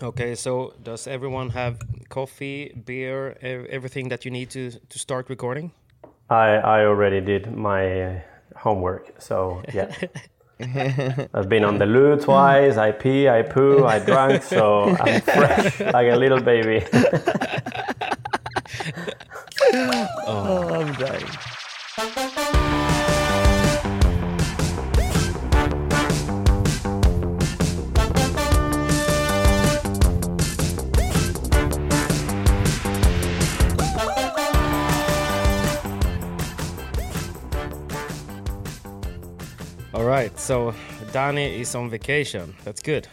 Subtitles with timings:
[0.00, 5.72] Okay, so does everyone have coffee, beer, everything that you need to to start recording?
[6.30, 8.22] I, I already did my
[8.56, 9.92] homework, so yeah.
[11.34, 12.76] I've been on the loo twice.
[12.76, 16.84] I pee, I poo, I drank, so I'm fresh like a little baby.
[20.30, 22.87] Oh, I'm dying.
[39.94, 40.74] All right, so
[41.12, 42.54] Danny is on vacation.
[42.64, 43.08] That's good.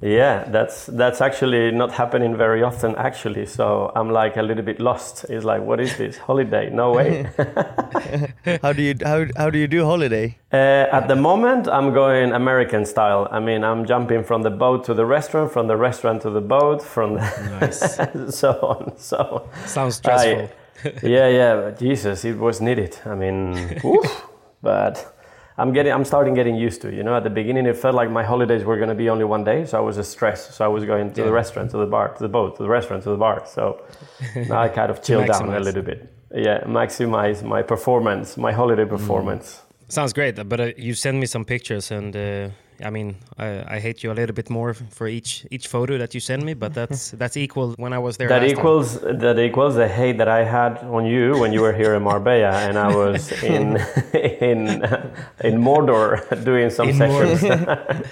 [0.00, 3.46] Yeah, that's that's actually not happening very often actually.
[3.46, 5.24] So I'm like a little bit lost.
[5.28, 6.70] It's like, what is this holiday?
[6.70, 7.28] No way.
[8.62, 10.38] How do you how how do you do holiday?
[10.52, 13.26] Uh, at the moment, I'm going American style.
[13.32, 16.40] I mean, I'm jumping from the boat to the restaurant, from the restaurant to the
[16.40, 17.98] boat, from the Nice.
[18.38, 18.96] so on.
[18.98, 20.48] So Sounds stressful.
[20.84, 21.70] I- yeah, yeah.
[21.72, 22.96] Jesus, it was needed.
[23.04, 24.28] I mean, oof,
[24.62, 25.12] but
[25.58, 26.94] I'm getting, I'm starting getting used to.
[26.94, 29.24] You know, at the beginning, it felt like my holidays were going to be only
[29.24, 30.54] one day, so I was a stress.
[30.54, 32.68] So I was going to the restaurant, to the bar, to the boat, to the
[32.68, 33.44] restaurant, to the bar.
[33.46, 33.82] So
[34.36, 36.12] now I kind of chill down a little bit.
[36.32, 39.62] Yeah, maximize my performance, my holiday performance.
[39.88, 42.50] Sounds great, but uh, you send me some pictures, and uh,
[42.84, 46.14] I mean, I, I hate you a little bit more for each each photo that
[46.14, 48.28] you send me, but that's that's equal when I was there.
[48.28, 48.58] That last time.
[48.58, 52.02] equals that equals the hate that I had on you when you were here in
[52.02, 53.76] Marbella and I was in
[54.40, 54.82] in
[55.44, 57.42] in Mordor doing some In sessions.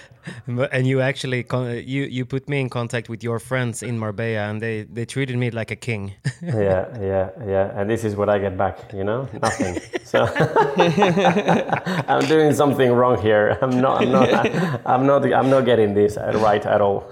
[0.72, 4.50] And you actually con- you you put me in contact with your friends in Marbella,
[4.50, 6.15] and they they treated me like a king.
[6.43, 7.81] yeah, yeah, yeah.
[7.81, 9.78] And this is what I get back, you know, nothing.
[10.05, 10.26] So
[12.09, 13.56] I'm doing something wrong here.
[13.62, 14.03] I'm not.
[14.03, 14.47] I'm not.
[14.87, 15.25] I'm not.
[15.33, 17.05] I'm not getting this right at all.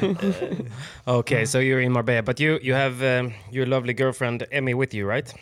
[1.06, 4.94] okay, so you're in Marbella, but you you have um, your lovely girlfriend Emmy with
[4.94, 5.32] you, right?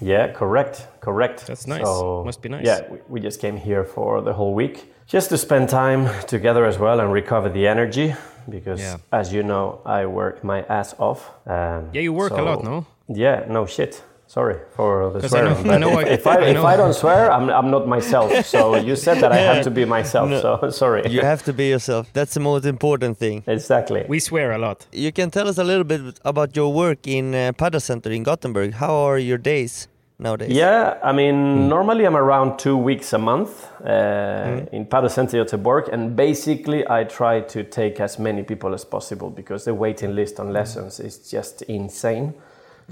[0.00, 1.46] Yeah, correct, correct.
[1.46, 1.84] That's nice.
[2.24, 2.66] Must be nice.
[2.66, 6.64] Yeah, we, we just came here for the whole week just to spend time together
[6.64, 8.14] as well and recover the energy
[8.48, 8.96] because, Yeah.
[9.12, 11.30] as you know, I work my ass off.
[11.46, 12.86] Um, Yeah, you work a lot, no?
[13.08, 14.02] Yeah, no shit.
[14.36, 16.64] Sorry for the 'Cause I know- I but know if, I- if I, I if.
[16.72, 18.28] I don't swear, I'm, I'm not myself.
[18.54, 20.28] So you said that I have to be myself.
[20.44, 20.50] So
[20.82, 21.02] sorry.
[21.16, 22.04] You have to be yourself.
[22.18, 23.42] That's the most important thing.
[23.46, 24.00] exactly.
[24.08, 24.78] We swear a lot.
[25.04, 28.22] You can tell us a little bit about your work in uh, Padel Center in
[28.22, 28.72] Gothenburg.
[28.82, 29.88] How are your days
[30.18, 30.50] nowadays?
[30.64, 31.68] Yeah, I mean, Hmm.
[31.68, 33.50] normally I'm around two weeks a month
[33.84, 38.84] uh, in Padel Center Göteborg, and basically I try to take as many people as
[38.84, 42.32] possible because the waiting list on lessons is just insane.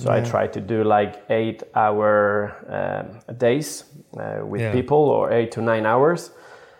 [0.02, 2.10] So I try to do like eight hour
[2.76, 3.84] um, days
[4.16, 4.72] uh, with Yeah.
[4.72, 6.30] people or eight to nine hours.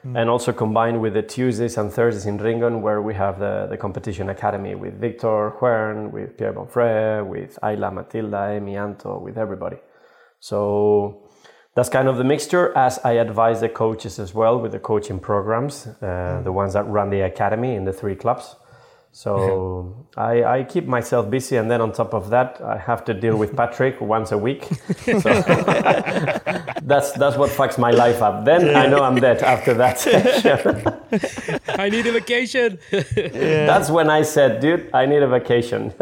[0.03, 3.77] And also combined with the Tuesdays and Thursdays in Ringön, where we have the, the
[3.77, 9.77] competition academy with Victor Huern, with Pierre Bonfré, with Ayla, Matilda, Emi, Anto, with everybody.
[10.39, 11.29] So
[11.75, 15.21] that's kind of the mixture as I advise the coaches as well with the coaching
[15.21, 18.57] programs, uh, the ones that run the academy in the three clubs.
[19.13, 23.15] So I, I keep myself busy, and then on top of that, I have to
[23.15, 24.65] deal with Patrick once a week.
[25.05, 25.19] So
[26.83, 28.45] that's that's what fucks my life up.
[28.45, 29.99] Then I know I'm dead after that.
[31.79, 32.79] I need a vacation.
[32.91, 35.93] That's when I said, dude, I need a vacation.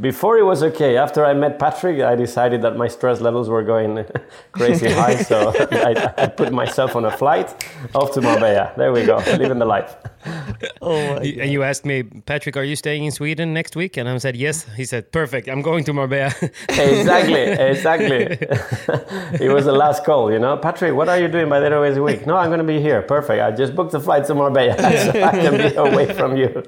[0.00, 0.96] Before it was okay.
[0.96, 4.06] After I met Patrick, I decided that my stress levels were going
[4.52, 5.16] crazy high.
[5.16, 7.52] So I, I put myself on a flight
[7.96, 8.72] off to Marbella.
[8.76, 9.96] There we go, living the life.
[10.82, 13.96] Oh my You- and you asked me, Patrick, are you staying in Sweden next week?
[13.96, 14.66] And I said, yes.
[14.76, 15.48] He said, perfect.
[15.48, 16.32] I'm going to Marbella.
[16.68, 17.40] Exactly,
[17.72, 18.22] exactly.
[19.46, 20.56] it was the last call, you know.
[20.56, 22.26] Patrick, what are you doing by the end of this week?
[22.26, 23.02] No, I'm going to be here.
[23.02, 23.42] Perfect.
[23.42, 26.62] I just booked the flight to Marbella so I can be away from you.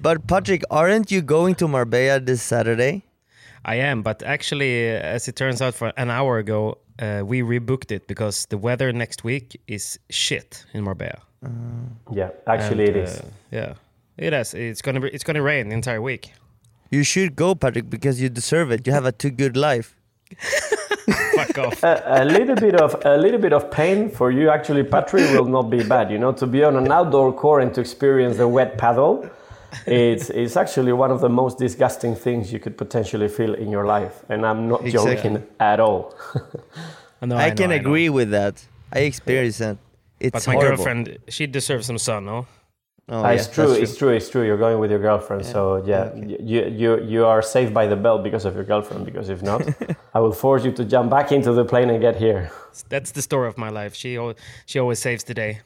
[0.00, 3.04] But Patrick, aren't you going to Marbella this Saturday?
[3.64, 7.42] I am, but actually, uh, as it turns out, for an hour ago, uh, we
[7.42, 11.20] rebooked it because the weather next week is shit in Marbella.
[12.12, 13.20] Yeah, actually, And, it is.
[13.20, 13.74] uh, yeah,
[14.16, 14.54] it is.
[14.54, 15.08] It's gonna be.
[15.08, 16.32] It's gonna rain the entire week.
[16.90, 18.86] You should go, Patrick, because you deserve it.
[18.86, 19.96] You have a too good life.
[21.36, 21.82] Fuck off.
[21.84, 25.70] a little bit of a little bit of pain for you actually patrick will not
[25.70, 28.76] be bad you know to be on an outdoor core and to experience the wet
[28.78, 29.30] padel
[29.86, 33.84] it's, it's actually one of the most disgusting things you could potentially feel in your
[33.86, 35.14] life and i'm not Exactly.
[35.14, 36.12] joking at all
[37.22, 37.76] No, I, know, can know.
[37.76, 38.64] agree with that.
[38.92, 39.78] I experienced it.
[40.20, 40.76] It's But my horrible.
[40.76, 42.46] girlfriend, she deserves some sun, no?
[43.08, 45.46] Oh, Ah, yeah, it's true that's it's true it's true you're going with your girlfriend
[45.46, 49.28] so yeah you, you you are saved by the bell because of your girlfriend because
[49.28, 49.62] if not
[50.14, 52.50] i will force you to jump back into the plane and get here
[52.88, 53.94] That's the story of my life.
[53.94, 54.18] She
[54.66, 55.60] she always saves the day.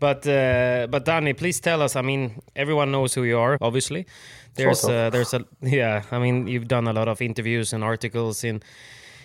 [0.00, 1.94] But uh, but Danny, please tell us.
[1.94, 4.06] I mean, everyone knows who you are, obviously.
[4.54, 4.98] There's Sort of.
[4.98, 6.02] uh, there's a yeah.
[6.10, 8.60] I mean, you've done a lot of interviews and articles in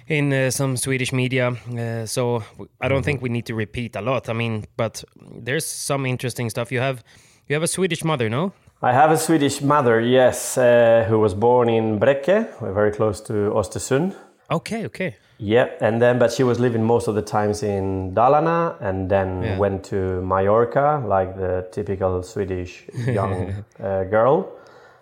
[0.08, 1.48] in uh, some Swedish media.
[1.50, 2.44] Uh, so
[2.82, 4.30] I don't think we need to repeat a lot.
[4.30, 5.04] I mean, but
[5.44, 6.72] there's some interesting stuff.
[6.72, 7.04] You have
[7.48, 8.52] you have a Swedish mother, no?
[8.82, 13.34] I have a Swedish mother, yes, uh, who was born in Bräcke, very close to
[13.56, 14.14] Östersund.
[14.52, 15.16] Okay, okay.
[15.40, 19.44] Yeah, and then but she was living most of the times in Dalarna, and then
[19.44, 19.58] Yeah.
[19.60, 24.46] went to Mallorca, like the typical Swedish young uh, girl.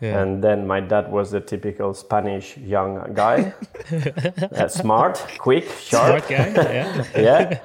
[0.06, 0.22] Yeah.
[0.22, 3.54] And then my dad was the typical Spanish young guy,
[4.56, 6.26] uh, smart, quick, sharp.
[6.26, 6.54] Smart guy.
[6.54, 7.06] Yeah.
[7.16, 7.60] yeah.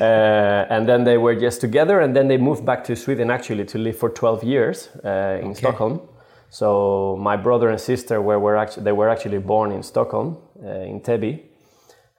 [0.00, 3.64] Uh, and then they were just together, and then they moved back to Sweden actually
[3.66, 6.00] to live for 12 years uh, in Stockholm.
[6.48, 10.68] So my brother and sister were, were actually they were actually born in Stockholm uh,
[10.68, 11.42] in Täby,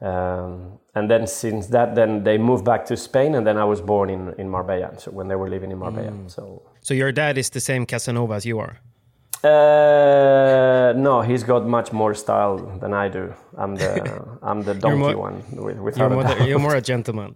[0.02, 3.82] um, and then since that, then they moved back to Spain, and then I was
[3.82, 5.00] born in in Marbella.
[5.00, 6.62] So when they were living in Marbella, so.
[6.82, 8.80] So your dad is the same Casanova as you are.
[9.44, 13.34] Uh, no, he's got much more style than I do.
[13.58, 13.92] I'm the
[14.50, 17.36] I'm the donkey more- one with, You're more, the, you're more a gentleman.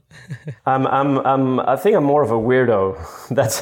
[0.66, 2.96] I'm, I'm, I'm, I think I'm more of a weirdo.
[3.38, 3.62] That's,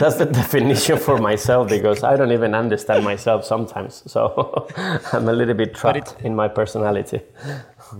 [0.00, 4.02] that's the definition for myself because I don't even understand myself sometimes.
[4.10, 4.66] So
[5.12, 7.20] I'm a little bit trapped in my personality.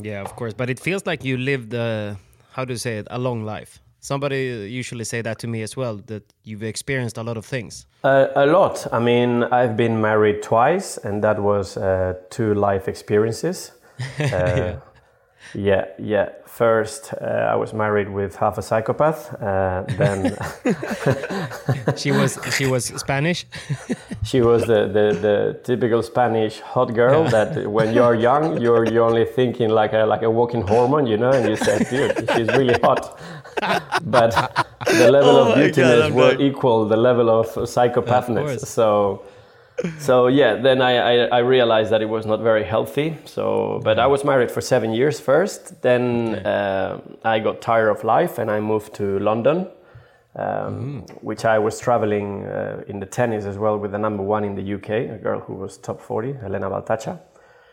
[0.03, 0.55] Yeah, of course.
[0.55, 2.17] But it feels like you lived, uh,
[2.53, 3.79] how do you say it, a long life.
[4.05, 7.87] Somebody usually say that to me as well, that you've experienced a lot of things.
[8.03, 8.89] Uh, a lot.
[8.93, 13.71] I mean, I've been married twice, and that was uh, two life experiences.
[14.19, 14.81] Uh,
[15.55, 16.31] yeah, yeah.
[16.47, 19.33] First, uh, I was married with half a psychopath.
[19.41, 20.37] Uh, then
[21.97, 23.47] She was she was Spanish.
[24.25, 29.05] she was the, the, the typical Spanish hot girl that when you're young, you're, you're
[29.05, 32.49] only thinking like a, like a walking hormone, you know, and you say, dude, she's
[32.49, 33.19] really hot.
[34.05, 34.31] But
[34.87, 38.47] the level Oh of my God, will equal the level of psychopathness.
[38.61, 38.69] course.
[38.69, 39.23] so,
[39.99, 43.17] so yeah, then I, I, I realized that it was not very healthy.
[43.25, 45.81] So, but I was married for seven years first.
[45.83, 49.67] Then uh, I got tired of life and I moved to London
[50.35, 54.45] um, which I was traveling uh, in the tennis as well with the number one
[54.45, 57.21] in the UK, a girl who was top 40, Elena Baltacha.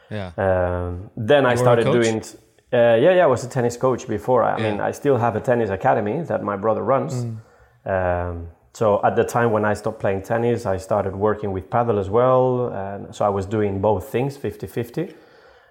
[0.10, 0.31] Yeah.
[0.38, 2.03] Um, then I You were a started coach?
[2.03, 2.24] doing.
[2.71, 4.43] Uh, yeah, yeah, I was a tennis coach before.
[4.43, 4.63] I Yeah.
[4.71, 7.13] mean, I still have a tennis academy that my brother runs.
[7.25, 7.38] Mm.
[7.85, 11.97] Um, so at the time when I stopped playing tennis, I started working with padel
[11.99, 12.67] as well.
[12.67, 15.13] And so I was doing both things 50 50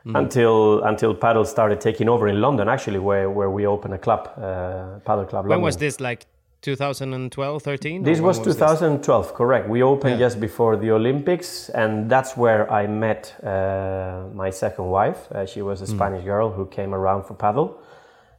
[0.06, 0.16] Mm.
[0.18, 4.28] until until padel started taking over in London, actually, where, where we opened a club,
[4.36, 6.00] uh, Padel Club When was this?
[6.00, 6.26] Like
[6.62, 8.02] 2012, 13?
[8.02, 9.68] This was when 2012, correct.
[9.68, 10.26] We opened Yeah.
[10.26, 15.30] just before the Olympics, and that's where I met uh, my second wife.
[15.32, 17.74] Uh, she was a Spanish girl who came around for padel.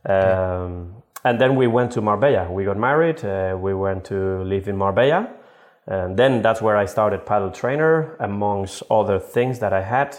[0.06, 0.94] Um,
[1.26, 2.50] And then we went to Marbella.
[2.50, 3.20] We got married.
[3.26, 5.28] Uh, we went to live in Marbella.
[5.86, 10.16] And then that's where I started Padeltrainer, amongst other things that I had.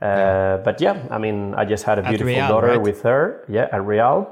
[0.00, 2.80] Uh, But yeah, I mean, I just had a beautiful Real, daughter right?
[2.82, 3.44] with her.
[3.48, 4.28] Yeah, at Real.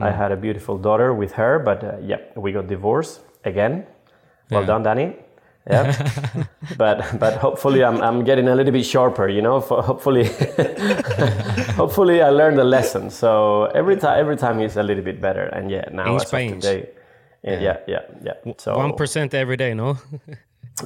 [0.00, 3.86] I had a beautiful daughter with her, but uh, yeah, we got divorced again.
[4.50, 4.66] Well Yeah.
[4.66, 5.16] done, Danny.
[5.70, 5.94] Yeah,
[6.76, 9.28] but but hopefully I'm I'm getting a little bit sharper.
[9.28, 10.24] You know, For hopefully
[11.76, 13.10] hopefully I learned the lesson.
[13.10, 15.44] So every time every time is a little bit better.
[15.56, 16.88] And yeah, now In as of today,
[17.44, 18.52] yeah, yeah, yeah, yeah.
[18.58, 19.98] So One percent every day, no?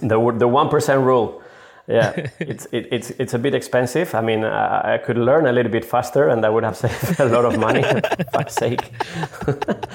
[0.02, 1.40] the the one percent rule.
[1.88, 4.14] Yeah, it's it, it's it's a bit expensive.
[4.14, 7.20] I mean, I, I could learn a little bit faster, and I would have saved
[7.20, 7.82] a lot of money.
[7.90, 8.00] for
[8.32, 8.90] fuck's sake.
[9.44, 9.88] but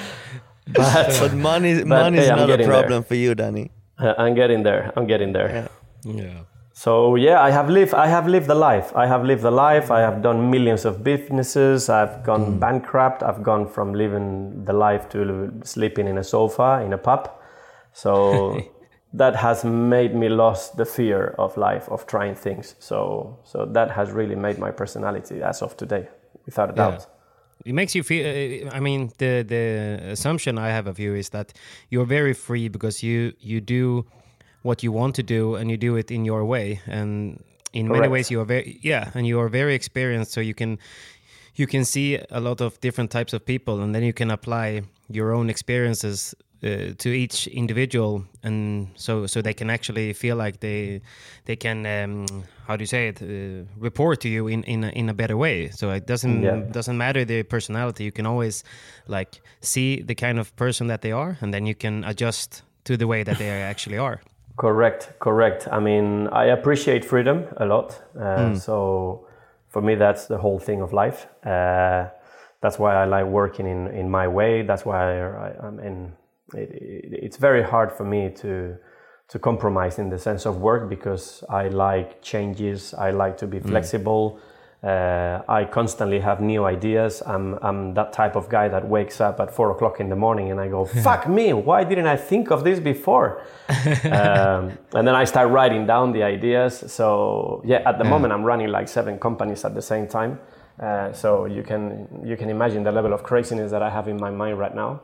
[0.73, 2.79] But money, But, money is hey, not a getting there.
[2.79, 3.71] problem for you, Danny.
[3.99, 4.91] uh, I'm getting there.
[4.95, 5.69] I'm getting there.
[6.05, 6.43] Yeah.
[6.73, 7.93] So yeah, I have lived.
[7.93, 8.95] I have lived the life.
[8.95, 9.91] I have lived the life.
[9.91, 11.89] I have done millions of businesses.
[11.89, 13.21] I've gone bankrupt.
[13.21, 17.29] I've gone from living the life to sleeping in a sofa in a pub.
[17.93, 18.61] So
[19.13, 22.75] that has made me lost the fear of life of trying things.
[22.79, 26.07] So so that has really made my personality as of today,
[26.45, 27.07] without a doubt.
[27.65, 28.69] It makes you feel.
[28.71, 31.53] I mean, the the assumption I have of you is that
[31.89, 34.05] you're very free because you you do
[34.63, 36.79] what you want to do and you do it in your way.
[36.87, 40.53] And in many ways, you are very yeah, and you are very experienced, so you
[40.53, 40.79] can
[41.55, 44.81] you can see a lot of different types of people, and then you can apply
[45.09, 50.59] your own experiences uh, to each individual, and so so they can actually feel like
[50.59, 51.01] they
[51.45, 54.89] they can um, how do you say it uh, report to you in in a,
[54.89, 55.69] in a better way.
[55.69, 56.61] So it doesn't Yeah.
[56.71, 58.03] doesn't matter their personality.
[58.03, 58.63] You can always
[59.07, 62.97] like see the kind of person that they are, and then you can adjust to
[62.97, 64.21] the way that they actually are.
[64.57, 65.67] Correct, correct.
[65.71, 68.01] I mean, I appreciate freedom a lot.
[68.15, 69.27] Uh, So
[69.69, 71.27] for me, that's the whole thing of life.
[71.45, 72.09] Uh,
[72.61, 74.63] that's why I like working in, in my way.
[74.63, 76.13] That's why I, I mean,
[76.53, 78.77] it, it, it's very hard for me to
[79.31, 82.93] to compromise in the sense of work because I like changes.
[82.93, 84.41] I like to be flexible.
[84.83, 87.23] Uh, I constantly have new ideas.
[87.25, 90.51] I'm, I'm that type of guy that wakes up at four o'clock in the morning
[90.51, 93.41] and I go, fuck me, why didn't I think of this before?
[94.03, 96.91] um, and then I start writing down the ideas.
[96.91, 100.39] So, yeah, at the moment I'm running like seven companies at the same time.
[100.77, 104.17] Uh, so you can you can imagine the level of craziness that I have in
[104.17, 105.01] my mind right now.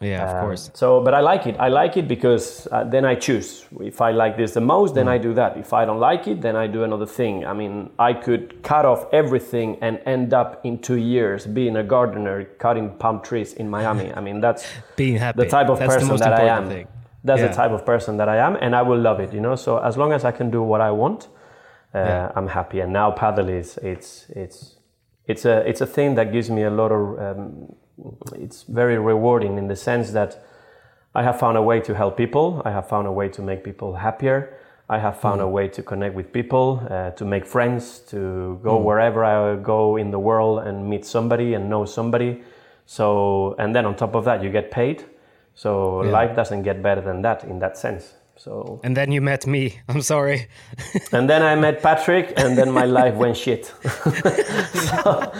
[0.00, 0.70] Yeah, of Um, course.
[0.74, 1.56] So, but I like it.
[1.60, 3.66] I like it because uh, then I choose.
[3.80, 5.56] If I like this the most, then I do that.
[5.58, 7.44] If I don't like it, then I do another thing.
[7.44, 11.82] I mean, I could cut off everything and end up in two years being a
[11.82, 14.10] gardener cutting palm trees in Miami.
[14.14, 14.64] I mean, that's
[14.96, 15.42] Being happy.
[15.42, 16.68] the type of That's person that I am.
[16.68, 16.86] thing.
[17.22, 17.48] That's Yeah.
[17.48, 19.34] the type of person that I am, and I will love it.
[19.34, 21.28] You know, so as long as I can do what I want,
[21.94, 22.32] uh, Yeah.
[22.36, 22.80] I'm happy.
[22.80, 24.76] And now padel is it's it's
[25.26, 27.74] it's a it's a thing that gives me a lot of um,
[28.36, 30.42] it's very rewarding in the sense that
[31.14, 32.62] I have found a way to help people.
[32.64, 34.54] I have found a way to make people happier.
[34.88, 38.76] I have found a way to connect with people, uh, to make friends, to go
[38.78, 42.42] wherever I go in the world and meet somebody and know somebody.
[42.86, 45.04] So, and then on top of that, you get paid.
[45.54, 46.10] So Yeah.
[46.12, 48.14] life doesn't get better than that in that sense.
[48.36, 49.78] So, And then you met me.
[49.88, 50.48] I'm sorry.
[51.12, 53.66] and then I met Patrick, and then my life went shit.
[54.72, 55.32] so,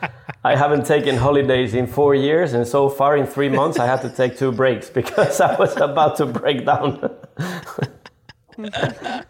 [0.46, 4.00] I haven't taken holidays in four years, and so far in three months, I had
[4.02, 7.00] to take two breaks because I was about to break down.
[8.56, 9.24] but I'm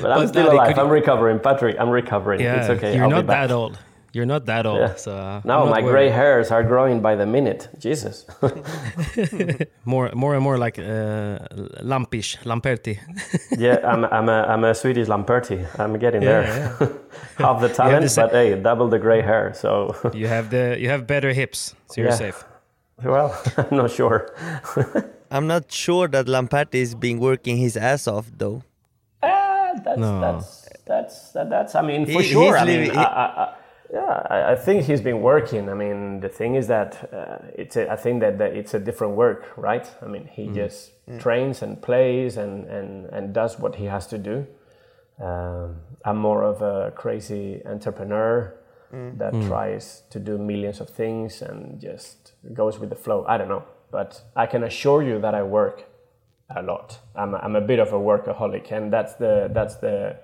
[0.00, 0.78] But still Daddy, alive.
[0.78, 1.38] I'm recovering.
[1.38, 2.40] Patrick, I'm recovering.
[2.40, 2.94] Yeah, it's okay.
[2.94, 3.78] You're I'll not that old.
[4.14, 4.78] You're not that old.
[4.80, 4.94] Yeah.
[4.96, 5.90] So uh, No, my worried.
[5.90, 7.68] gray hairs are growing by the minute.
[7.78, 8.24] Jesus.
[9.84, 11.38] more, more and more like uh,
[11.82, 12.98] lampish, Lamperti.
[13.58, 15.66] yeah, I'm, I'm, a, I'm a Swedish Lamperti.
[15.78, 16.40] I'm getting Yeah,
[16.78, 16.88] there.
[17.38, 19.52] Half the talent, sa- but hey, double the gray hair.
[19.54, 22.16] So, you have the, you have better hips, so you're Yeah.
[22.16, 22.44] safe.
[23.04, 24.34] well, I'm not sure.
[25.30, 28.62] I'm not sure that Lamperti is been working his ass off though.
[29.22, 30.20] Ah, that's, No.
[30.20, 31.74] that's that's that, that's.
[31.74, 32.54] I mean, for He- sure.
[32.54, 33.54] he's I mean, living- I, I, I,
[33.92, 35.68] yeah, I, I think he's been working.
[35.68, 37.76] I mean, the thing is that uh, it's.
[37.76, 39.86] A, I think that, that it's a different work, right?
[40.02, 40.30] I mean, Mm.
[40.30, 44.46] he just trains and plays and, and and does what he has to do.
[45.20, 48.54] Um, I'm more of a crazy entrepreneur
[48.92, 49.18] Mm.
[49.18, 53.22] that tries to do millions of things and just goes with the flow.
[53.28, 55.84] I don't know, but I can assure you that I work
[56.56, 56.98] a lot.
[57.14, 60.16] I'm a, I'm a bit of a workaholic, and that's the that's the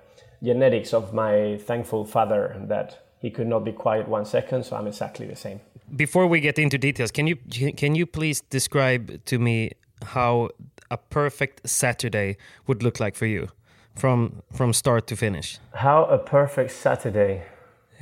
[0.42, 4.64] genetics of my thankful father that he could not be quiet one second.
[4.64, 5.58] So I'm exactly the same.
[5.96, 7.36] Before we get into details, can you
[7.82, 9.70] can you please describe to me
[10.16, 10.48] how
[10.90, 13.48] a perfect Saturday would look like for you,
[13.94, 15.58] from from start to finish?
[15.72, 17.42] How a perfect Saturday.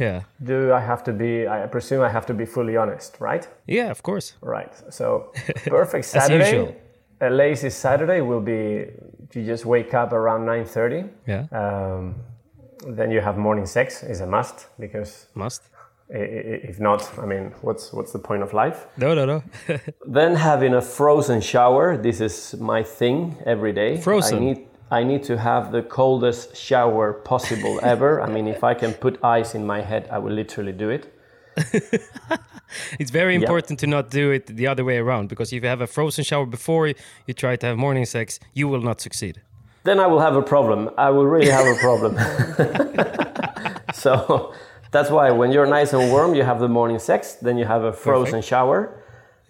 [0.01, 1.47] Yeah, Do I have to be?
[1.47, 3.47] I presume I have to be fully honest, right?
[3.69, 4.35] yeah, of course.
[4.41, 4.73] Right.
[4.91, 5.33] So
[5.67, 6.51] perfect As Saturday.
[6.51, 6.75] usual.
[7.21, 8.87] A lazy Saturday will be
[9.35, 11.09] you just wake up around 9:30.
[11.27, 12.15] Yeah, Um,
[12.87, 15.63] then you have morning sex is a must because must.
[16.11, 18.87] i- i- if not, I mean, what's what's the point of life?
[18.97, 19.43] No, no, no.
[20.07, 21.97] Then having a frozen shower.
[21.97, 23.97] This is my thing every day.
[24.01, 24.37] Frozen?
[24.37, 24.59] I need
[24.91, 28.21] I need to have the coldest shower possible ever.
[28.21, 31.07] I mean, if I can put ice in my head, I will literally do it.
[32.99, 35.81] it's very important to not do it the other way around because if you have
[35.83, 36.87] a frozen shower before
[37.27, 39.41] you try to have morning sex, you will not succeed.
[39.85, 40.91] Then I will have a problem.
[40.97, 42.17] I will really have a problem.
[43.95, 44.53] so
[44.91, 47.83] that's why when you're nice and warm, you have the morning sex, then you have
[47.85, 48.49] a frozen Perfect.
[48.49, 48.99] shower.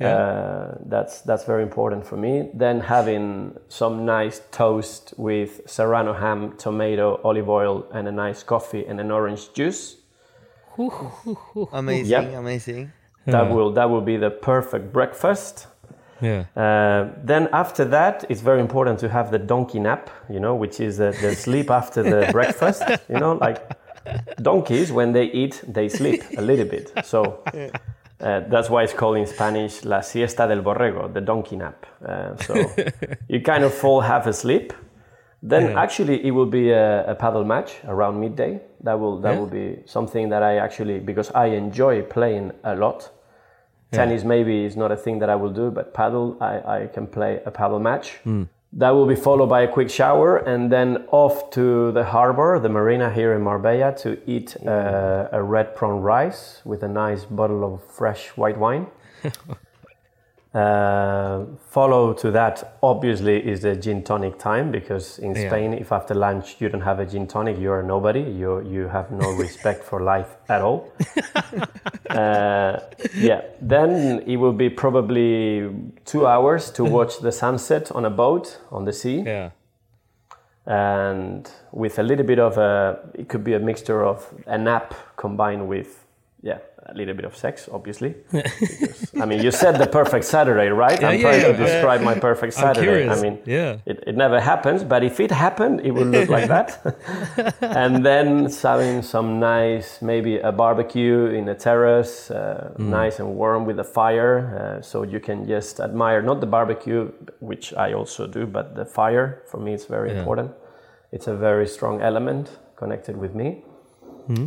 [0.01, 0.17] Yeah.
[0.17, 2.51] Uh, that's that's very important for me.
[2.55, 8.85] Then having some nice toast with serrano ham, tomato, olive oil, and a nice coffee
[8.87, 9.97] and an orange juice.
[11.73, 12.35] Amazing, Yep.
[12.35, 12.93] amazing.
[13.27, 15.69] That will that will be the perfect breakfast.
[16.23, 16.45] Yeah.
[16.57, 20.81] Uh, then after that, it's very important to have the donkey nap, you know, which
[20.81, 22.83] is the, the sleep after the breakfast.
[23.09, 23.61] You know, like
[24.41, 26.93] donkeys, when they eat, they sleep a little bit.
[27.05, 27.43] So
[28.21, 31.87] uh, that's why it's called in Spanish la siesta del borrego, the donkey nap.
[32.07, 32.55] Uh, so
[33.29, 34.73] you kind of fall half asleep.
[35.45, 35.83] Then Yeah.
[35.83, 38.61] actually it will be a, a padel match around midday.
[38.85, 39.39] That will that Yeah.
[39.41, 43.11] will be something that I actually because I enjoy playing a lot.
[43.93, 47.07] Tennis maybe is not a thing that I will do, but padel I, I can
[47.07, 48.19] play a padel match.
[48.75, 52.71] That will be followed by a quick shower and then off to the harbor, the
[52.71, 57.63] marina here in Marbella, to eat uh, a red prawn rice with a nice bottle
[57.65, 58.87] of fresh white wine.
[60.55, 65.49] Uh, follow to that, obviously, is the gin tonic time because in Yeah.
[65.49, 68.21] Spain, if after lunch you don't have a gin tonic, you are nobody.
[68.21, 70.89] You you have no respect for life at all.
[72.11, 72.79] uh,
[73.17, 73.41] yeah.
[73.63, 75.71] Then it will be probably
[76.05, 79.51] two hours to watch the sunset on a boat on the sea, Yeah.
[80.67, 84.95] and with a little bit of a, it could be a mixture of a nap
[85.17, 86.05] combined with,
[86.43, 88.15] yeah, a little bit of sex, obviously.
[88.33, 91.03] Because, I mean, you said the perfect Saturday, right?
[91.05, 91.53] I'm yeah, trying yeah.
[91.53, 93.09] to describe my perfect Saturday.
[93.09, 93.77] I mean, Yeah.
[93.87, 96.69] it, it never happens, but if it happened, it would look like that.
[97.61, 103.65] and then having some nice, maybe a barbecue in a terrace, uh, nice and warm
[103.65, 107.11] with a fire, uh, so you can just admire not the barbecue,
[107.41, 109.43] which I also do, but the fire.
[109.51, 110.19] For me, it's very Yeah.
[110.19, 110.51] important.
[111.13, 113.65] It's a very strong element connected with me.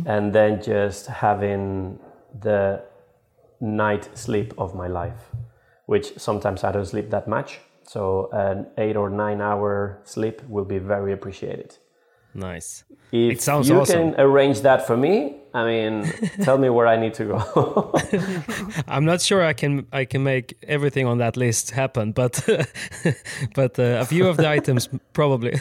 [0.06, 1.98] And then just having
[2.40, 2.82] the
[3.60, 5.30] night sleep of my life,
[5.86, 7.60] which sometimes I don't sleep that much.
[7.84, 11.76] So an eight or nine hour sleep will be very appreciated.
[12.34, 12.84] Nice.
[13.12, 14.12] If It sounds you awesome.
[14.12, 16.04] can arrange that for me, I mean,
[16.44, 17.38] tell me where I need to go.
[18.94, 22.34] I'm not sure I can I can make everything on that list happen, but
[23.54, 25.52] but uh, a few of the items probably.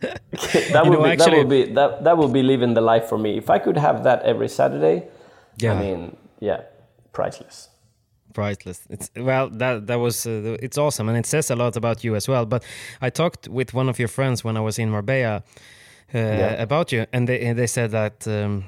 [0.00, 3.08] that, You will know, be, that actually- be that, that will be living the life
[3.08, 3.36] for me.
[3.38, 5.04] If I could have that every Saturday,
[5.62, 5.74] Yeah.
[5.74, 6.60] I mean, yeah,
[7.12, 7.68] priceless.
[8.32, 8.80] priceless.
[8.90, 12.16] It's well that that was uh, it's awesome and it says a lot about you
[12.16, 12.46] as well.
[12.46, 12.64] But
[13.00, 15.42] I talked with one of your friends when I was in Marbella
[16.14, 16.62] Yeah.
[16.62, 18.26] about you, and they and they said that.
[18.26, 18.64] Um,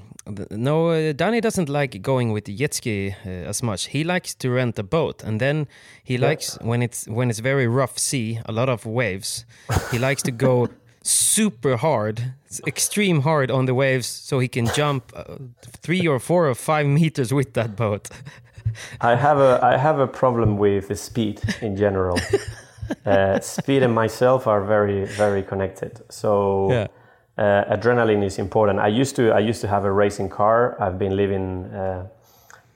[0.50, 3.86] no, uh, Danny doesn't like going with the jet ski uh, as much.
[3.86, 5.68] He likes to rent a boat, and then
[6.02, 9.44] he likes when it's when it's very rough sea, a lot of waves.
[9.92, 10.68] he likes to go
[11.02, 12.32] super hard,
[12.66, 15.36] extreme hard on the waves, so he can jump uh,
[15.82, 18.08] three or four or five meters with that boat.
[19.00, 22.18] I have a I have a problem with the speed in general.
[23.06, 26.00] uh, speed and myself are very very connected.
[26.10, 26.86] So Yeah.
[27.38, 28.78] Uh, adrenaline is important.
[28.78, 30.76] I used to I used to have a racing car.
[30.80, 32.06] I've been living uh,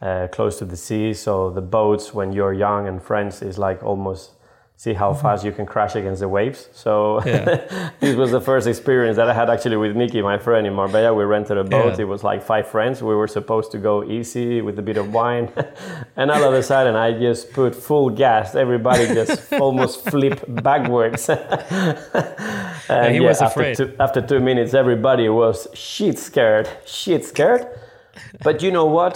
[0.02, 3.82] uh, close to the sea, so the boats when you're young and friends is like
[3.82, 4.32] almost
[4.80, 5.20] see how mm-hmm.
[5.20, 6.70] fast you can crash against the waves.
[6.72, 7.20] So
[8.00, 11.12] this was the first experience that I had actually with Nikki, my friend in Marbella.
[11.12, 11.96] We rented a boat.
[11.96, 12.04] Yeah.
[12.04, 13.02] It was like five friends.
[13.02, 15.52] We were supposed to go easy with a bit of wine,
[16.16, 18.54] and all of a sudden I just put full gas.
[18.54, 21.28] Everybody just almost flipped backwards.
[21.28, 23.76] and he was after afraid.
[23.76, 27.66] Two, after two minutes, everybody was shit scared, shit scared.
[28.42, 29.14] But you know what?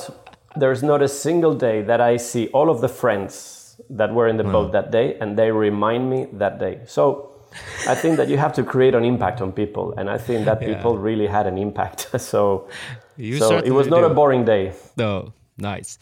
[0.57, 3.54] There's not a single day that I see all of the friends
[3.91, 4.73] that were in the boat mm.
[4.73, 6.81] that day, and they remind me that day.
[6.87, 7.31] So
[7.89, 10.61] I think that you have to create an impact on people, and I think that
[10.61, 10.75] Yeah.
[10.75, 12.09] people really had an impact.
[12.21, 12.69] so,
[13.17, 14.07] You so it was not do.
[14.07, 14.73] a boring day.
[14.97, 15.99] No, nice.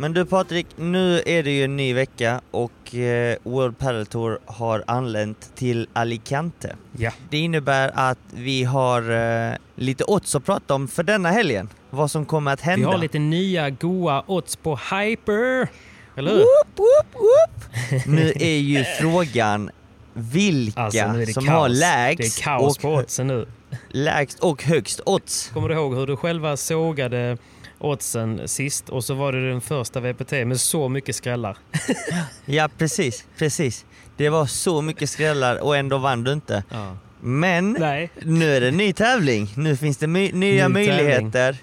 [0.00, 4.38] Men du Patrik, nu är det ju en ny vecka och eh, World Padel Tour
[4.46, 6.76] har anlänt till Alicante.
[6.98, 7.10] Ja.
[7.30, 9.10] Det innebär att vi har
[9.50, 11.68] eh, lite odds att prata om för denna helgen.
[11.90, 12.88] Vad som kommer att Vi hända.
[12.88, 15.68] har lite nya goa odds på Hyper.
[16.16, 16.38] Eller hur?
[16.38, 18.04] Whoop, whoop.
[18.06, 19.70] Nu är ju frågan
[20.12, 21.48] vilka Alltså som kaos.
[21.48, 23.46] har lägst Det är kaos och,
[23.88, 25.50] lägst och högst odds.
[25.54, 27.38] Kommer du ihåg hur du själva sågade
[27.80, 31.56] oddsen sist och så var det den första VPT med så mycket skrällar.
[32.46, 33.84] Ja, precis, precis.
[34.16, 36.64] Det var så mycket skrällar och ändå vann du inte.
[36.70, 36.96] Ja.
[37.20, 38.10] Men Nej.
[38.22, 39.48] nu är det en ny tävling.
[39.56, 41.56] Nu finns det my- nya Ny möjligheter.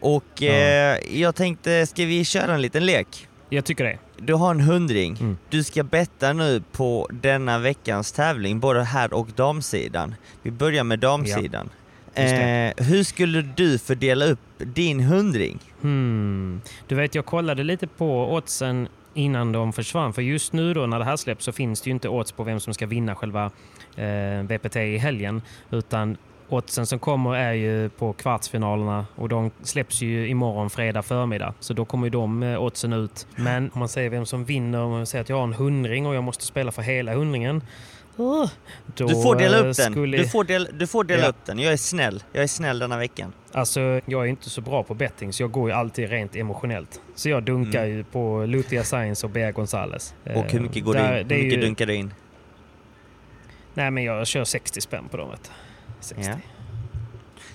[0.00, 0.52] Och Ja.
[0.52, 3.28] eh, jag tänkte, ska vi köra en liten lek?
[3.48, 3.98] Jag tycker det.
[4.18, 5.16] Du har en hundring.
[5.20, 5.38] Mm.
[5.50, 10.14] Du ska betta nu på denna veckans tävling, både här och damsidan.
[10.42, 11.64] Vi börjar med damsidan.
[11.66, 11.83] Just
[12.18, 15.58] Eh, hur skulle du fördela upp din hundring?
[15.80, 16.60] Hmm.
[16.88, 20.12] Du vet, jag kollade lite på oddsen innan de försvann.
[20.12, 22.44] För just nu då när det här släpps så finns det ju inte odds på
[22.44, 23.50] vem som ska vinna själva
[23.96, 25.42] eh, VPT i helgen.
[25.70, 26.16] Utan
[26.48, 31.54] oddsen som kommer är ju på kvartsfinalerna och de släpps ju imorgon fredag förmiddag.
[31.60, 33.26] Så då kommer ju de eh, oddsen ut.
[33.36, 36.06] Men om man säger vem som vinner, om man säger att jag har en hundring
[36.06, 37.62] och jag måste spela för hela hundringen.
[38.16, 38.48] Då
[38.94, 39.92] Du får dela upp den.
[39.92, 41.28] skulle- Du får, del, du får dela Ja.
[41.28, 41.58] upp den.
[41.58, 42.22] Jag är snäll.
[42.32, 43.32] Jag är snäll denna veckan.
[43.52, 47.00] Alltså, jag är inte så bra på betting så jag går ju alltid rent emotionellt.
[47.14, 50.14] Så jag dunkar ju på Lutia Science och Bea Gonzales.
[50.24, 50.38] Mm.
[50.38, 51.28] Och hur mycket går Där- du in?
[51.30, 52.14] Hur mycket ju- dunkar du in?
[53.74, 55.50] Nej men jag kör 60 spänn på dem vet du.
[56.00, 56.24] 60.
[56.30, 56.36] Ja.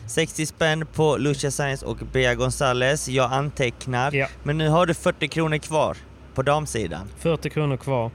[0.08, 3.08] 60 spänn på Lucia Science och Bea Gonzales.
[3.10, 4.16] Jag antecknar.
[4.16, 4.28] Ja.
[4.44, 5.98] Men nu har du 40 kronor kvar
[6.34, 7.10] på damsidan.
[7.18, 8.12] 40 kronor kvar.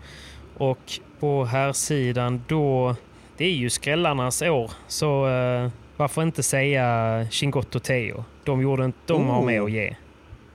[0.56, 2.96] Och på här sidan då,
[3.36, 4.70] det är ju skrällarnas år.
[4.88, 8.24] Så eh, varför inte säga Chingotto Teo?
[8.44, 9.46] De, gjorde inte, de har Oh.
[9.46, 9.96] med att ge.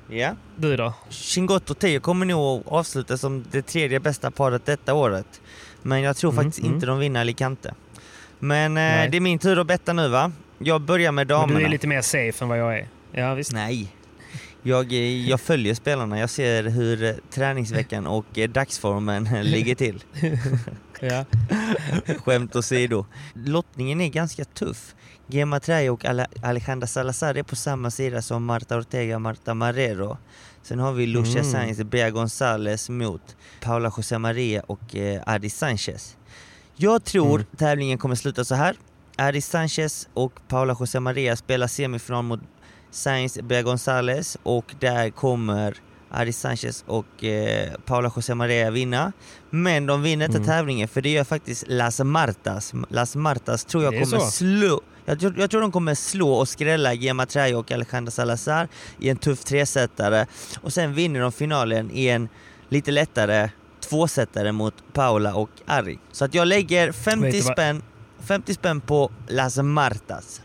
[0.10, 0.32] Ja.
[0.55, 0.93] Du då?
[1.10, 5.41] Chingotto Teo kommer nog att avsluta som det tredje bästa paret detta året.
[5.82, 6.73] Men jag tror Mm, faktiskt mm.
[6.75, 7.73] inte de vinner Alicante.
[8.39, 10.32] Men eh, det är min tur att betta nu va?
[10.58, 11.60] Jag börjar med Men damerna.
[11.60, 12.88] du är lite mer safe än vad jag är.
[13.12, 13.53] Ja visst.
[13.53, 13.95] Nej.
[14.63, 14.91] Jag,
[15.28, 20.04] jag följer spelarna, jag ser hur träningsveckan och dagsformen ligger till.
[21.02, 21.26] Ja.
[22.17, 23.06] Skämt åsido.
[23.34, 24.95] Lottningen är ganska tuff.
[25.28, 29.54] Gemma Traje och Ale- Alejandra Salazar är på samma sida som Marta Ortega och Marta
[29.54, 30.17] Marrero.
[30.63, 31.52] Sen har vi Lucia Mm.
[31.52, 36.17] Sainz, Bea Gonzales mot Paula José Maria och eh, Adi Sanchez.
[36.76, 37.48] Jag tror Mm.
[37.58, 38.76] tävlingen kommer sluta så här.
[39.17, 42.39] Adi Sanchez och Paula José Maria spelar semifinal mot
[42.91, 45.75] Sainz Bea Gonzales och där kommer
[46.12, 49.12] Adi Sanchez och eh, Paula José Maria vinna.
[49.49, 50.47] Men de vinner inte Mm.
[50.49, 52.73] tävlingen för det gör faktiskt Las Martas.
[52.89, 54.32] Las Martas tror jag kommer så?
[54.32, 58.67] slå jag tror, jag tror de kommer slå och skrälla Gemma Traje och Alejandra Salazar
[58.99, 60.28] i en tuff tresetare
[60.62, 62.30] och sen vinner de finalen i en
[62.69, 63.49] lite lättare
[63.89, 65.99] tvåsetare mot Paula och Ari.
[66.12, 67.82] Så att jag lägger Vet 50 du vad- spänn,
[68.19, 70.41] 50 spänn på Las Martas.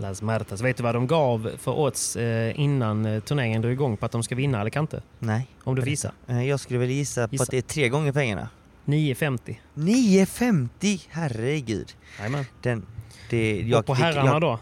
[0.00, 0.60] Las Martas.
[0.60, 4.12] Vet du vad de gav för odds eh, innan eh, turneringen drog igång på att
[4.12, 5.02] de ska vinna Alicante?
[5.18, 5.46] Nej.
[5.64, 6.12] Om du visar.
[6.28, 7.42] Eh, Jag skulle väl gissa på Gissa.
[7.42, 8.48] att det är tre gånger pengarna.
[8.84, 9.56] 9,50.
[9.74, 11.06] 9,50!
[11.10, 11.92] Herregud.
[12.18, 12.44] Jajamän.
[12.62, 12.86] Den,
[13.30, 14.58] det, jag, Och på herrarna jag, då?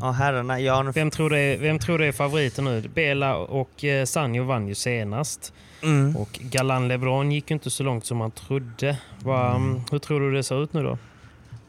[0.00, 0.60] Ja, herrarna.
[0.60, 2.88] Jag Vem tror, det är, vem tror det är favoriten nu?
[2.94, 5.52] Bela och eh, Sanjo vann ju senast.
[5.82, 6.16] Mm.
[6.16, 8.96] Och Galan LeBron gick inte så långt som man trodde.
[9.22, 9.80] Va, mm.
[9.90, 10.98] Hur tror du det ser ut nu då?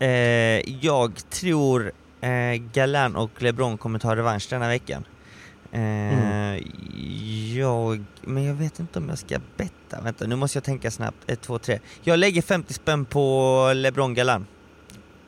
[0.05, 0.09] Eh,
[0.81, 5.03] jag tror eh, Galan och LeBron kommer ta revansch denna veckan.
[5.71, 6.55] Eh,
[7.57, 10.01] jag, men jag vet inte om jag ska betta.
[10.01, 11.17] Vänta, nu måste jag tänka snabbt.
[11.27, 11.79] 1, 2, 3.
[12.03, 14.45] Jag lägger 50 spänn på LeBron Galan.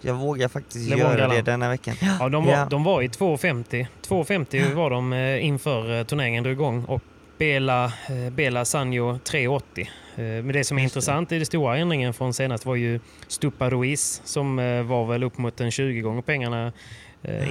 [0.02, 1.36] Jag vågar faktiskt LeBron göra Galan.
[1.36, 1.96] det denna veckan.
[2.20, 2.66] Ja, de var, Ja.
[2.70, 3.88] de var i 2,50.
[4.08, 6.84] 2,50 var de eh, inför eh, turneringen drog igång.
[6.86, 7.02] Och
[7.38, 9.82] Bela, eh, Bela Sanjo 3,80.
[9.82, 10.98] Eh, Men det som är Just det.
[10.98, 15.24] intressant i den stora ändringen från senast var ju Stupa Ruiz som eh, var väl
[15.24, 16.74] upp mot en 20 gånger pengarna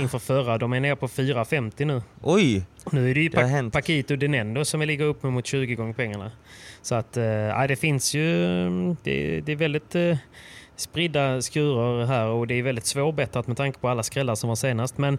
[0.01, 0.59] inför förra.
[0.59, 2.03] De är nere på 4,50 nu.
[2.23, 2.63] Oj!
[2.93, 3.71] Nu är det ju Det pa-.
[3.73, 6.31] Paquito Denendo som ligger upp mot 20 gånger pengarna.
[6.83, 7.17] Så att,
[7.51, 10.17] ja, det finns ju, mm, det, det är väldigt eh,
[10.77, 14.57] spridda skurar här och det är väldigt svårbettat med tanke på alla skrällar som var
[14.57, 14.99] senast.
[14.99, 15.19] Men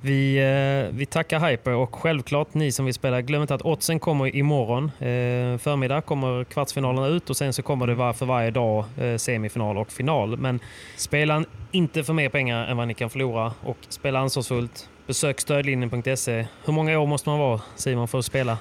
[0.00, 4.00] vi, eh, vi tackar Hyper och självklart ni som vill spela, glöm inte att oddsen
[4.00, 4.84] kommer imorgon.
[4.84, 9.16] Eh, förmiddag kommer kvartsfinalerna ut och sen så kommer det var för varje dag eh,
[9.16, 10.36] semifinal och final.
[10.36, 10.60] Men
[10.96, 14.88] spela inte för mer pengar än vad ni kan förlora och spela ansvarsfullt.
[15.06, 16.46] Besök stödlinjen.se.
[16.64, 18.58] Hur många år måste man vara Simon för att spela?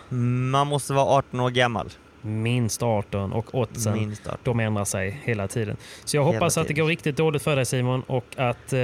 [0.52, 1.90] Man måste vara 18 år gammal.
[2.22, 4.40] Minst 18 och oddsen Minst 18.
[4.44, 5.78] de ändrar sig hela tiden.
[6.06, 8.78] Så jag hoppas att det går riktigt dåligt för dig Simon och att eh,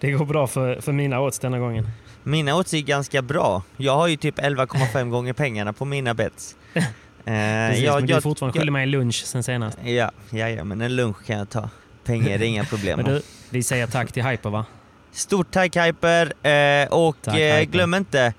[0.00, 1.88] det går bra för, för mina odds denna gången.
[2.22, 3.62] Mina odds är ganska bra.
[3.76, 6.56] Jag har ju typ 11,5 gånger pengarna på mina bets.
[7.24, 7.34] Eh,
[7.68, 9.78] Precis, jag- men du är fortfarande skyldig mig en lunch sen senast.
[9.84, 11.70] Ja, ja, ja, men en lunch kan jag ta.
[12.04, 13.00] Pengar är inga problem.
[13.02, 14.64] Men du, vi säger tack till Hyper va?
[15.12, 16.46] Stort tack Hyper!
[16.48, 17.72] Eh, och Tack, eh, Hyper.
[17.72, 18.32] glöm inte,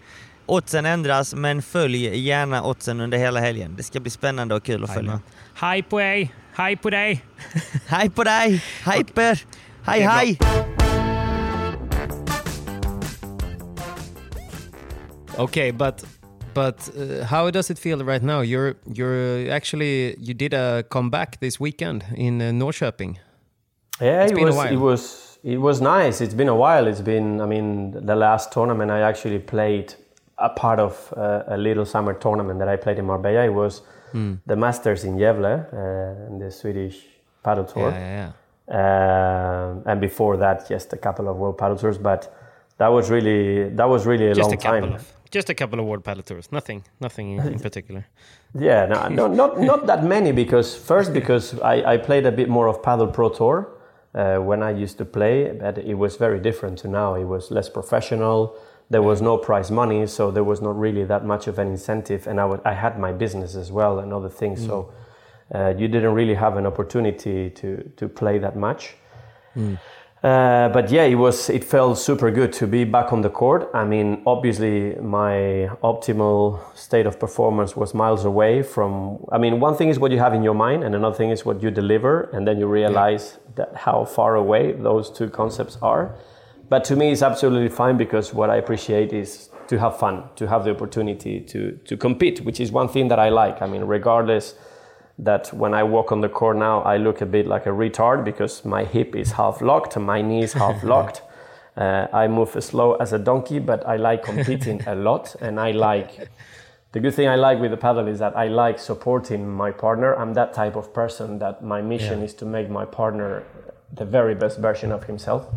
[0.49, 3.75] Oddsen ändras, men följ gärna oddsen under hela helgen.
[3.77, 5.19] Det ska bli spännande och kul att följa.
[5.53, 6.33] Hej på dig!
[6.53, 7.23] Hej på dig!
[7.87, 8.63] hej på dig!
[8.85, 9.43] Hyper!
[9.83, 10.37] Hej hej!
[15.37, 16.05] Okay, but
[16.53, 18.41] but uh, how does it feel right now?
[18.41, 23.19] You're you're actually you did a comeback this weekend in uh, Norrköping.
[24.01, 26.25] Yeah, it's it was it was it was nice.
[26.25, 26.87] It's been a while.
[26.87, 29.93] It's been I mean the last tournament I actually played
[30.39, 33.45] a part of uh, a little summer tournament that I played in Marbella.
[33.45, 33.81] It was
[34.13, 34.39] mm.
[34.45, 37.05] the Masters in Gävle, uh, the Swedish
[37.43, 37.89] padel tour.
[37.89, 38.31] Yeah, yeah,
[38.67, 38.75] yeah.
[38.75, 41.97] Uh, and before that, just a couple of world padel tours.
[41.97, 42.33] But
[42.77, 44.83] that was really that was really a just long a time.
[44.93, 46.51] Of, just a couple of world padel tours.
[46.51, 48.07] Nothing, nothing in, in particular.
[48.53, 52.49] Yeah, no, no, not not that many because first because I, I played a bit
[52.49, 53.69] more of padel pro tour
[54.13, 57.15] uh, when I used to play, but it was very different to now.
[57.15, 58.55] It was less professional.
[58.89, 62.25] There was no prize money, so there was not really that much of an incentive.
[62.27, 64.67] And I, w- I had my business as well and other things, mm.
[64.67, 64.93] so
[65.53, 68.95] uh, you didn't really have an opportunity to to play that much.
[69.55, 69.77] Mm.
[70.21, 71.49] Uh, but yeah, it was.
[71.49, 73.69] It felt super good to be back on the court.
[73.73, 79.25] I mean, obviously, my optimal state of performance was miles away from.
[79.31, 81.45] I mean, one thing is what you have in your mind, and another thing is
[81.45, 83.51] what you deliver, and then you realize yeah.
[83.55, 86.15] that how far away those two concepts are.
[86.69, 90.47] But to me, it's absolutely fine because what I appreciate is to have fun, to
[90.47, 93.61] have the opportunity to to compete, which is one thing that I like.
[93.61, 94.55] I mean, regardless
[95.19, 98.23] that when I walk on the court now, I look a bit like a retard
[98.23, 101.21] because my hip is half locked, my knee is half locked.
[101.75, 105.59] Uh, I move as slow as a donkey, but I like competing a lot, and
[105.59, 106.29] I like.
[106.91, 110.15] The good thing I like with the padel is that I like supporting my partner.
[110.15, 112.25] I'm that type of person that my mission yeah.
[112.25, 113.43] is to make my partner
[113.93, 115.47] the very best version of himself,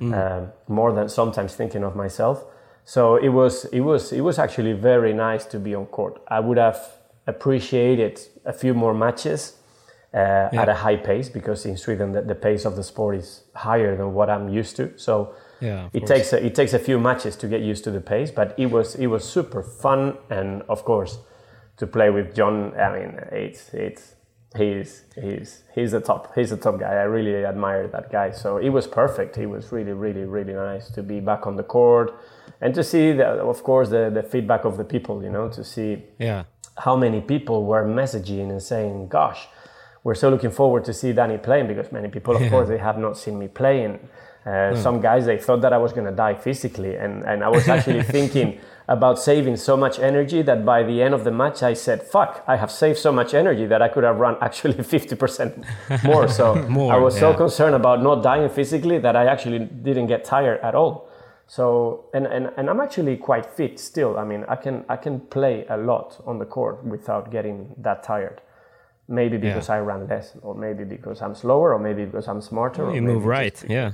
[0.00, 0.14] mm.
[0.14, 2.44] uh, more than sometimes thinking of myself.
[2.84, 6.22] So it was it was it was actually very nice to be on court.
[6.28, 6.80] I would have
[7.26, 9.58] appreciated a few more matches
[10.14, 10.62] uh, yeah.
[10.62, 13.94] at a high pace because in Sweden the, the, pace of the sport is higher
[13.94, 14.98] than what I'm used to.
[14.98, 18.00] So yeah, it takes a, it takes a few matches to get used to the
[18.00, 21.18] pace, but it was it was super fun and of course
[21.76, 22.72] to play with John.
[22.78, 24.14] I mean, it's it's
[24.56, 26.92] he's he's he's a top he's a top guy.
[26.92, 28.30] I really admire that guy.
[28.30, 29.36] So it was perfect.
[29.36, 32.18] He was really really really nice to be back on the court
[32.60, 35.22] and to see the, of course the the feedback of the people.
[35.22, 36.44] You know, to see yeah
[36.78, 39.48] how many people were messaging and saying, "Gosh,
[40.04, 42.50] we're so looking forward to see Danny playing," because many people, of yeah.
[42.50, 43.98] course, they have not seen me playing.
[44.46, 44.82] Uh, mm.
[44.82, 47.68] Some guys they thought that I was going to die physically, and and I was
[47.68, 51.74] actually thinking about saving so much energy that by the end of the match I
[51.74, 56.04] said, "Fuck, I have saved so much energy that I could have run actually 50%
[56.04, 57.20] more." So more, I was yeah.
[57.20, 61.08] so concerned about not dying physically that I actually didn't get tired at all.
[61.46, 64.18] So and, and, and I'm actually quite fit still.
[64.18, 68.02] I mean, I can I can play a lot on the court without getting that
[68.02, 68.40] tired.
[69.10, 69.76] Maybe because yeah.
[69.76, 72.94] I ran less, or maybe because I'm slower, or maybe because I'm smarter.
[72.94, 73.92] You move right, yeah.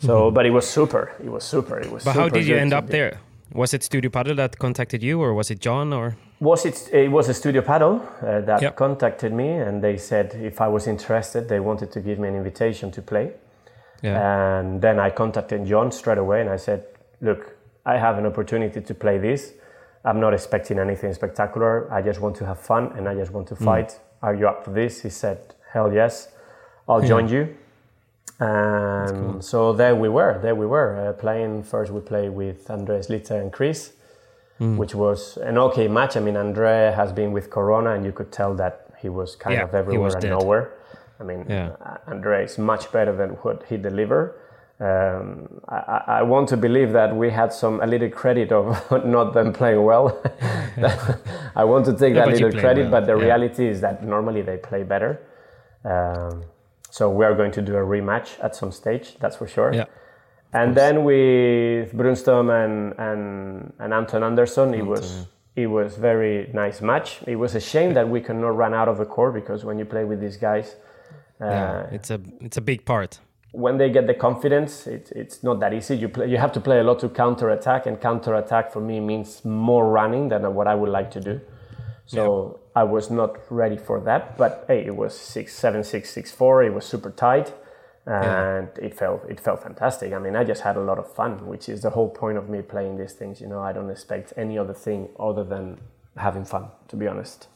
[0.00, 0.34] So, mm-hmm.
[0.34, 1.12] but it was super.
[1.22, 1.78] It was super.
[1.78, 2.02] It was.
[2.02, 2.14] Super.
[2.14, 3.20] But how did you end up there?
[3.52, 6.16] Was it Studio Padel that contacted you, or was it John, or?
[6.40, 6.88] Was it?
[6.92, 8.76] It was a Studio Padel uh, that yep.
[8.76, 12.36] contacted me, and they said if I was interested, they wanted to give me an
[12.36, 13.32] invitation to play.
[14.02, 14.58] Yeah.
[14.58, 16.86] And then I contacted John straight away and I said,
[17.20, 19.52] look, I have an opportunity to play this.
[20.04, 21.92] I'm not expecting anything spectacular.
[21.92, 23.64] I just want to have fun and I just want to mm.
[23.64, 23.88] fight.
[23.88, 23.98] Mm.
[24.22, 25.02] Are you up for this?
[25.02, 26.28] He said, hell yes,
[26.88, 27.56] I'll join you.
[28.40, 29.42] And cool.
[29.42, 30.38] so there we were.
[30.40, 31.62] There we were uh, playing.
[31.62, 33.92] First, we played with Andres Litter and Chris,
[34.58, 34.78] mm.
[34.78, 36.16] which was an okay match.
[36.16, 39.56] I mean, Andre has been with Corona, and you could tell that he was kind
[39.56, 40.30] yeah, of everywhere and dead.
[40.30, 40.72] nowhere.
[41.20, 41.76] I mean, yeah.
[42.06, 44.34] Andre is much better than what he delivered.
[44.80, 49.34] Um, I, I, want to believe that we had some a little credit of not
[49.34, 50.22] them playing well.
[51.54, 53.02] I want to take yeah, that little credit, well.
[53.02, 55.20] but the reality is that normally they play better.
[55.84, 56.44] Um,
[56.90, 59.72] so we are going to do a rematch at some stage, that's for sure.
[59.72, 59.84] Yeah.
[60.52, 65.26] And then with Brunstam and, and, and Anton Andersson, it was
[65.56, 67.20] it was very nice match.
[67.26, 69.84] It was a shame that we cannot run out of the court because when you
[69.84, 70.76] play with these guys,
[71.40, 73.18] yeah, uh, it's a it's a big part.
[73.52, 75.96] When they get the confidence, it, it's not that easy.
[75.96, 78.80] You play, you have to play a lot to counter attack, and counter attack for
[78.80, 81.40] me means more running than what I would like to do.
[82.10, 82.82] So yeah.
[82.82, 84.36] I was not ready for that.
[84.36, 86.64] But hey, it was six seven six six four.
[86.64, 87.52] It was super tight,
[88.04, 88.86] and yeah.
[88.86, 90.12] it felt it felt fantastic.
[90.12, 92.48] I mean, I just had a lot of fun, which is the whole point of
[92.48, 93.40] me playing these things.
[93.40, 95.78] You know, I don't expect any other thing other than
[96.16, 96.64] having fun.
[96.88, 97.48] To be honest.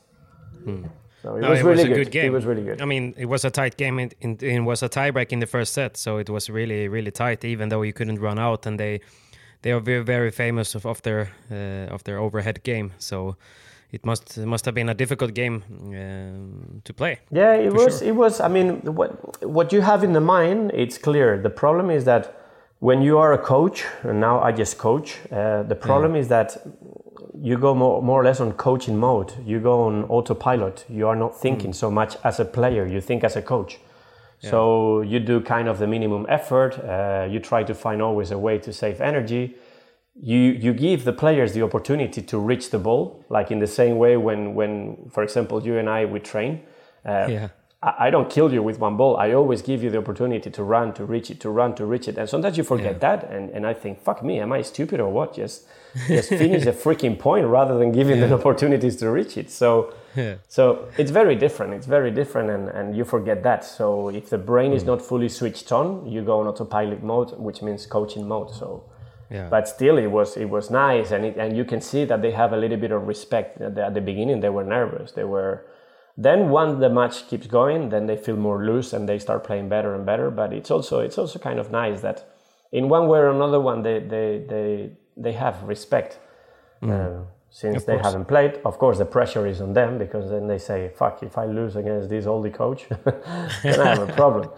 [0.63, 0.85] Hmm.
[1.21, 1.97] So it no, was it really was a good.
[1.97, 2.11] good.
[2.13, 2.27] game.
[2.27, 2.83] It was really good.
[2.83, 3.99] I mean, it was a tight game.
[3.99, 7.11] It, it, it was a tiebreak in the first set, so it was really, really
[7.11, 7.45] tight.
[7.45, 9.01] Even though you couldn't run out, and they
[9.63, 12.93] they are very, very famous of, of their uh, of their overhead game.
[12.99, 13.37] So
[13.95, 17.21] it must it must have been a difficult game um, to play.
[17.31, 17.99] Yeah, it was.
[17.99, 18.09] Sure.
[18.09, 18.41] It was.
[18.41, 18.69] I mean,
[19.01, 19.11] what
[19.59, 21.41] what you have in the mind, it's clear.
[21.43, 22.25] The problem is that
[22.81, 26.57] when you are a coach, and now I just coach, uh, the problem is that
[27.41, 29.33] you go more, more or less on coaching mode.
[29.47, 30.85] You go on autopilot.
[30.89, 32.87] You are not thinking so much as a player.
[32.87, 33.79] You think as a coach.
[34.51, 36.79] So you do kind of the minimum effort.
[36.79, 39.57] Uh, you try to find always a way to save energy.
[40.17, 43.99] You you give the players the opportunity to reach the ball, like in the same
[43.99, 46.61] way when when for example you and I we train.
[47.05, 47.49] Uh, Yeah.
[47.83, 49.17] I I don't kill you with one ball.
[49.17, 52.07] I always give you the opportunity to run, to reach it, to run, to reach
[52.09, 52.17] it.
[52.19, 55.11] And sometimes you forget that, and, and I think, fuck me, am I stupid or
[55.13, 55.35] what?
[55.35, 55.67] Just
[56.09, 59.51] just finish a freaking point rather than giving them opportunities to reach it.
[59.51, 60.35] So Yeah.
[60.49, 60.65] so
[60.97, 61.75] it's very different.
[61.75, 63.65] It's very different, and, and you forget that.
[63.65, 64.77] So if the brain Mm.
[64.77, 68.51] is not fully switched on, you go on autopilot mode, which means coaching mode.
[68.55, 68.83] So.
[69.35, 69.49] Yeah.
[69.49, 72.31] But still, it was it was nice, and it, and you can see that they
[72.31, 73.61] have a little bit of respect.
[73.61, 75.13] At the, at the beginning, they were nervous.
[75.13, 75.67] They were.
[76.17, 79.69] Then once the match keeps going, then they feel more loose and they start playing
[79.69, 80.31] better and better.
[80.31, 82.19] But it's also it's also kind of nice that,
[82.71, 86.21] in one way or another, one they they they they have respect.
[86.83, 88.07] Uh, since they course.
[88.07, 91.23] haven't played, of course, the pressure is on them because then they say, "Fuck!
[91.23, 92.87] If I lose against this oldie coach,
[93.63, 94.51] then I have a problem."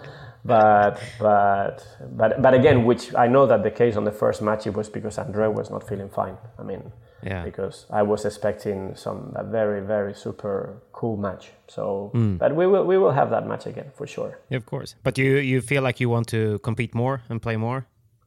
[0.46, 1.84] But but
[2.16, 4.88] but but again, which I know that the case on the first match it was
[4.88, 6.36] because Andre was not feeling fine.
[6.58, 7.44] I mean, Yeah.
[7.44, 11.52] because I was expecting some a very very super cool match.
[11.68, 12.36] So, hmm.
[12.36, 14.38] but we will we will have that match again for sure.
[14.50, 14.94] Yeah, of course.
[15.02, 17.84] But you you feel like you want to compete more and play more?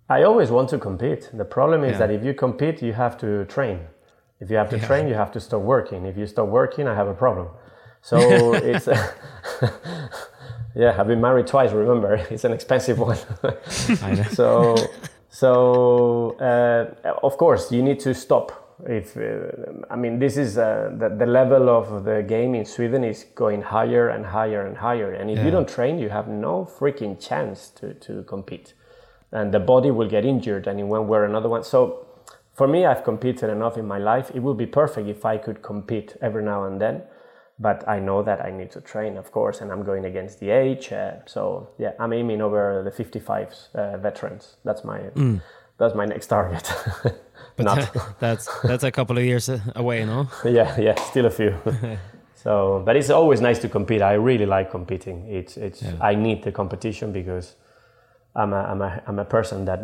[0.10, 1.30] I always want to compete.
[1.38, 2.00] The problem is Yeah.
[2.08, 3.78] that if you compete, you have to train.
[4.42, 6.06] If you have to train, you have to stop working.
[6.06, 7.48] If you stop working, I have a problem.
[8.02, 8.18] So
[8.74, 8.88] it's
[10.80, 10.96] yeah.
[11.00, 11.72] I've been married twice.
[11.72, 13.18] Remember, it's an expensive one.
[14.02, 14.24] I know.
[14.24, 14.76] so
[15.30, 18.48] so uh, of course you need to stop.
[18.88, 23.04] If uh, I mean this is uh, the, the level of the game in Sweden
[23.04, 26.66] is going higher and higher and higher, and if you don't train, you have no
[26.80, 28.74] freaking chance to to compete
[29.32, 31.64] and the body will get injured and in one way or another one.
[31.64, 32.06] So
[32.54, 34.32] for me, I've competed enough in my life.
[34.34, 37.04] It would be perfect if I could compete every now and then,
[37.60, 40.50] but I know that I need to train, of course, and I'm going against the
[40.50, 40.92] age.
[40.92, 44.56] Uh, so yeah, I'm aiming over the 55 uh, veterans.
[44.64, 45.02] That's my
[45.78, 46.72] that's my next target.
[47.58, 50.30] Not that's that's a couple of years uh, away, no?
[50.46, 51.54] yeah, yeah, still a few.
[52.36, 54.02] so, but it's always nice to compete.
[54.02, 55.28] I really like competing.
[55.28, 57.56] It's it's I need the competition because
[58.36, 59.80] I'm a I'm a I'm a person that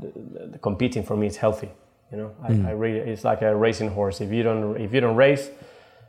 [0.00, 1.70] the, the, the competing for me is healthy.
[2.12, 4.20] You know, I, I really it's like a racing horse.
[4.20, 5.50] If you don't if you don't race,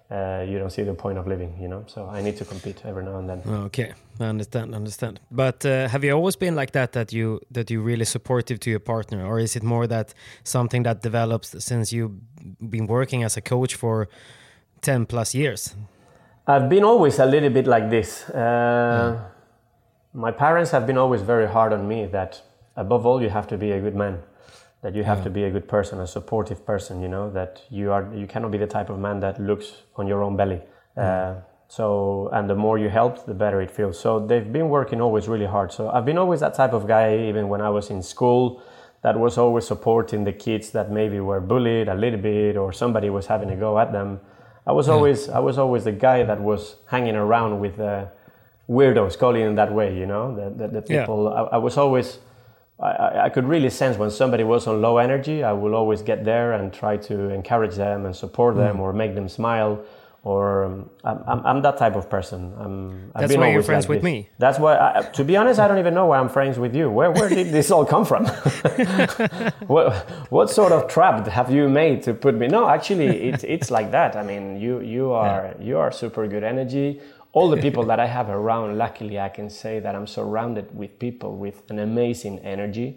[0.10, 1.58] uh, you don't see the point of living.
[1.62, 3.42] You know, so I need to compete every now and then.
[3.66, 5.20] Okay, I understand, understand.
[5.32, 6.92] But uh, have you always been like that?
[6.92, 10.84] That you that you really supportive to your partner, or is it more that something
[10.84, 12.16] that develops since you've
[12.60, 14.08] been working as a coach for
[14.82, 15.76] ten plus years?
[16.48, 18.30] I've been always a little bit like this.
[18.30, 19.18] Uh,
[20.14, 22.42] My parents have been always very hard on me that
[22.76, 24.18] above all you have to be a good man,
[24.82, 27.02] that you have to be a good person, a supportive person.
[27.02, 30.08] You know that you are you cannot be the type of man that looks on
[30.08, 30.62] your own belly.
[30.96, 31.36] Uh,
[31.68, 34.00] so and the more you help, the better it feels.
[34.00, 35.72] So they've been working always really hard.
[35.72, 38.62] So I've been always that type of guy, even when I was in school.
[39.04, 43.10] That was always supporting the kids that maybe were bullied a little bit, or somebody
[43.12, 44.20] was having a go at them.
[44.66, 48.10] I was always I was always the guy that was hanging around with the
[48.68, 49.96] weirdos, calling in that way.
[49.98, 51.02] You know, the the, the Yeah.
[51.02, 51.30] people.
[51.30, 52.20] I, I was always.
[52.80, 55.44] I, I- I could really sense when somebody was on low energy.
[55.44, 58.58] I will always get there and try to encourage them and support Mm.
[58.60, 59.80] them or make them smile.
[60.24, 62.52] Or um, I'm, I'm, that type of person.
[62.60, 64.30] I'm, I've been why you're friends like with me.
[64.40, 64.76] That's why.
[64.76, 66.90] I, to be honest, I don't even know why I'm friends with you.
[66.92, 68.26] Where where did this all come from?
[69.68, 69.94] what
[70.30, 72.48] what sort of trap have you made to put me?
[72.48, 74.16] No, actually, it's it's like that.
[74.16, 77.00] I mean, you you are you are super good energy.
[77.38, 80.92] All the people that I have around, luckily, I can say that I'm surrounded with
[81.00, 82.90] people with an amazing energy.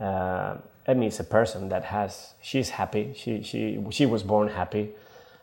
[0.00, 0.56] Uh,
[0.86, 3.04] Emmy is a person that has she's happy.
[3.14, 4.84] She she she was born happy.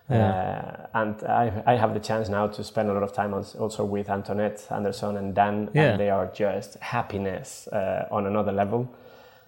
[0.10, 3.84] Uh, and I, I have the chance now to spend a lot of time also
[3.84, 5.84] with Antoinette Anderson and Dan, Yeah.
[5.84, 8.88] and they are just happiness uh, on another level.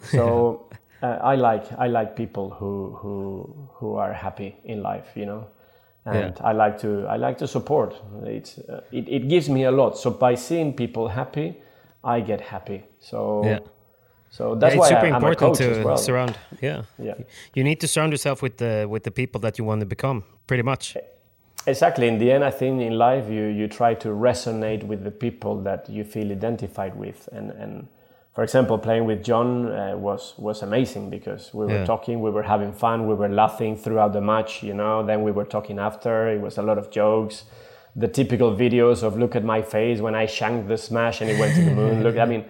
[0.01, 0.65] So
[1.01, 3.13] uh, I like I like people who who
[3.79, 5.47] who are happy in life, you know,
[6.05, 7.95] and I like to I like to support.
[8.23, 9.97] It's uh, it, it gives me a lot.
[9.97, 11.55] So by seeing people happy,
[12.03, 12.83] I get happy.
[12.99, 13.59] So Yeah.
[14.29, 15.97] so that's yeah, why it's super I, I'm a important coach to as well.
[15.97, 16.35] surround.
[16.61, 17.15] Yeah, Yeah.
[17.55, 20.23] You need to surround yourself with the with the people that you want to become.
[20.47, 20.95] Pretty much.
[21.67, 22.07] Exactly.
[22.07, 25.61] In the end, I think in life you, you try to resonate with the people
[25.63, 27.27] that you feel identified with.
[27.33, 27.87] And, and
[28.39, 31.85] for example, playing with John uh, was was amazing because we were Yeah.
[31.85, 34.63] talking, we were having fun, we were laughing throughout the match.
[34.63, 36.29] You know, then we were talking after.
[36.35, 37.43] It was a lot of jokes.
[37.97, 41.37] The typical videos of look at my face when I shanked the smash and it
[41.37, 42.01] went to the moon.
[42.05, 42.43] Look, I mean,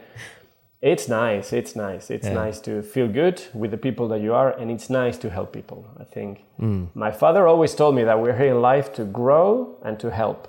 [0.82, 1.48] It's nice.
[1.60, 2.14] It's nice.
[2.16, 2.44] It's Yeah.
[2.46, 5.50] nice to feel good with the people that you are, and it's nice to help
[5.52, 5.80] people.
[6.04, 6.32] I think
[7.06, 9.48] my father always told me that we're here in life to grow
[9.86, 10.48] and to help,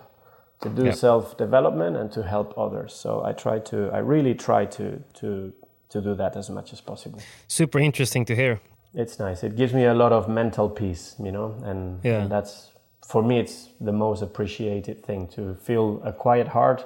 [0.63, 0.93] to do Yeah.
[0.95, 2.93] self development and to help others.
[2.95, 3.77] So I try to.
[3.93, 4.85] I really try to
[5.21, 5.53] to
[5.89, 7.19] to do that as much as possible.
[7.49, 8.61] Super interesting to hear.
[8.95, 9.47] It's nice.
[9.47, 12.23] It gives me a lot of mental peace, you know, and, Yeah.
[12.23, 12.73] and that's
[13.07, 13.39] for me.
[13.41, 16.85] It's the most appreciated thing to feel a quiet heart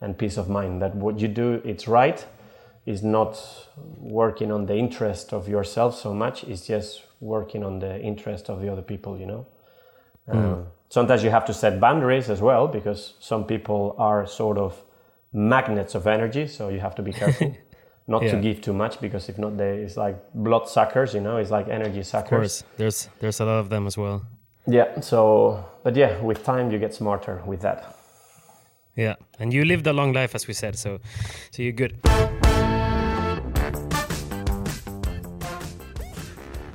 [0.00, 0.80] and peace of mind.
[0.82, 2.26] That what you do, it's right.
[2.86, 3.38] Is not
[3.98, 6.44] working on the interest of yourself so much.
[6.44, 9.18] It's just working on the interest of the other people.
[9.18, 9.46] You know.
[10.28, 14.82] Um, sometimes you have to set boundaries as well because some people are sort of
[15.32, 16.46] magnets of energy.
[16.46, 17.56] So you have to be careful.
[18.06, 21.14] Not to give too much because if not, they it's like blood suckers.
[21.14, 23.96] You know, it's like energy suckers Of course, there's there's a lot of them as
[23.96, 24.26] well.
[24.66, 25.00] Yeah.
[25.00, 27.96] So, but yeah, with time you get smarter with that.
[28.94, 31.00] Yeah, and you lived a long life, as we said, so
[31.50, 31.98] so you're good.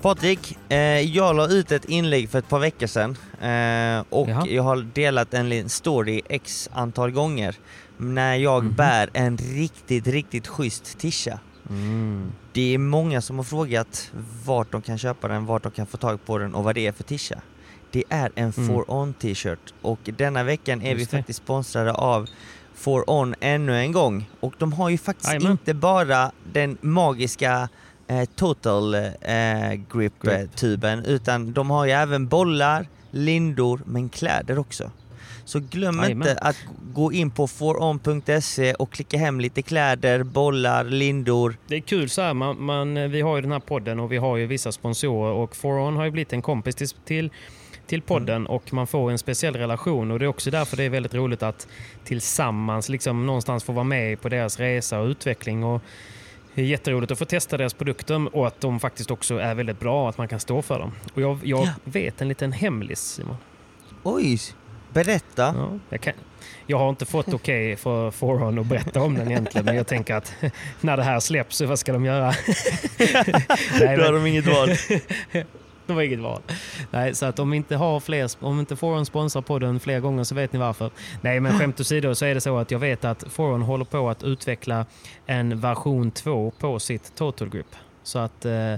[0.02, 4.48] Patrik, eh, jag la ut ett inlägg för ett par veckor sedan eh, och Jaha.
[4.48, 7.56] jag har delat en story x antal gånger
[7.98, 8.74] när jag Mhm.
[8.74, 11.40] bär en riktigt, riktigt schysst tisha.
[11.70, 12.32] Mm.
[12.54, 14.12] Det är många som har frågat
[14.46, 16.88] vart de kan köpa den, vart de kan få tag på den och vad det
[16.88, 17.42] är för tisha.
[17.92, 18.68] Det är en Mm.
[18.68, 21.18] For On t-shirt och denna veckan är vi Just det.
[21.18, 22.28] faktiskt sponsrade av
[22.76, 25.52] For On ännu en gång och de har ju faktiskt Jajamän.
[25.52, 27.70] inte bara den magiska
[28.10, 29.02] eh, Total eh,
[29.94, 30.84] Grip, Grip.
[30.84, 34.92] eh, utan de har ju även bollar, lindor men kläder också.
[35.46, 36.28] Så glöm Jajamän.
[36.28, 36.56] inte att
[36.94, 41.58] gå in på foron.se och klicka hem lite kläder, bollar, lindor.
[41.68, 44.18] Det är kul så här, man, man, vi har ju den här podden och vi
[44.18, 47.30] har ju vissa sponsorer och Foron har ju blivit en kompis till, till,
[47.88, 50.90] till podden och man får en speciell relation och det är också därför det är
[50.90, 51.68] väldigt roligt att
[52.04, 55.64] tillsammans liksom någonstans få vara med på deras resa och utveckling.
[55.64, 55.82] Och
[56.56, 59.80] det är jätteroligt att få testa deras produkter och att de faktiskt också är väldigt
[59.80, 60.92] bra och att man kan stå för dem.
[61.14, 61.70] Och jag, jag Ja.
[61.84, 63.38] vet en liten hemlis Simon.
[64.04, 64.40] Oj,
[64.94, 65.54] berätta.
[65.58, 66.14] Ja, jag, kan,
[66.68, 70.16] jag har inte fått okej för Foron att berätta om den egentligen, men jag tänker
[70.16, 70.34] att
[70.82, 72.26] när det här släpps, vad ska de göra?
[73.80, 74.70] Nej, Då har de inget val.
[75.94, 76.42] det var inget val.
[76.92, 80.36] Nej, så att om inte har fler, om inte Foron sponsrar podden fler gånger så
[80.36, 80.92] vet ni varför.
[81.22, 84.10] Nej, men skämt åsido så är det så att jag vet att Foron håller på
[84.10, 84.86] att utveckla
[85.26, 87.76] en version 2 på sitt Total Grip.
[88.04, 88.74] Så att eh,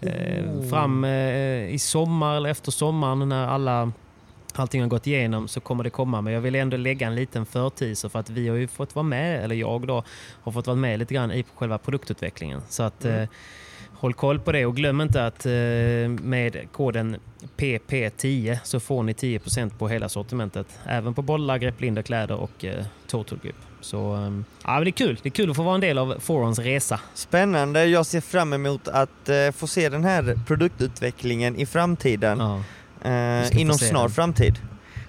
[0.00, 3.92] eh, fram eh, i sommar eller efter sommaren när alla
[4.58, 6.20] allting har gått igenom så kommer det komma.
[6.20, 9.02] Men jag vill ändå lägga en liten förteaser för att vi har ju fått vara
[9.02, 10.02] med, eller jag då,
[10.42, 12.62] har fått vara med lite grann i själva produktutvecklingen.
[12.68, 13.22] Så att eh,
[13.98, 15.52] håll koll på det och glöm inte att eh,
[16.22, 17.16] med koden
[17.56, 20.66] PP10 så får ni 10% på hela sortimentet.
[20.86, 23.56] Även på bollar, grepplindor, kläder och eh, total grip.
[23.80, 24.32] Så eh,
[24.64, 25.18] ja, det är kul.
[25.22, 27.00] Det är kul att få vara en del av Forons resa.
[27.14, 32.38] Spännande, jag ser fram emot att eh, få se den här produktutvecklingen i framtiden.
[32.38, 32.62] Ja.
[33.52, 34.10] inom snar den.
[34.10, 34.58] framtid.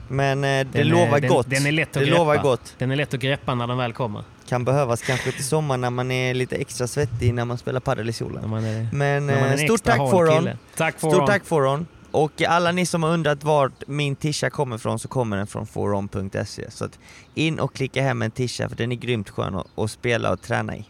[0.09, 1.49] Men det Den är- lovar den- gott.
[1.49, 2.17] den är lätt att det greppa.
[2.19, 2.75] lovar gott.
[2.77, 4.23] Den är lätt att greppa när den väl kommer.
[4.47, 8.09] Kan behövas kanske till sommar när man är lite extra svettig när man spelar padel
[8.09, 8.53] i solen.
[8.53, 10.49] är, Men eh, stort tack Foron.
[10.75, 11.15] Tack Foron.
[11.15, 11.87] Stort tack Foron.
[12.11, 15.67] Och alla ni som har undrat vart min tisha kommer ifrån så kommer den från
[15.67, 16.71] foron.se.
[16.71, 16.89] Så
[17.33, 20.41] in och klicka hem en tisha för den är grymt skön att, att spela och
[20.41, 20.85] träna i.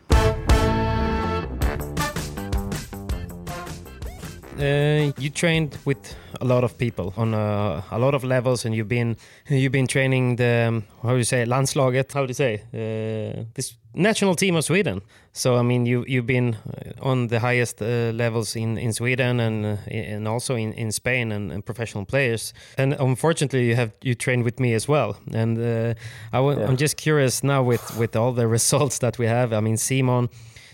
[4.60, 8.74] Uh, you trained with a lot of people on uh, a lot of levels, and
[8.74, 9.16] you've been
[9.49, 12.12] you've been training the um, how do you say landslaget?
[12.12, 15.01] How do you say uh, this national team of Sweden?
[15.32, 19.39] So I mean, you you've been uh, on the highest uh, levels in, in Sweden
[19.39, 22.51] and uh, and also in, in Spain and, and professional players.
[22.80, 25.18] And unfortunately, you have you trained with me as well.
[25.34, 25.93] And uh,
[26.34, 26.68] I w- Yeah.
[26.68, 29.53] I'm just curious now with with all the results that we have.
[29.53, 30.30] I mean, Simon.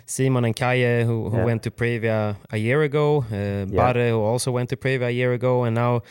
[0.05, 1.45] Simon and Kalle, who, who Yeah.
[1.45, 5.33] went to Previa a year ago, uh, Barre, who also went to Previa a year
[5.33, 6.01] ago, and now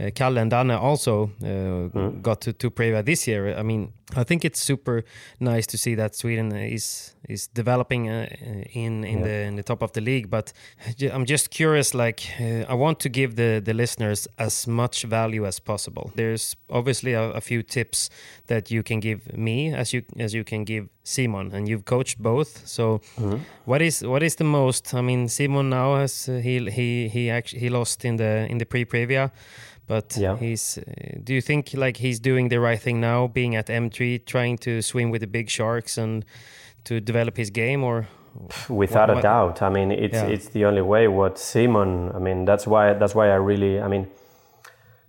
[0.00, 3.56] uh, Kalle and Danne also uh, got to, to Previa this year.
[3.58, 5.04] I mean, I think it's super
[5.40, 8.26] nice to see that Sweden is is developing uh,
[8.72, 9.24] in in Yeah.
[9.24, 10.30] the in the top of the league.
[10.30, 10.52] But
[11.12, 11.94] I'm just curious.
[11.94, 16.10] Like, uh, I want to give the the listeners as much value as possible.
[16.14, 18.10] There's obviously a, a few tips
[18.46, 22.18] that you can give me as you as you can give Simon, and you've coached
[22.18, 22.66] both.
[22.66, 23.00] So,
[23.66, 24.94] what is what is the most?
[24.94, 28.58] I mean, Simon now has uh, he he he actually he lost in the in
[28.58, 29.30] the pre previa,
[29.88, 30.36] but Yeah.
[30.36, 30.78] he's.
[30.78, 34.58] Uh, do you think like he's doing the right thing now, being at M3, trying
[34.58, 36.24] to swim with the big sharks and
[36.84, 38.06] to develop his game, or
[38.68, 39.62] Without What- a doubt.
[39.62, 40.34] I mean, it's Yeah.
[40.34, 41.08] it's the only way.
[41.08, 44.06] What Simon, I mean, that's why that's why I really, I mean,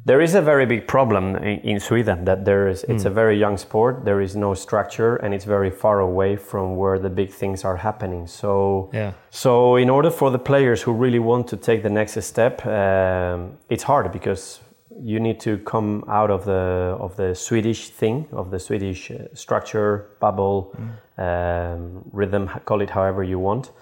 [0.06, 2.84] There is a very big problem in, in Sweden that there is.
[2.86, 4.06] It's a very young sport.
[4.06, 7.76] There is no structure, and it's very far away from where the big things are
[7.78, 8.26] happening.
[8.28, 9.12] So, Yeah.
[9.30, 13.58] so in order for the players who really want to take the next step, um,
[13.70, 14.62] it's hard because
[15.02, 19.34] you need to come out of the of the Swedish thing, of the Swedish uh,
[19.34, 20.76] structure, bubble,
[21.18, 23.72] um, rhythm, call it however you want.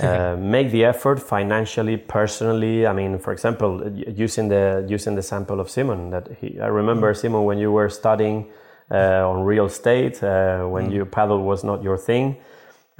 [0.00, 2.86] Uh, make the effort financially, personally.
[2.86, 6.10] I mean, for example, using the using the sample of Simon.
[6.10, 8.46] That he, I remember Simon when you were studying
[8.90, 12.36] uh, on real estate, uh, when your padel was not your thing.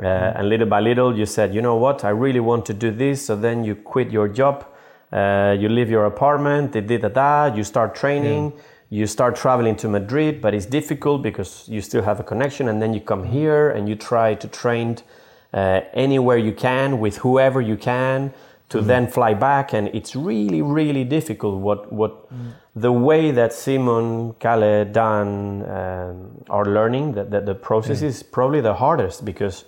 [0.01, 0.07] Uh,
[0.37, 3.27] and little by little, you said, you know what, I really want to do this.
[3.27, 4.65] So then you quit your job,
[5.13, 8.53] uh, you leave your apartment, da da da da, you start training,
[8.91, 12.69] you start traveling to Madrid, but it's difficult because you still have a connection.
[12.69, 14.99] And then you come here and you try to train
[15.53, 18.33] uh, anywhere you can with whoever you can
[18.69, 19.73] to then fly back.
[19.73, 22.29] And it's really, really difficult what, what
[22.77, 28.61] the way that Simon, Kalle, Dan um, are learning, that, that the process is probably
[28.61, 29.65] the hardest because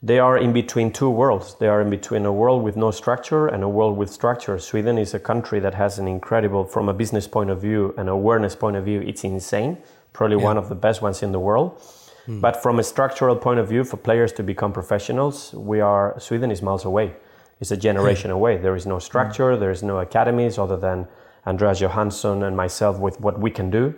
[0.00, 1.56] they are in between two worlds.
[1.56, 4.58] They are in between a world with no structure and a world with structure.
[4.58, 8.08] Sweden is a country that has an incredible, from a business point of view and
[8.08, 9.78] awareness point of view, it's insane.
[10.12, 11.80] Probably one of the best ones in the world.
[12.26, 12.40] Hmm.
[12.40, 16.50] But from a structural point of view, for players to become professionals, we are Sweden
[16.50, 17.16] is miles away.
[17.60, 17.80] It's a hmm.
[17.80, 18.56] generation away.
[18.56, 19.54] There is no structure.
[19.54, 19.60] Hmm.
[19.60, 21.08] There is no academies other than
[21.44, 23.94] Andreas Johansson and myself with what we can do.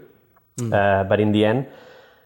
[0.72, 1.66] Uh, but in the end,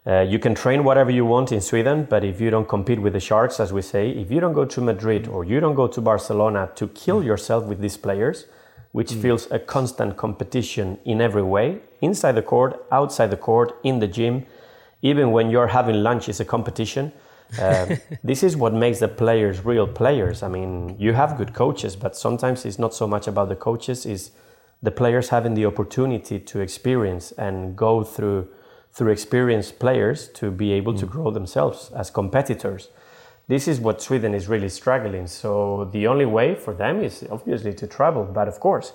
[0.07, 3.15] uh, you can train whatever you want in Sweden, but if you don't compete with
[3.15, 5.87] the sharks, as we say, if you don't go to Madrid or you don't go
[5.87, 8.45] to Barcelona to kill yourself with these players,
[8.93, 13.99] which feels a constant competition in every way, inside the court, outside the court, in
[13.99, 14.45] the gym,
[15.01, 17.11] even when you're having lunch it's a competition.
[17.61, 20.43] Um, this is what makes the players real players.
[20.43, 24.05] I mean, you have good coaches, but sometimes it's not so much about the coaches;
[24.05, 24.33] is
[24.83, 28.49] the players having the opportunity to experience and go through
[28.95, 32.90] through experienced players to be able to grow themselves as competitors.
[33.49, 35.26] This is what Sweden is really struggling.
[35.26, 38.92] So the only way for them is obviously to travel, but of course,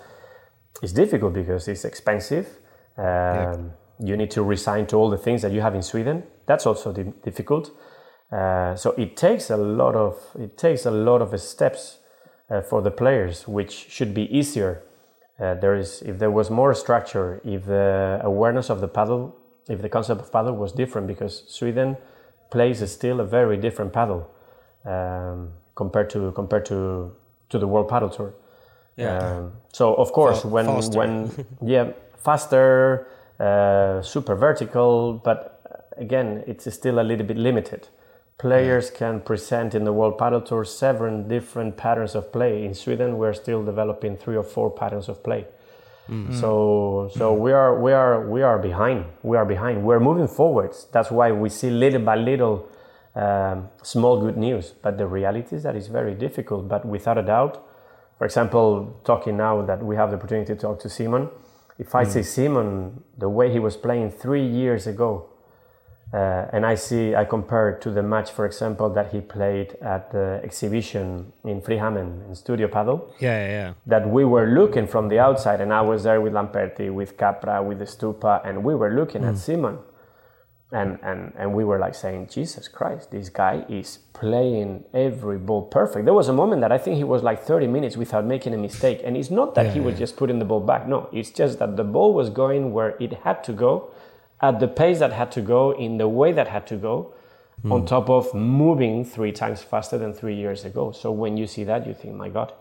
[0.81, 2.47] it's difficult because it's expensive.
[2.97, 6.23] Um, You need to resign to all the things that you have in Sweden.
[6.45, 7.71] That's also di- difficult.
[8.31, 11.99] Uh, so it takes a lot of it takes a lot of steps
[12.49, 14.83] uh, for the players, which should be easier.
[15.37, 19.33] Uh, there is if there was more structure, if the awareness of the padel,
[19.69, 21.95] if the concept of padel was different, because Sweden
[22.49, 24.25] plays still a very different padel
[24.85, 27.15] um, compared to compared to
[27.49, 28.33] to the World Padel Tour.
[29.37, 30.97] Um, so of course, Fa- when faster.
[30.97, 33.07] when yeah, faster,
[33.39, 37.87] uh, super vertical, but uh, again, it's still a little bit limited.
[38.37, 42.63] Players can present in the World Padel Tour seven different patterns of play.
[42.63, 45.45] In Sweden, we're still developing three or four patterns of play.
[46.33, 49.05] So, so we are we are we are behind.
[49.21, 49.83] We are behind.
[49.83, 50.87] We're moving forwards.
[50.91, 52.67] That's why we see little by little
[53.15, 54.73] um, small good news.
[54.81, 56.67] But the reality is that it's very difficult.
[56.67, 57.63] But without a doubt,
[58.17, 61.29] for example, talking now that we have the opportunity to talk to Simon,
[61.77, 65.29] if I see Simon the way he was playing three years ago,
[66.13, 69.75] uh, and I see I compare it to the match, for example, that he played
[69.81, 73.73] at the exhibition in Frihamnen in Studio Padel Yeah, yeah, yeah.
[73.85, 77.61] that we were looking from the outside, and I was there with Lamperti, with Capra,
[77.61, 79.77] with the Stupa, and we were looking at Simon,
[80.71, 85.63] and, and and we were like saying, Jesus Christ, this guy is playing every ball
[85.63, 86.05] perfect.
[86.05, 88.57] There was a moment that I think he was like 30 minutes without making a
[88.57, 90.87] mistake, and it's not that he was just putting the ball back.
[90.87, 93.91] No, it's just that the ball was going where it had to go,
[94.41, 97.13] at the pace that had to go, in the way that had to go.
[97.65, 97.87] On hmm.
[97.87, 100.93] top of moving three times faster than three years ago.
[100.93, 102.53] So when you see that, you think, my God,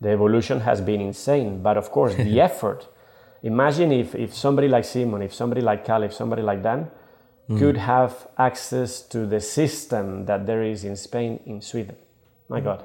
[0.00, 1.62] the evolution has been insane.
[1.62, 2.88] But of course, the effort.
[3.42, 6.90] Imagine if, if somebody like Simon, if somebody like Cal, if somebody like Dan
[7.48, 7.58] hmm.
[7.58, 11.96] could have access to the system that there is in Spain, in Sweden.
[12.48, 12.64] My hmm.
[12.64, 12.84] God.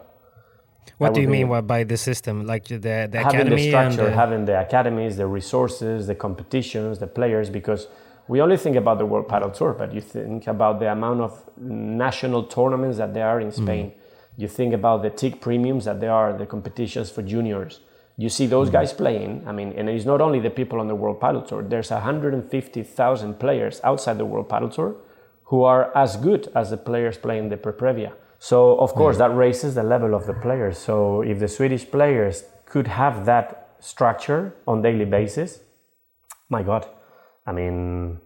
[0.97, 2.45] What do you mean by- by the system?
[2.45, 6.15] Like the, the having the academy and structure, the, having the academies, the resources, the
[6.15, 7.88] competitions, the players, because
[8.30, 11.49] we only think about the World Padel Tour, but you think about the amount of
[11.57, 13.88] national tournaments that there are in Spain.
[13.88, 13.93] Mm.
[14.38, 17.80] You think about the TyC premiums that there are, the competitions for juniors.
[18.17, 18.73] You see those mm.
[18.73, 19.43] guys playing.
[19.47, 21.63] I mean, and it's not only the people on the World Padel Tour.
[21.63, 24.95] There's 150,000 players outside the World Padel Tour
[25.45, 28.13] who are as good as the players playing the Preprevia.
[28.38, 29.19] So of course mm.
[29.19, 30.77] that raises the level of the players.
[30.77, 35.61] So if the Swedish players could have that structure on daily basis,
[36.47, 36.88] my God,
[37.46, 38.20] I mean,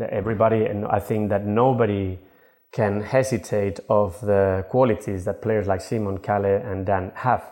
[0.00, 2.18] everybody, and I think that nobody
[2.72, 7.44] can hesitate of the qualities that players like Simon, Kalle, and Dan have.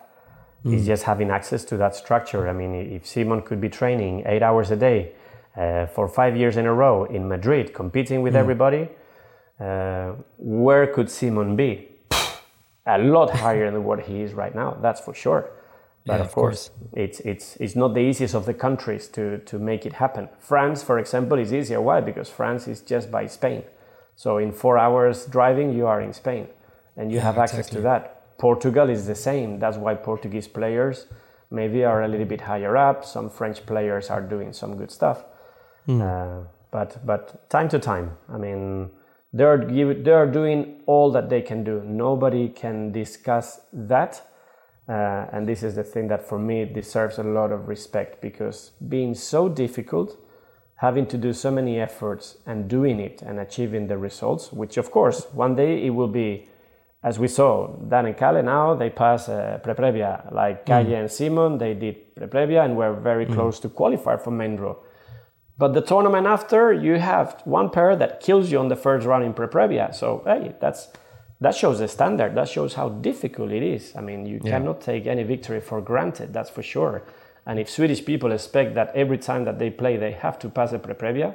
[0.64, 0.75] mm.
[0.75, 2.49] is just having access to that structure.
[2.49, 5.12] I mean, if Simon could be training eight hours a day
[5.57, 8.39] uh, for five years in a row in Madrid, competing with mm.
[8.39, 8.89] everybody,
[9.61, 11.89] uh, where could Simon be?
[12.87, 14.77] a lot higher than what he is right now.
[14.81, 15.51] That's for sure.
[16.09, 19.38] But yeah, of, course, course, it's it's it's not the easiest of the countries to
[19.50, 20.28] to make it happen.
[20.38, 21.80] France, for example, is easier.
[21.82, 22.00] Why?
[22.00, 23.62] Because France is just by Spain.
[24.16, 26.48] So in four hours driving, you are in Spain,
[26.96, 27.76] and you yeah, have access exactly.
[27.76, 28.38] to that.
[28.38, 29.59] Portugal is the same.
[29.59, 31.06] That's why Portuguese players
[31.50, 33.04] maybe are a little bit higher up.
[33.04, 35.24] Some French players are doing some good stuff.
[35.86, 36.00] Mm.
[36.00, 38.90] Uh, but but time to time, I mean,
[39.32, 39.59] they're
[40.04, 41.82] they're doing all that they can do.
[41.84, 44.28] Nobody can discuss that
[44.89, 48.72] uh, and this is the thing that for me deserves a lot of respect because
[48.89, 50.18] being so difficult,
[50.76, 54.91] having to do so many efforts and doing it and achieving the results, which of
[54.91, 56.49] course one day it will be,
[57.03, 61.01] as we saw, Dan and Kalle now they pass uh, Preprevia, like Kalle mm.
[61.01, 63.34] and Simon they did Preprevia and were very mm.
[63.34, 64.74] close to qualify for main draw.
[65.59, 69.24] But the tournament after, you have one pair that kills you on the first round
[69.24, 69.95] in Preprevia.
[69.95, 70.89] So hey, that's
[71.41, 72.34] that shows the standard.
[72.34, 73.95] That shows how difficult it is.
[73.97, 74.51] I mean, you yeah.
[74.51, 76.32] cannot take any victory for granted.
[76.32, 77.03] That's for sure.
[77.47, 80.72] And if Swedish people expect that every time that they play they have to pass
[80.72, 81.34] a Preprevia,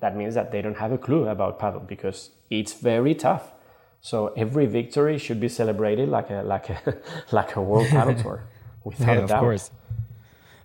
[0.00, 3.52] that means that they don't have a clue about padel because it's very tough.
[4.00, 6.98] So every victory should be celebrated like a like a
[7.32, 8.42] like a world padel tour,
[8.84, 9.30] without yeah, a doubt.
[9.30, 9.70] Of course.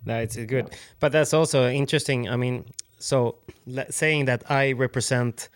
[0.04, 0.70] No, it's good,
[1.00, 2.28] but that's also interesting.
[2.28, 2.64] I mean,
[2.98, 3.36] so
[3.88, 5.48] saying that I represent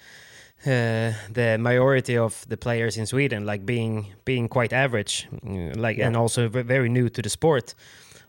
[0.64, 5.98] uh, the majority of the players in Sweden, like being being quite average, mm, like
[5.98, 6.06] yeah.
[6.06, 7.74] and also very new to the sport.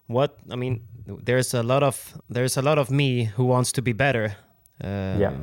[0.07, 3.81] What I mean, there's a lot of there's a lot of me who wants to
[3.81, 4.35] be better.
[4.83, 5.33] Um, yeah.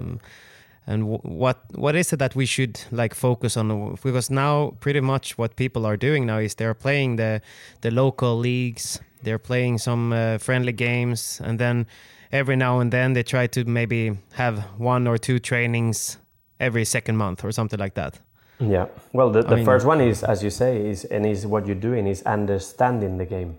[0.86, 3.96] And what what is it that we should like focus on?
[4.02, 7.40] Because now, pretty much what people are doing now is they're playing the
[7.80, 9.00] the local leagues.
[9.22, 11.86] They're playing some uh, friendly games, and then
[12.30, 16.18] every now and then they try to maybe have one or two trainings
[16.60, 18.18] every second month or something like that.
[18.60, 18.86] Yeah.
[19.12, 21.74] Well, the, the mean, first one is, as you say, is and is what you're
[21.74, 23.58] doing is understanding the game.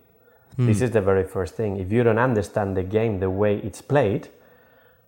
[0.56, 0.68] Hmm.
[0.68, 1.78] This is the very first thing.
[1.78, 4.30] If you don't understand the game the way it's played,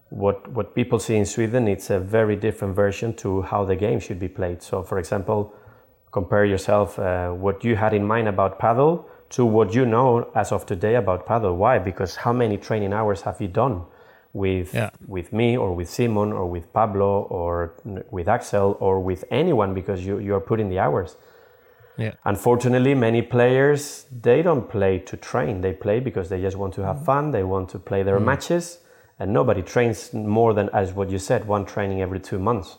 [0.10, 4.00] what what people see in Sweden, it's a very different version to how the game
[4.00, 4.62] should be played.
[4.62, 5.54] So, for example,
[6.12, 10.52] compare yourself uh, what you had in mind about padel to what you know as
[10.52, 11.56] of today about padel.
[11.56, 11.80] Why?
[11.80, 13.84] Because how many training hours have you done?
[14.38, 14.92] With yeah.
[15.08, 17.74] with me or with Simon or with Pablo or
[18.12, 21.18] with Axel or with anyone because you you are putting the hours.
[21.98, 22.14] Yeah.
[22.26, 25.62] Unfortunately, many players they don't play to train.
[25.62, 27.32] They play because they just want to have fun.
[27.32, 28.26] They want to play their mm.
[28.26, 28.80] matches,
[29.18, 32.78] and nobody trains more than as what you said, one training every two months,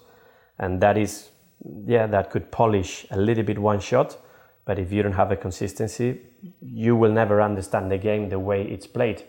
[0.59, 1.30] and that is
[1.86, 4.16] yeah that could polish a little bit one shot.
[4.64, 6.20] But if you don't have a consistency,
[6.61, 9.24] you will never understand the game the way it's played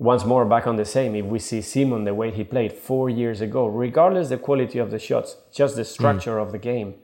[0.00, 3.10] once more back on the same if we see simon the way he played four
[3.10, 6.42] years ago regardless the quality of the shots just the structure mm.
[6.42, 6.94] of the game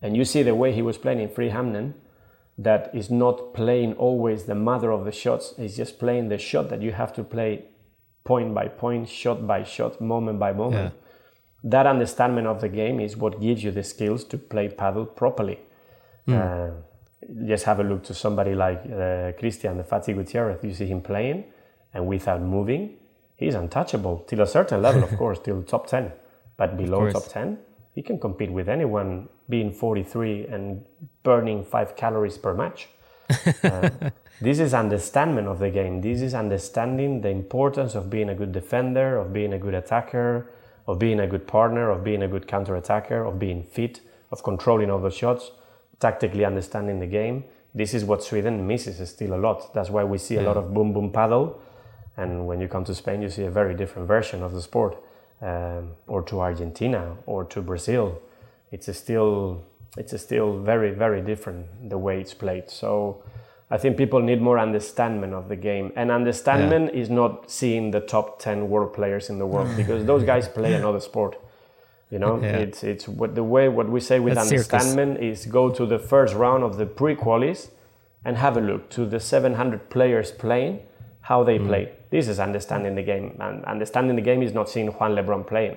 [0.00, 1.92] and you see the way he was playing in Frihamnen
[2.56, 6.70] that is not playing always the mother of the shots he's just playing the shot
[6.70, 7.66] that you have to play
[8.24, 11.70] point by point shot by shot moment by moment yeah.
[11.70, 15.58] that understanding of the game is what gives you the skills to play padel properly
[16.26, 16.34] mm.
[16.34, 16.72] uh,
[17.46, 21.02] just have a look to somebody like uh, Cristian the Fatty Gutierrez you see him
[21.02, 21.44] playing
[21.94, 22.96] and without moving,
[23.36, 26.12] he's untouchable till a certain level, of course, till top 10.
[26.56, 27.58] But below top 10,
[27.94, 30.84] he can compete with anyone being 43 and
[31.22, 32.88] burning five calories per match.
[33.64, 33.90] uh,
[34.40, 36.00] this is understanding of the game.
[36.00, 40.50] This is understanding the importance of being a good defender, of being a good attacker,
[40.86, 44.42] of being a good partner, of being a good counter attacker, of being fit, of
[44.42, 45.50] controlling all the shots,
[46.00, 47.44] tactically understanding the game.
[47.74, 49.72] This is what Sweden misses still a lot.
[49.72, 50.42] That's why we see yeah.
[50.42, 51.54] a lot of boom boom padel
[52.16, 55.02] and when you come to Spain, you see a very different version of the sport.
[55.40, 58.22] Um, or to Argentina or to Brazil,
[58.70, 59.64] it's a still
[59.96, 62.70] it's still very very different the way it's played.
[62.70, 63.24] So
[63.68, 67.02] I think people need more understanding of the game, and understanding yeah.
[67.02, 70.74] is not seeing the top ten world players in the world because those guys play
[70.74, 71.36] another sport.
[72.12, 72.58] You know, yeah.
[72.58, 75.44] it's it's what the way what we say with That's understanding circus.
[75.44, 77.70] is go to the first round of the pre-qualis
[78.24, 80.80] and have a look to the 700 players playing
[81.22, 81.66] how they mm.
[81.66, 81.92] play.
[82.10, 85.76] This is understanding the game, and understanding the game is not seeing Juan Lebron playing.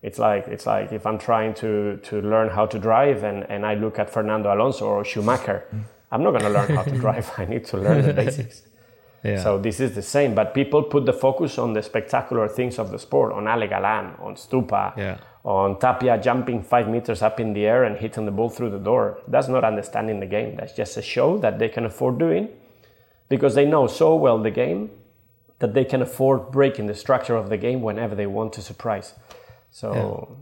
[0.00, 3.66] It's like it's like if I'm trying to to learn how to drive and, and
[3.66, 5.64] I look at Fernando Alonso or Schumacher,
[6.12, 7.30] I'm not going to learn how to drive.
[7.36, 8.62] I need to learn the basics.
[9.24, 9.42] Yeah.
[9.42, 12.92] So this is the same, but people put the focus on the spectacular things of
[12.92, 15.18] the sport, on Ale Galan, on Stupa, yeah.
[15.42, 18.78] on Tapia jumping five meters up in the air and hitting the ball through the
[18.78, 19.18] door.
[19.26, 20.54] That's not understanding the game.
[20.54, 22.50] That's just a show that they can afford doing
[23.28, 24.90] because they know so well the game
[25.58, 29.14] that they can afford breaking the structure of the game whenever they want to surprise.
[29.70, 30.38] So,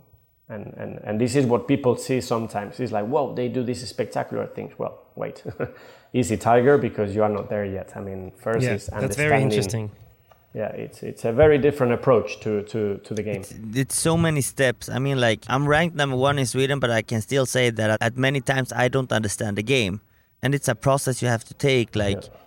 [0.49, 0.55] yeah.
[0.55, 2.79] and, and, and this is what people see sometimes.
[2.81, 4.73] It's like, whoa, they do these spectacular things.
[4.79, 5.43] Well, wait,
[6.13, 7.93] easy tiger because you are not there yet.
[7.97, 9.91] I mean, first yeah, is that's very interesting.
[10.55, 13.43] Yeah, it's it's a very different approach to to, to the game.
[13.43, 14.89] It's, it's so many steps.
[14.89, 17.99] I mean, like I'm ranked number one in Sweden, but I can still say that
[18.01, 20.01] at many times I don't understand the game,
[20.43, 21.95] and it's a process you have to take.
[21.95, 22.46] Like yeah.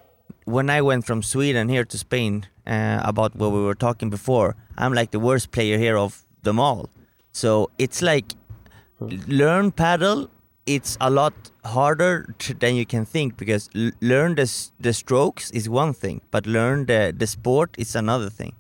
[0.50, 4.56] When I went from Sweden here to Spain, uh, about what we were talking before,
[4.80, 6.90] I'm like the worst player here of them all.
[7.32, 8.34] So it's like
[9.00, 10.30] learn padel.
[10.66, 11.34] It's a lot
[11.64, 14.48] harder to, than you can think because l- learn the
[14.80, 18.54] the strokes is one thing, but learn the the sport is another thing,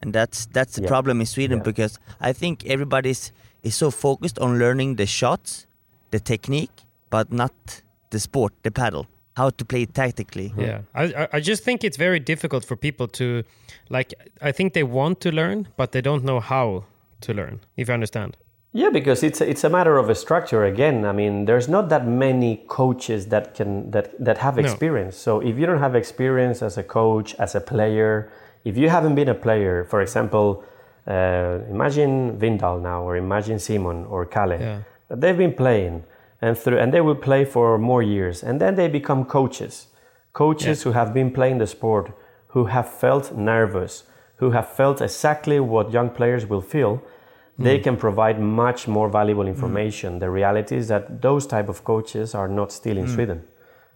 [0.00, 0.88] and that's that's the yeah.
[0.88, 1.70] problem in Sweden yeah.
[1.70, 3.32] because I think everybody's
[3.62, 5.66] is so focused on learning the shots,
[6.10, 9.06] the technique, but not the sport, the padel
[9.36, 10.52] how to play tactically.
[10.56, 13.42] Yeah, I I just think it's very difficult for people to,
[13.88, 16.84] like, I think they want to learn, but they don't know how
[17.20, 17.60] to learn.
[17.76, 18.36] If you understand.
[18.76, 21.04] Yeah, because it's a, it's a matter of a structure again.
[21.04, 25.14] I mean, there's not that many coaches that can that that have experience.
[25.14, 25.40] No.
[25.40, 28.32] So if you don't have experience as a coach, as a player,
[28.64, 30.64] if you haven't been a player, for example,
[31.06, 34.78] uh, imagine Vindal now, or imagine Simon or Kalle, yeah.
[35.08, 36.02] they've been playing
[36.44, 39.88] and through and they will play for more years and then they become coaches
[40.32, 40.84] coaches yeah.
[40.84, 42.12] who have been playing the sport
[42.48, 44.04] who have felt nervous
[44.36, 47.64] who have felt exactly what young players will feel mm.
[47.66, 50.20] they can provide much more valuable information mm.
[50.20, 53.14] the reality is that those type of coaches are not still in mm.
[53.14, 53.42] sweden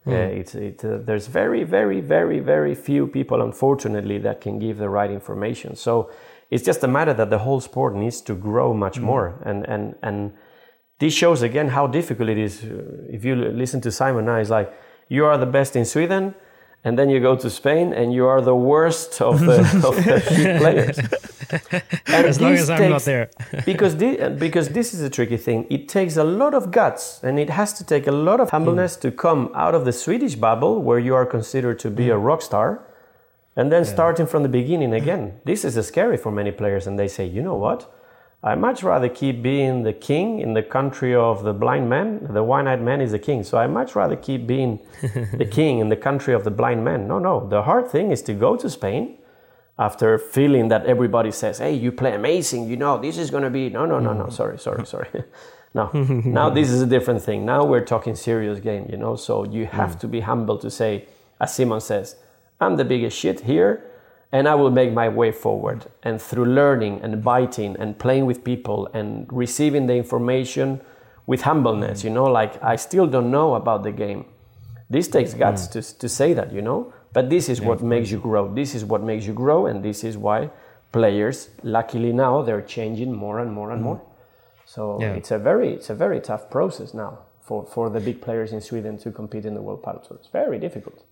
[0.06, 4.78] uh, it's, it, uh, there's very very very very few people unfortunately that can give
[4.78, 6.10] the right information so
[6.50, 9.02] it's just a matter that the whole sport needs to grow much mm.
[9.02, 10.32] more and and and
[10.98, 12.64] this shows again how difficult it is.
[12.64, 14.72] Uh, if you listen to Simon now, it's like
[15.08, 16.34] you are the best in Sweden,
[16.84, 20.56] and then you go to Spain and you are the worst of the, of the
[20.58, 20.98] players.
[22.06, 23.30] And as long as I'm takes, not there.
[23.64, 25.66] because, this, because this is a tricky thing.
[25.70, 28.96] It takes a lot of guts and it has to take a lot of humbleness
[28.96, 29.00] mm.
[29.02, 32.14] to come out of the Swedish bubble where you are considered to be mm.
[32.14, 32.84] a rock star
[33.56, 33.92] and then yeah.
[33.92, 35.40] starting from the beginning again.
[35.44, 37.92] This is scary for many players and they say, you know what?
[38.42, 42.28] I much rather keep being the king in the country of the blind man.
[42.30, 45.88] The one-eyed man is the king, so I much rather keep being the king in
[45.88, 47.08] the country of the blind man.
[47.08, 47.48] No, no.
[47.48, 49.18] The hard thing is to go to Spain
[49.76, 52.68] after feeling that everybody says, "Hey, you play amazing.
[52.68, 54.26] You know this is going to be." No, no, no, no.
[54.26, 54.32] Mm.
[54.32, 55.08] Sorry, sorry, sorry.
[55.74, 55.90] no.
[55.92, 57.44] now this is a different thing.
[57.44, 58.86] Now we're talking serious game.
[58.88, 60.00] You know, so you have mm.
[60.00, 61.06] to be humble to say,
[61.40, 62.14] as Simon says,
[62.60, 63.82] "I'm the biggest shit here."
[64.32, 65.86] And I will make my way forward.
[66.02, 70.80] And through learning and biting and playing with people and receiving the information
[71.26, 74.26] with humbleness, you know, like I still don't know about the game.
[74.90, 75.72] This takes guts mm.
[75.72, 78.52] to, to say that, you know, but this is what makes you grow.
[78.52, 80.50] This is what makes you grow, and this is why
[80.92, 83.84] players, luckily now, they're changing more and more and mm.
[83.84, 84.02] more.
[84.64, 85.14] So yeah.
[85.14, 88.60] it's a very it's a very tough process now for, for the big players in
[88.60, 90.18] Sweden to compete in the World Padel Tour.
[90.18, 91.02] It's very difficult.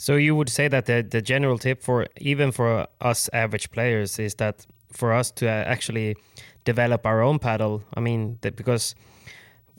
[0.00, 4.18] So you would say that the, the general tip for even for us average players
[4.18, 6.16] is that for us to uh, actually
[6.64, 7.82] develop our own padel.
[7.92, 8.94] I mean, because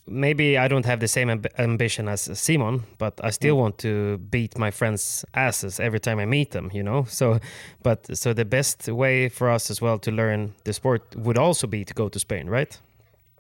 [0.05, 3.61] maybe I don't have the same amb ambition as Simon, but I still mm.
[3.61, 6.69] want to beat my friends' asses every time I meet them.
[6.71, 7.39] You know, so
[7.81, 11.65] but so the best way for us as well to learn the sport would also
[11.65, 12.79] be to go to Spain, right?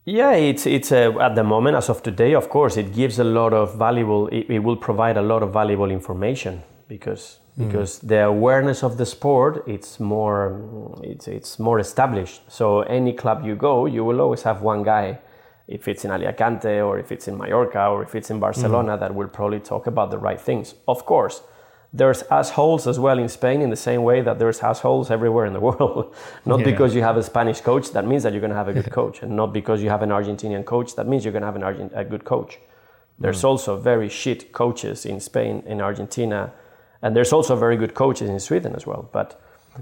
[0.05, 2.33] Yeah, it's it's uh, at the moment as of today.
[2.33, 4.29] Of course, it gives a lot of valuable.
[4.29, 7.63] It, it will provide a lot of valuable information because mm.
[7.63, 10.39] because the awareness of the sport it's more
[11.11, 12.39] it's it's more established.
[12.59, 12.65] So
[12.99, 15.07] any club you go, you will always have one guy,
[15.77, 18.99] if it's in Alicante or if it's in Mallorca or if it's in Barcelona, mm.
[18.99, 20.75] that will probably talk about the right things.
[20.85, 21.35] Of course,
[21.93, 25.53] there's assholes as well in Spain in the same way that there's assholes everywhere in
[25.53, 26.13] the world.
[26.45, 26.71] not yeah.
[26.71, 28.91] because you have a Spanish coach that means that you're going to have a good
[29.01, 31.59] coach, and not because you have an Argentinian coach that means you're going to have
[31.61, 32.59] an Argent- a good coach.
[33.23, 33.49] There's mm.
[33.49, 36.51] also very shit coaches in Spain, in Argentina,
[37.01, 39.09] and there's also very good coaches in Sweden as well.
[39.11, 39.41] But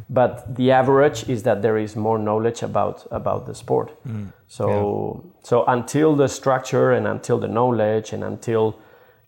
[0.10, 3.92] but the average is that there is more knowledge about about the sport.
[4.08, 4.32] Mm.
[4.48, 5.32] So yeah.
[5.44, 8.76] so until the structure and until the knowledge and until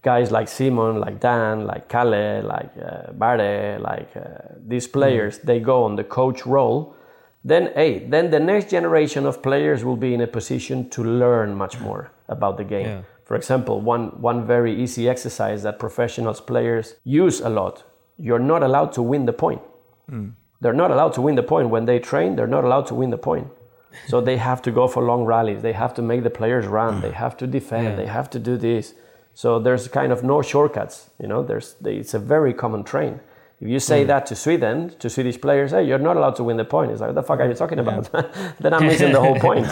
[0.01, 5.43] guys like Simon, like Dan, like Kalle, like uh, Bare, like uh, these players, mm.
[5.43, 6.95] they go on the coach role.
[7.43, 11.55] Then, hey, then the next generation of players will be in a position to learn
[11.55, 12.85] much more about the game.
[12.85, 13.01] Yeah.
[13.32, 17.86] For example, one, one very easy exercise that professionals players use a lot.
[18.17, 19.61] You're not allowed to win the point.
[20.11, 20.34] Mm.
[20.59, 21.69] They're not allowed to win the point.
[21.69, 23.47] When they train, they're not allowed to win the point.
[24.09, 25.61] So they have to go for long rallies.
[25.61, 26.99] They have to make the players run.
[26.99, 27.88] They have to defend.
[27.88, 27.95] Yeah.
[27.95, 28.95] They have to do this.
[29.34, 31.09] So there's kind of no shortcuts.
[31.21, 33.21] You know, there's it's a very common train.
[33.61, 34.07] If you say mm.
[34.07, 36.91] that to Sweden, to Swedish players, hey, you're not allowed to win the point.
[36.91, 38.11] It's like, what the fuck are you talking about?
[38.59, 39.67] then I'm missing the whole point.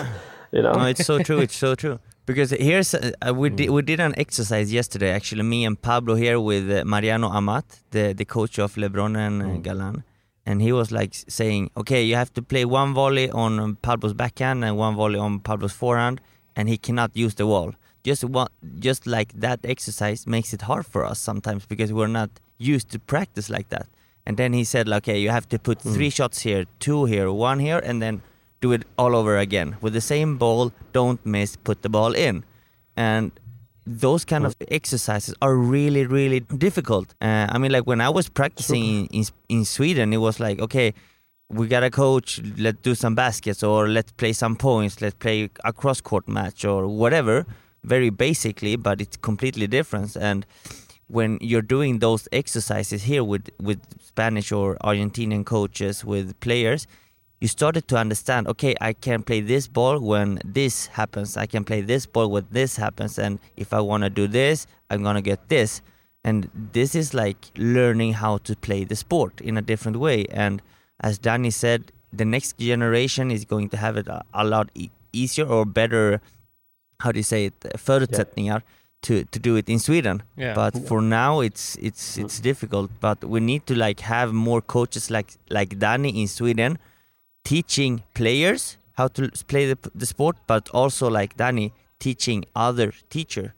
[0.51, 0.73] You know?
[0.73, 1.39] No, it's so true.
[1.39, 1.99] It's so true.
[2.25, 5.11] Because here's uh, uh we did we did an exercise yesterday.
[5.11, 9.41] Actually, me and Pablo here with uh, Mariano Amat, the the coach of LeBron and
[9.41, 9.63] uh, mm.
[9.63, 10.03] Galan,
[10.45, 14.63] and he was like saying, okay, you have to play one volley on Pablo's backhand
[14.63, 16.21] and one volley on Pablo's forehand,
[16.55, 17.73] and he cannot use the wall.
[18.03, 22.29] Just one, just like that exercise makes it hard for us sometimes because we're not
[22.59, 23.87] used to practice like that.
[24.25, 25.93] And then he said, okay, you have to put mm.
[25.93, 28.21] three shots here, two here, one here, and then
[28.61, 30.71] do it all over again with the same ball.
[30.93, 32.43] Don't miss, put the ball in,
[32.95, 33.31] and
[33.85, 37.15] those kind of exercises are really really difficult.
[37.21, 40.59] Uh, I mean, like when I was practicing in, in, in Sweden, it was like
[40.59, 40.93] okay.
[41.51, 42.39] We got a coach.
[42.57, 45.01] Let's do some baskets, or let's play some points.
[45.01, 47.47] Let's play a cross court match, or whatever.
[47.83, 50.15] Very basically, but it's completely different.
[50.15, 50.45] And
[51.07, 56.85] when you're doing those exercises here with with Spanish or Argentinian coaches with players,
[57.39, 61.37] you started to understand okay i can play this ball when this happens.
[61.37, 63.17] I can play this ball when this happens.
[63.17, 65.81] And if i want to do this i'm going to get this.
[66.23, 70.25] And this is like learning how to play the sport in a different way.
[70.25, 70.61] And
[70.99, 74.89] as Dani said the next generation is going to have it a, a lot e-
[75.13, 76.21] easier or better
[76.99, 78.75] how do you say it förutsättningar yeah.
[79.01, 80.23] to to do it in Sweden.
[80.35, 80.53] Yeah.
[80.53, 82.43] but for now it's it's it's mm.
[82.43, 82.91] difficult.
[82.99, 86.77] But we need to like have more coaches like like Dani in Sweden
[87.43, 93.53] teaching players how to play the, the sport, but also like Dani teaching other teacher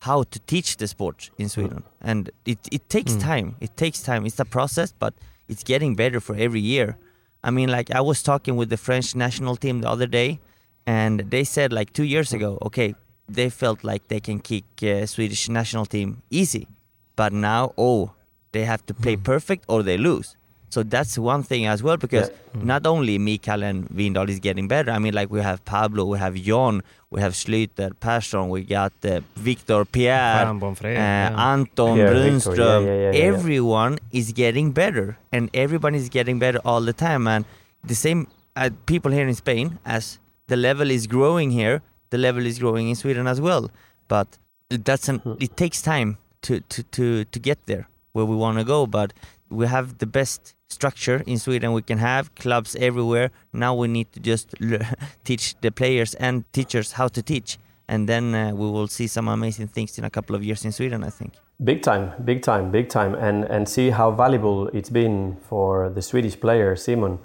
[0.00, 1.82] how to teach the sport in Sweden.
[2.00, 3.20] And it, it takes mm.
[3.20, 3.56] time.
[3.60, 4.26] It takes time.
[4.26, 5.14] It's a process, but
[5.48, 6.96] it's getting better for every year.
[7.42, 10.40] I mean, like I was talking with the French national team the other day,
[10.86, 12.94] and they said like two years ago, okay,
[13.28, 16.68] they felt like they can kick uh, Swedish national team easy,
[17.16, 18.12] but now oh,
[18.52, 19.24] they have to play mm.
[19.24, 20.36] perfect or they lose.
[20.76, 22.60] So that's one thing as well because yeah.
[22.60, 22.64] mm.
[22.64, 24.90] not only Mikael and Vindal is getting better.
[24.90, 28.92] I mean, like we have Pablo, we have Jon, we have Schlyter, Persson, we got
[29.02, 31.52] uh, Victor, Pierre, uh, yeah.
[31.52, 32.84] Anton, Pierre, Brunström.
[32.84, 37.26] Yeah, everyone is getting better, and everyone is getting better all the time.
[37.26, 37.46] And
[37.82, 40.18] the same uh, people here in Spain, as
[40.48, 43.70] the level is growing here, the level is growing in Sweden as well.
[44.08, 44.28] But
[44.68, 45.40] that's an, hmm.
[45.40, 48.86] it takes time to to to to get there where we want to go.
[48.86, 49.14] But
[49.48, 51.72] we have the best structure in Sweden.
[51.72, 53.30] We can have clubs everywhere.
[53.52, 54.54] Now we need to just
[55.24, 57.58] teach the players and teachers how to teach.
[57.88, 60.72] And then uh, we will see some amazing things in a couple of years in
[60.72, 61.32] Sweden I think.
[61.62, 63.14] Big time big time big time.
[63.14, 67.18] And and see how valuable it's been for the Swedish player Simon.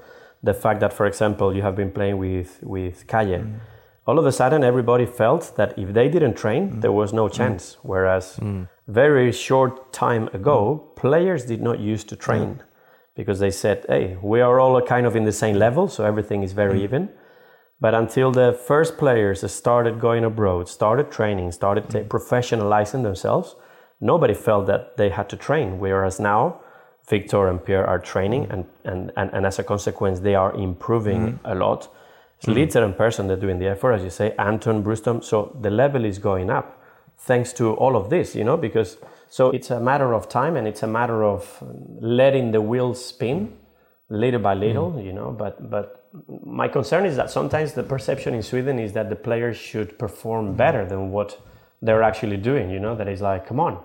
[0.44, 3.42] The fact that for example you have been playing with with Kalle.
[3.42, 3.60] Mm.
[4.10, 6.82] all of a sudden everybody felt that if they didn't train mm.
[6.84, 7.34] there was no mm.
[7.38, 7.64] chance.
[7.64, 7.80] Mm.
[7.92, 8.26] whereas
[8.88, 10.58] very short time ago
[11.04, 12.50] players did not used to train
[13.16, 16.44] because they said, hey, we are all kind of in the same level, so everything
[16.44, 16.84] is very mm.
[16.84, 17.10] even.
[17.80, 22.08] But until the first players started going abroad, started training, started mm.
[22.08, 23.56] professionalizing themselves,
[24.00, 25.80] nobody felt that they had to train.
[25.80, 26.62] Whereas now,
[27.10, 28.54] Victor and Pierre are training, mm.
[28.54, 31.40] and, and, and, and as a consequence, they are improving mm.
[31.44, 31.90] a lot.
[32.44, 32.86] Schlyter mm.
[32.86, 35.24] and Persson, they're doing the effort, as you say, Anton, Brunström.
[35.24, 36.78] So the level is going up
[37.18, 38.98] thanks to all of this, you know, because
[39.32, 41.64] so it's a matter of time and it's a matter of
[42.02, 43.58] letting the wheels spin
[44.10, 45.06] little by little, mm.
[45.06, 45.32] you know.
[45.32, 46.10] But but
[46.44, 50.56] my concern is that sometimes the perception in Sweden is that the players should perform
[50.58, 51.40] better than what
[51.82, 52.70] they're actually doing.
[52.70, 53.82] You know, that is like, come on,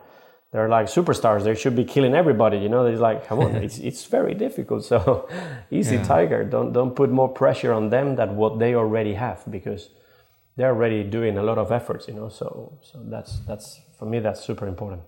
[0.51, 1.45] they're like superstars.
[1.45, 2.59] They should be killing everybody.
[2.59, 4.85] You know, it's like, come on, it's it's very difficult.
[4.85, 5.29] So
[5.71, 6.03] easy, yeah.
[6.03, 6.43] Tiger.
[6.43, 9.91] Don't don't put more pressure on them than what they already have because
[10.57, 12.09] they're already doing a lot of efforts.
[12.09, 15.03] You know, so so that's that's for me that's super important.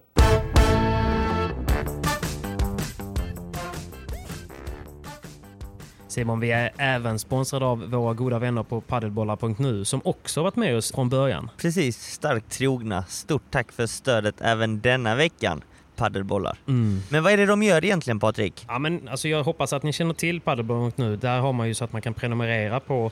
[6.19, 10.77] Simon, vi är även sponsrade av våra goda vänner på padelbollar.nu som också varit med
[10.77, 11.51] oss från början.
[11.57, 13.05] Precis, starkt trogna.
[13.05, 15.63] Stort tack för stödet även denna veckan
[15.97, 16.59] paddelbollar.
[16.69, 17.01] Mm.
[17.09, 18.65] Men vad är det de gör egentligen Patrik?
[18.69, 21.17] Ja, men alltså jag hoppas att ni känner till padelbollar.nu.
[21.17, 23.11] Där har man ju så att man kan prenumerera på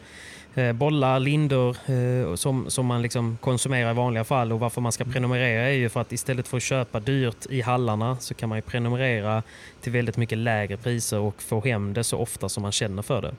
[0.73, 4.53] bollar, lindor eh, som, som man liksom konsumerar i vanliga fall.
[4.53, 7.61] Och varför man ska prenumerera är ju för att istället för att köpa dyrt i
[7.61, 9.43] hallarna så kan man ju prenumerera
[9.81, 13.23] till väldigt mycket lägre priser och få hem det så ofta som man känner för
[13.23, 13.35] det.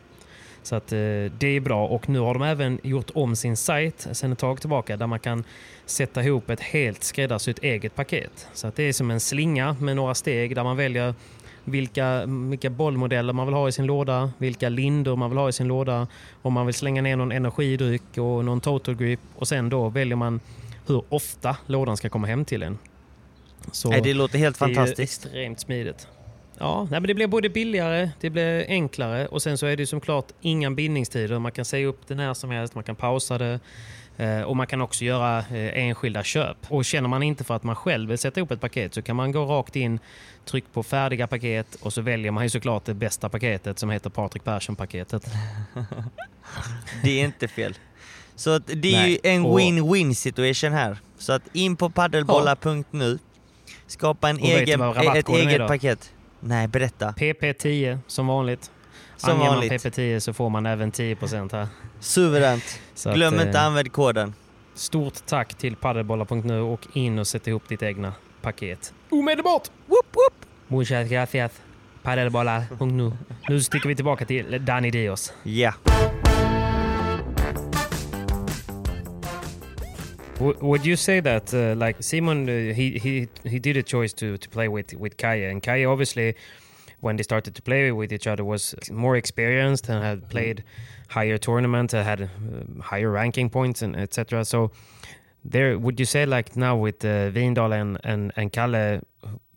[0.63, 0.97] Så att eh,
[1.37, 4.59] det är bra och nu har de även gjort om sin sajt sedan ett tag
[4.59, 5.43] tillbaka där man kan
[5.85, 8.47] sätta ihop ett helt skräddarsytt eget paket.
[8.53, 11.13] Så att det är som en slinga med några steg där man väljer
[11.67, 15.53] vilka, vilka bollmodeller man vill ha i sin låda, vilka lindor man vill ha i
[15.53, 16.07] sin låda,
[16.41, 20.15] om man vill slänga ner någon energidryck och någon total grip och sen då väljer
[20.15, 20.39] man
[20.87, 22.77] hur ofta lådan ska komma hem till en.
[23.71, 25.23] Så Nej, det låter helt fantastiskt.
[25.23, 26.07] Det är extremt smidigt.
[26.59, 29.87] Ja, nej, men det blir både billigare, det blir enklare och sen så är det
[29.87, 31.39] som klart inga bindningstider.
[31.39, 33.59] Man kan säga upp det när som helst, man kan pausa det.
[34.17, 36.57] Eh, och man kan också göra eh, enskilda köp.
[36.67, 39.15] Och känner man inte för att man själv vill sätta ihop ett paket så kan
[39.15, 39.99] man gå rakt in,
[40.45, 44.09] tryck på färdiga paket och så väljer man ju såklart det bästa paketet som heter
[44.09, 45.29] Patrik Persson-paketet.
[47.03, 47.75] det är inte fel.
[48.35, 49.11] Så det är Nej.
[49.11, 50.97] ju en win-win situation här.
[51.17, 53.19] Så att in på paddelbollar.nu,
[53.87, 56.13] skapa en egen, ett eget paket.
[56.39, 57.11] Nej, berätta.
[57.11, 58.71] PP10 som vanligt.
[59.17, 59.71] Som Anger vanligt.
[59.71, 61.67] man PP10 så får man även 10% här.
[61.99, 62.79] Suveränt.
[63.03, 64.33] Glöm att, inte eh, använd koden.
[64.73, 68.93] Stort tack till paddelbollar.nu och in och sätt ihop ditt egna paket.
[69.09, 69.71] Omedelbart!
[69.85, 70.33] Woop, woop.
[70.67, 71.51] Muchas gracias.
[72.03, 73.11] Paddelbollar.nu.
[73.49, 75.33] Nu sticker vi tillbaka till Danny Dios.
[75.43, 75.51] Ja.
[75.51, 75.73] Yeah.
[80.39, 84.37] would you say that, uh, like Simon, uh, he he he did a choice to
[84.37, 86.35] to play with with Kaya, and Kaya obviously,
[86.99, 90.63] when they started to play with each other, was more experienced and had played
[91.09, 92.27] higher tournaments, and had uh,
[92.81, 94.45] higher ranking points, and etc.
[94.45, 94.71] So,
[95.45, 99.01] there, would you say like now with uh, Vindal and and and Kalle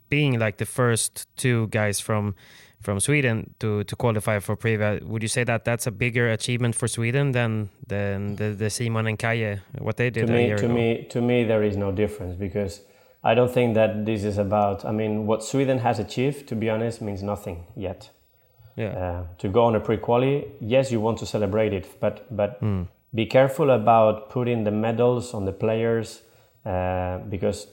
[0.09, 2.35] being like the first two guys from
[2.81, 5.03] from Sweden to, to qualify for Privia.
[5.03, 9.07] Would you say that that's a bigger achievement for Sweden than than the, the Simon
[9.07, 10.69] and Kaye what they did to me, to ago?
[10.69, 12.81] me, to me, there is no difference because
[13.23, 14.85] I don't think that this is about.
[14.85, 18.11] I mean, what Sweden has achieved, to be honest, means nothing yet.
[18.77, 18.89] Yeah.
[18.89, 22.87] Uh, to go on a pre-quali, yes, you want to celebrate it, but but mm.
[23.15, 26.23] be careful about putting the medals on the players
[26.65, 27.67] uh, because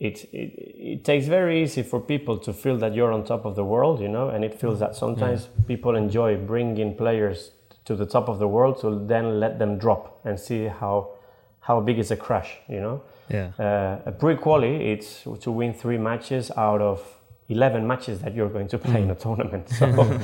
[0.00, 0.52] it, it,
[0.92, 4.00] it takes very easy for people to feel that you're on top of the world,
[4.00, 5.64] you know, and it feels that sometimes yeah.
[5.66, 7.52] people enjoy bringing players
[7.84, 11.10] to the top of the world to then let them drop and see how
[11.60, 13.02] how big is a crash, you know.
[13.28, 13.50] Yeah.
[13.58, 17.02] Uh, a pre-quali, it's to win three matches out of
[17.48, 19.04] 11 matches that you're going to play mm.
[19.04, 19.68] in a tournament.
[19.78, 20.20] So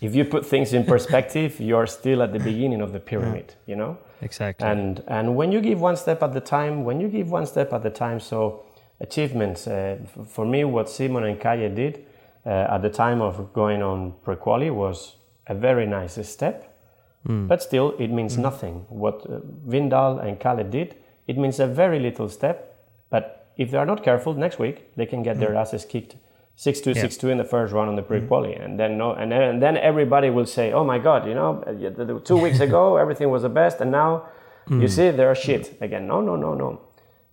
[0.00, 3.76] if you put things in perspective, you're still at the beginning of the pyramid, you
[3.76, 3.96] know.
[4.20, 4.66] Exactly.
[4.66, 7.72] And and when you give one step at the time, when you give one step
[7.72, 8.66] at the time, so
[9.00, 9.66] achievements.
[9.66, 12.04] Uh, for me, what Simon and Kaya did
[12.44, 16.78] uh, at the time of going on pre-quali was a very nice step,
[17.26, 17.46] mm.
[17.46, 18.42] but still it means mm.
[18.42, 18.86] nothing.
[18.88, 20.96] What uh, Vindal and Kalle did,
[21.26, 22.78] it means a very little step,
[23.10, 25.40] but if they are not careful, next week they can get mm.
[25.40, 26.16] their asses kicked.
[26.58, 27.04] 6-2, yeah.
[27.04, 28.64] 6-2 in the first round on the pre-quali, mm.
[28.64, 32.20] and then no, and then, and then everybody will say, "Oh my God, you know,
[32.24, 34.26] two weeks ago everything was the best, and now
[34.68, 34.90] you mm.
[34.90, 36.80] see they're shit again." No, no, no, no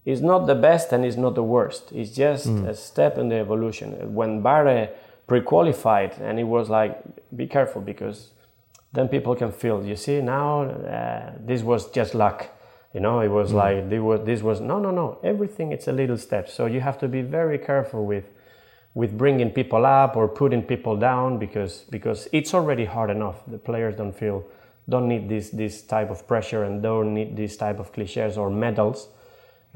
[0.03, 1.91] It's not the best and it's not the worst.
[1.93, 2.67] It's just mm.
[2.67, 4.13] a step in the evolution.
[4.13, 4.89] When Barre
[5.27, 7.01] pre-qualified, and it was like,
[7.35, 8.31] be careful because
[8.91, 9.85] then people can feel.
[9.85, 12.49] You see now, uh, this was just luck.
[12.93, 13.55] You know, it was mm.
[13.55, 15.19] like this was, this was no, no, no.
[15.23, 16.49] Everything it's a little step.
[16.49, 18.25] So you have to be very careful with
[18.93, 23.41] with bringing people up or putting people down because because it's already hard enough.
[23.47, 24.45] The players don't feel
[24.87, 28.49] don't need this this type of pressure and don't need this type of cliches or
[28.49, 29.09] medals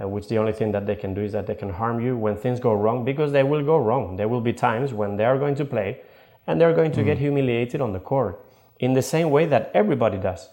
[0.02, 2.16] uh, which the only thing that they can do is that they can harm you
[2.16, 4.16] when things go wrong because they will go wrong.
[4.16, 6.02] There will be times when they are going to play
[6.46, 7.06] and they're going to mm.
[7.06, 8.40] get humiliated on the court
[8.80, 10.50] in the same way that everybody does.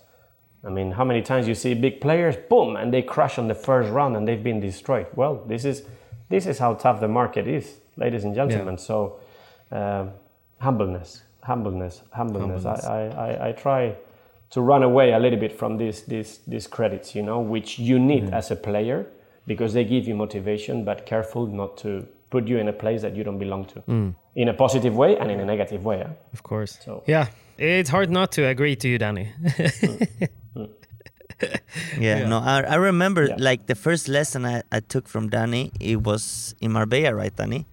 [0.67, 3.55] I mean, how many times you see big players, boom, and they crash on the
[3.55, 5.07] first round and they've been destroyed.
[5.15, 5.83] Well, this is
[6.31, 8.75] this is how tough the market is, ladies and gentlemen.
[8.75, 8.81] Yeah.
[8.81, 9.21] So,
[9.71, 10.07] uh,
[10.59, 12.65] humbleness, humbleness, humbleness.
[12.65, 12.85] humbleness.
[12.85, 13.95] I, I, I, try
[14.51, 17.99] to run away a little bit from these these these credits, you know, which you
[17.99, 18.33] need mm.
[18.33, 19.07] as a player
[19.47, 23.15] because they give you motivation, but careful not to put you in a place that
[23.15, 24.15] you don't belong to mm.
[24.35, 26.07] in a positive way and in a negative way.
[26.33, 26.79] Of course.
[26.83, 27.27] So yeah,
[27.59, 29.29] it's hard not to agree to you, Dani.
[29.43, 30.29] mm.
[31.99, 33.37] Yeah, yeah, no, I, I remember yeah.
[33.39, 37.67] like the first lesson I, I took from Dani, it was in Marbella, right, Dani?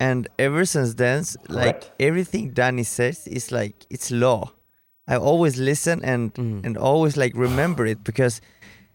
[0.00, 4.52] And ever since then, like everything Dani says is like it's law.
[5.06, 6.64] I always listen and mm.
[6.64, 8.40] and always like remember it because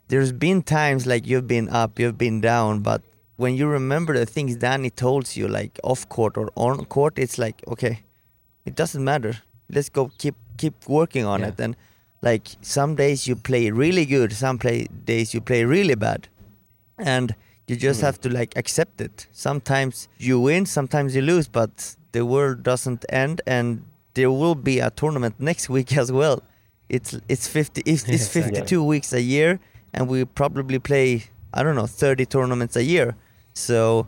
[0.09, 3.01] there's been times like you've been up, you've been down, but
[3.37, 7.37] when you remember the things Dani told you, like off court or on court, it's
[7.37, 8.03] like okay,
[8.65, 9.37] it doesn't matter.
[9.69, 11.47] Let's go keep keep working on yeah.
[11.47, 11.59] it.
[11.59, 11.75] And
[12.21, 16.27] like some days you play really good, some play days you play really bad,
[16.97, 17.35] and
[17.67, 18.03] you just mm.
[18.03, 19.27] have to like accept it.
[19.31, 24.79] Sometimes you win, sometimes you lose, but the world doesn't end, and there will be
[24.79, 26.43] a tournament next week as well.
[26.89, 29.59] It's it's fifty it's, it's fifty two weeks a year
[29.93, 33.15] and we probably play I don't know 30 tournaments a year.
[33.53, 34.07] So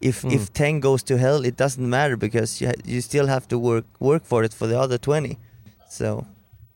[0.00, 0.32] if mm.
[0.32, 3.84] if 10 goes to hell, it doesn't matter because you you still have to work
[4.00, 5.38] work for it for the other 20.
[5.88, 6.26] So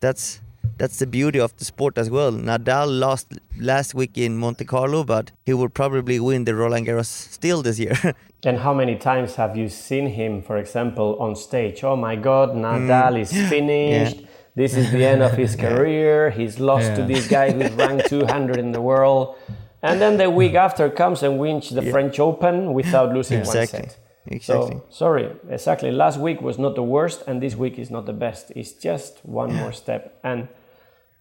[0.00, 0.40] that's
[0.80, 2.32] that's the beauty of the sport as well.
[2.32, 7.06] Nadal lost last week in Monte Carlo, but he will probably win the Roland Garros
[7.06, 7.96] still this year.
[8.44, 11.84] and how many times have you seen him, for example, on stage?
[11.84, 13.20] Oh my God, Nadal mm.
[13.20, 14.20] is finished.
[14.20, 14.26] Yeah.
[14.56, 16.30] This is the end of his career.
[16.30, 16.96] He's lost yeah.
[16.96, 19.36] to this guy who's ranked 200 in the world.
[19.82, 21.92] And then the week after comes and wins the yeah.
[21.92, 23.80] French Open without losing exactly.
[23.80, 23.98] one set.
[24.26, 24.76] Exactly.
[24.76, 25.90] So, sorry, exactly.
[25.90, 28.52] Last week was not the worst, and this week is not the best.
[28.54, 30.18] It's just one more step.
[30.22, 30.48] And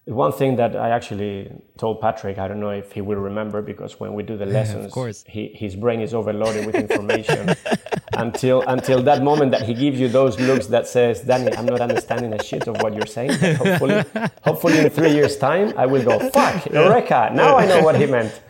[0.04, 4.00] one thing that I actually told Patrick, I don't know if he will remember because
[4.00, 5.24] when we do the lessons, of course.
[5.28, 7.54] He, his brain is overloaded with information
[8.14, 11.80] until until that moment that he gives you those looks that says, Dani, I'm not
[11.80, 13.32] understanding a shit of what you're saying.
[13.56, 14.04] hopefully,
[14.42, 18.06] hopefully in three years' time, I will go, fuck, Eureka, now I know what he
[18.06, 18.40] meant.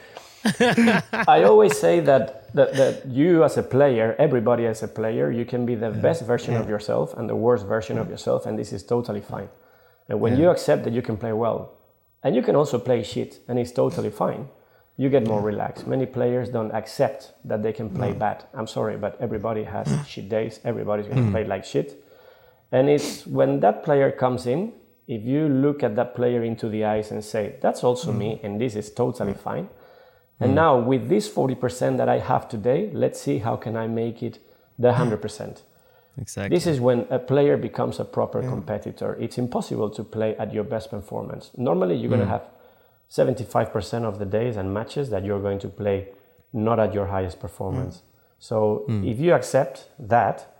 [1.29, 5.45] I always say that, that, that you as a player, everybody as a player, you
[5.45, 8.73] can be the best version of yourself and the worst version of yourself, and this
[8.73, 9.49] is totally fine.
[10.09, 10.41] And when yeah.
[10.41, 11.73] you accept that you can play well,
[12.23, 14.49] and you can also play shit, and it's totally fine,
[14.97, 15.87] you get more relaxed.
[15.87, 18.45] Many players don't accept that they can play bad.
[18.53, 20.61] I'm sorry, but everybody has shit days.
[20.63, 21.33] Everybody's going to mm.
[21.33, 22.05] play like shit.
[22.71, 24.75] And it's when that player comes in,
[25.09, 28.19] if you look at that player into the eyes and say, that's also mm.
[28.19, 29.71] me, and this is totally fine.
[30.41, 30.55] And mm.
[30.55, 34.39] now with this 40% that I have today, let's see how can I make it
[34.79, 35.63] the 100%.
[36.19, 36.57] Exactly.
[36.57, 38.49] This is when a player becomes a proper yeah.
[38.49, 39.17] competitor.
[39.21, 41.51] It's impossible to play at your best performance.
[41.57, 42.17] Normally, you're mm.
[42.17, 42.49] going to have
[43.11, 46.09] 75% of the days and matches that you're going to play
[46.53, 47.99] not at your highest performance.
[47.99, 48.03] Mm.
[48.39, 49.11] So mm.
[49.11, 50.55] if you accept that,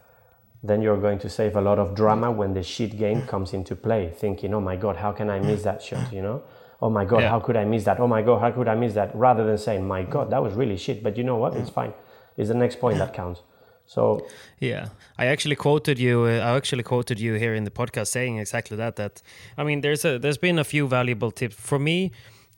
[0.63, 3.75] then you're going to save a lot of drama when the shit game comes into
[3.75, 6.43] play, thinking, oh my God, how can I miss that shot, you know?
[6.83, 7.29] Oh my God, yeah.
[7.29, 8.01] how could I miss that?
[8.01, 9.15] Oh my God, how could I miss that?
[9.15, 11.03] Rather than saying, my God, that was really shit.
[11.03, 11.55] But you know what?
[11.55, 11.93] It's fine.
[12.37, 13.43] It's the next point that counts.
[13.87, 14.27] So
[14.61, 16.23] yeah, I actually quoted you.
[16.23, 18.95] Uh, I actually quoted you here in the podcast saying exactly that.
[18.97, 19.21] That
[19.59, 22.13] I mean, there's a there's been a few valuable tips for me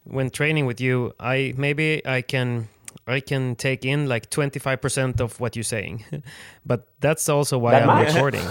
[0.04, 1.14] when training with you.
[1.18, 2.68] I maybe I can
[3.06, 6.04] I can take in like 25% of what you're saying.
[6.66, 8.14] but that's also why that I'm much?
[8.14, 8.46] recording.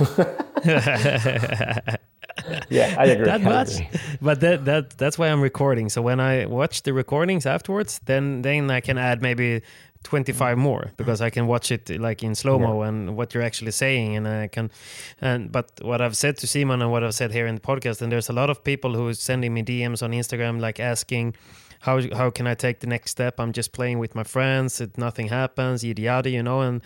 [2.69, 3.25] yeah, I agree.
[3.25, 3.75] That I much.
[3.75, 3.89] Agree.
[4.21, 5.89] But that that that's why I'm recording.
[5.89, 9.61] So when I watch the recordings afterwards, then then I can add maybe
[10.03, 12.89] 25 more because I can watch it like in slow mo yeah.
[12.89, 14.71] and what you're actually saying and I can
[15.19, 18.01] and but what I've said to Simon and what I've said here in the podcast
[18.01, 21.35] and there's a lot of people who is sending me DMs on Instagram like asking
[21.81, 24.97] how how can I take the next step I'm just playing with my friends it
[24.97, 26.81] nothing happens yada yada you know and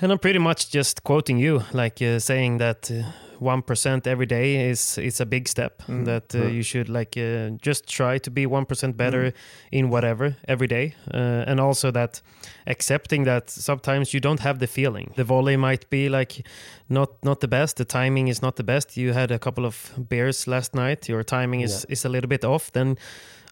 [0.00, 4.26] and I'm pretty much just quoting you like uh, saying that uh, one percent every
[4.26, 5.82] day is is a big step.
[5.88, 6.04] Mm.
[6.04, 9.34] That uh, you should like uh, just try to be one percent better mm.
[9.70, 12.22] in whatever every day, uh, and also that
[12.66, 15.12] accepting that sometimes you don't have the feeling.
[15.16, 16.46] The volley might be like
[16.88, 17.76] not not the best.
[17.76, 18.96] The timing is not the best.
[18.96, 21.08] You had a couple of beers last night.
[21.08, 21.92] Your timing is yeah.
[21.92, 22.70] is a little bit off.
[22.72, 22.96] Then.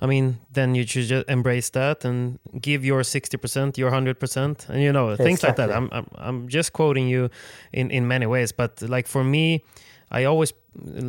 [0.00, 4.20] I mean, then you should just embrace that and give your sixty percent, your hundred
[4.20, 5.72] percent, and you know things like that.
[5.72, 7.30] I'm, I'm I'm just quoting you
[7.72, 9.64] in in many ways, but like for me,
[10.10, 10.52] I always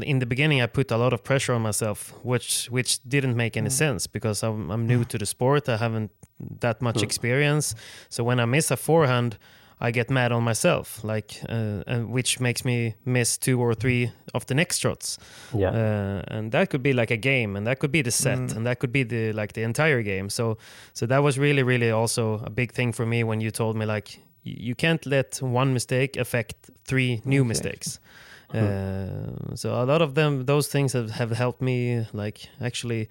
[0.01, 3.55] in the beginning I put a lot of pressure on myself, which which didn't make
[3.57, 3.77] any mm.
[3.77, 5.69] sense because I'm I'm new to the sport.
[5.69, 6.11] I haven't
[6.59, 7.03] that much mm.
[7.03, 7.75] experience.
[8.09, 9.37] So when I miss a forehand,
[9.81, 14.11] I get mad on myself, like uh, and which makes me miss two or three
[14.33, 15.17] of the next shots.
[15.53, 18.39] Yeah, uh, and that could be like a game, and that could be the set,
[18.39, 18.55] mm.
[18.55, 20.29] and that could be the like the entire game.
[20.29, 20.57] So
[20.93, 23.85] so that was really really also a big thing for me when you told me
[23.85, 27.47] like you can't let one mistake affect three new okay.
[27.47, 27.99] mistakes.
[28.51, 33.07] Uh, so a lot of them, those things have, have helped me, like actually.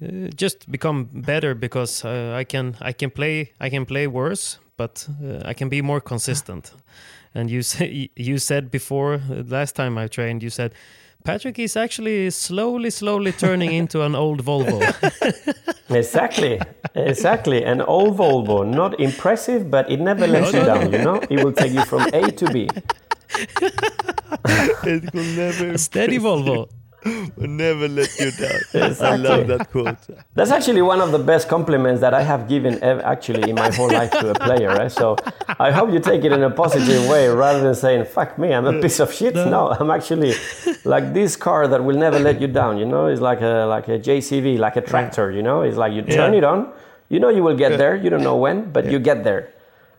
[0.00, 4.58] Uh, just become better because uh, I can I can play I can play worse,
[4.78, 6.72] but uh, I can be more consistent.
[7.34, 10.72] and you say, you said before uh, last time I trained, you said
[11.24, 14.80] Patrick is actually slowly, slowly turning into an old Volvo.
[15.90, 16.60] exactly,
[16.94, 17.64] exactly.
[17.64, 20.92] An old Volvo, not impressive, but it never lets you down.
[20.92, 22.70] You know, it will take you from A to B.
[24.94, 25.72] it will never.
[25.72, 26.70] A steady Volvo.
[27.36, 28.60] Will never let you down.
[28.88, 29.06] Exactly.
[29.06, 29.96] I love that quote.
[30.34, 33.90] That's actually one of the best compliments that I have given actually in my whole
[33.90, 34.68] life to a player.
[34.68, 34.90] Right?
[34.90, 35.16] So
[35.58, 38.66] I hope you take it in a positive way rather than saying "fuck me, I'm
[38.66, 38.82] a mm.
[38.82, 40.34] piece of shit." No, I'm actually
[40.84, 42.78] like this car that will never let you down.
[42.78, 45.30] You know, it's like a like a JCB, like a tractor.
[45.30, 46.38] You know, it's like you turn yeah.
[46.38, 46.72] it on.
[47.08, 47.96] You know you will get there.
[47.96, 48.92] You don't know when, but yeah.
[48.92, 49.52] you get there.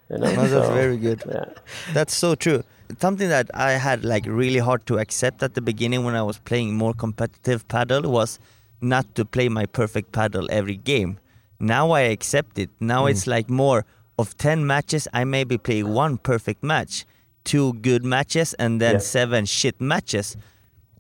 [0.10, 0.30] You know?
[0.32, 1.24] that's so, very good.
[1.28, 1.46] Yeah.
[1.94, 2.64] That's so true
[2.98, 6.40] something that I had like really hard to accept at the beginning when I was
[6.40, 8.40] playing more competitive padel was
[8.82, 11.20] not to play my perfect padel every game.
[11.60, 12.70] Now I accept it.
[12.80, 13.12] Now mm.
[13.12, 13.86] it's like more
[14.18, 17.06] of 10 matches, I maybe play one perfect match,
[17.44, 19.00] two good matches, and then yeah.
[19.00, 20.36] seven shit matches.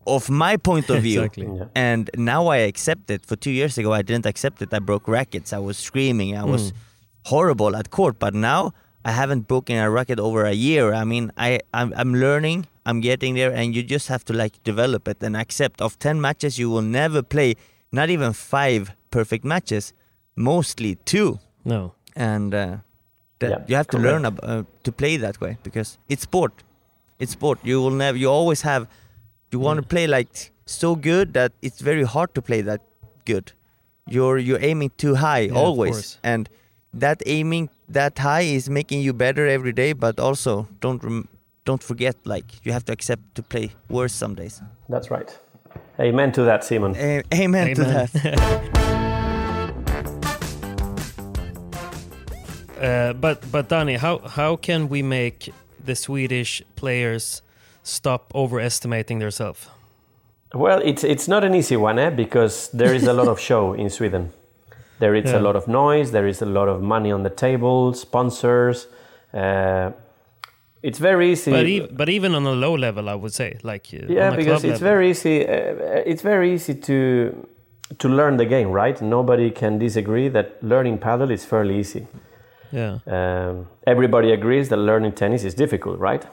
[0.08, 1.22] of my point of view.
[1.22, 1.46] Exactly.
[1.46, 1.66] Yeah.
[1.76, 3.26] And now I accept it.
[3.26, 4.74] For two years ago, I didn't accept it.
[4.74, 5.54] I broke rackets.
[5.54, 6.36] I was screaming.
[6.36, 6.74] I was
[7.26, 8.18] horrible at court.
[8.18, 8.74] But now
[9.06, 10.94] I haven't broken a racket over a year.
[10.94, 12.68] I mean, I I'm, I'm learning.
[12.86, 15.82] I'm getting there, and you just have to like develop it and accept.
[15.82, 17.56] Of ten matches, you will never play,
[17.92, 19.94] not even five perfect matches.
[20.36, 21.94] Mostly two, No.
[22.16, 22.78] and uh,
[23.40, 24.12] that Yeah, you have to correct.
[24.12, 26.54] learn ab- uh, to play that way because it's sport.
[27.20, 27.60] It's sport.
[27.64, 28.18] You will never.
[28.18, 28.88] You always have.
[29.52, 32.82] You want to play like so good that it's very hard to play that
[33.26, 33.52] good.
[34.08, 36.18] You're you're aiming too high Yeah, of always, course.
[36.24, 36.50] and
[36.94, 39.94] that aiming that high is making you better every day.
[39.94, 41.28] But also don't rem-
[41.66, 44.62] don't forget like you have to accept to play worse some days.
[44.88, 45.38] That's right.
[46.00, 46.96] Amen to that, Simon.
[46.96, 48.76] A- amen, to that.
[52.80, 55.52] Uh, but but Dani, how how can we make
[55.84, 57.42] the Swedish players
[57.84, 59.68] stop overestimating themselves?
[60.54, 62.10] Well, it's it's not an easy one, eh?
[62.10, 64.32] Because there is a lot of show in Sweden.
[65.00, 65.40] There is Yeah.
[65.40, 66.12] a lot of noise.
[66.12, 68.88] There is a lot of money on the table, sponsors.
[69.34, 69.92] Uh,
[70.82, 71.52] it's very easy.
[71.52, 74.64] But e- but even on a low level, I would say, like uh, yeah, because
[74.64, 74.88] it's level.
[74.94, 75.46] very easy.
[75.48, 77.32] Uh, it's very easy to
[77.98, 79.02] to learn the game, right?
[79.02, 82.06] Nobody can disagree that learning padel is fairly easy.
[82.72, 86.26] yeah Um, everybody agrees that learning tennis is difficult, right?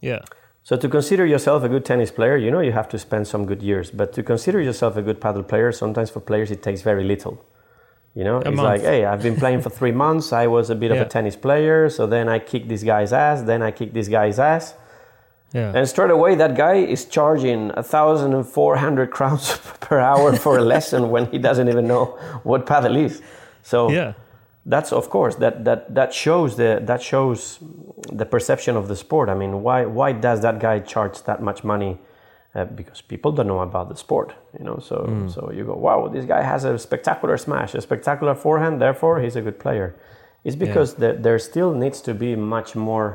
[0.00, 0.20] yeah
[0.62, 3.44] So to consider yourself a good tennis player, you know you have to spend some
[3.46, 3.90] good years.
[3.92, 7.34] But to consider yourself a good padel player, sometimes for players it takes very little.
[8.18, 8.58] You know, it's month.
[8.58, 10.32] like, hey, I've been playing for three months.
[10.32, 13.42] I was a bit of a tennis player, so then I kick this guy's ass.
[13.42, 14.74] Then I kick this guy's ass,
[15.52, 19.98] yeah and straight away that guy is charging a thousand and four hundred crowns per
[20.10, 22.04] hour for a lesson when he doesn't even know
[22.42, 23.22] what padel is.
[23.62, 24.14] So yeah
[24.66, 27.58] that's of course that that that shows the that shows
[28.12, 29.28] the perception of the sport.
[29.28, 31.98] I mean, why why does that guy charge that much money?
[32.58, 34.78] Uh, because people don't know about the sport, you know.
[34.88, 34.96] So
[35.34, 38.80] so you go, wow, this guy has a spectacular smash, a spectacular forehand.
[38.80, 39.88] Therefore, he's a good player.
[40.44, 43.08] It's because there there still needs to be much more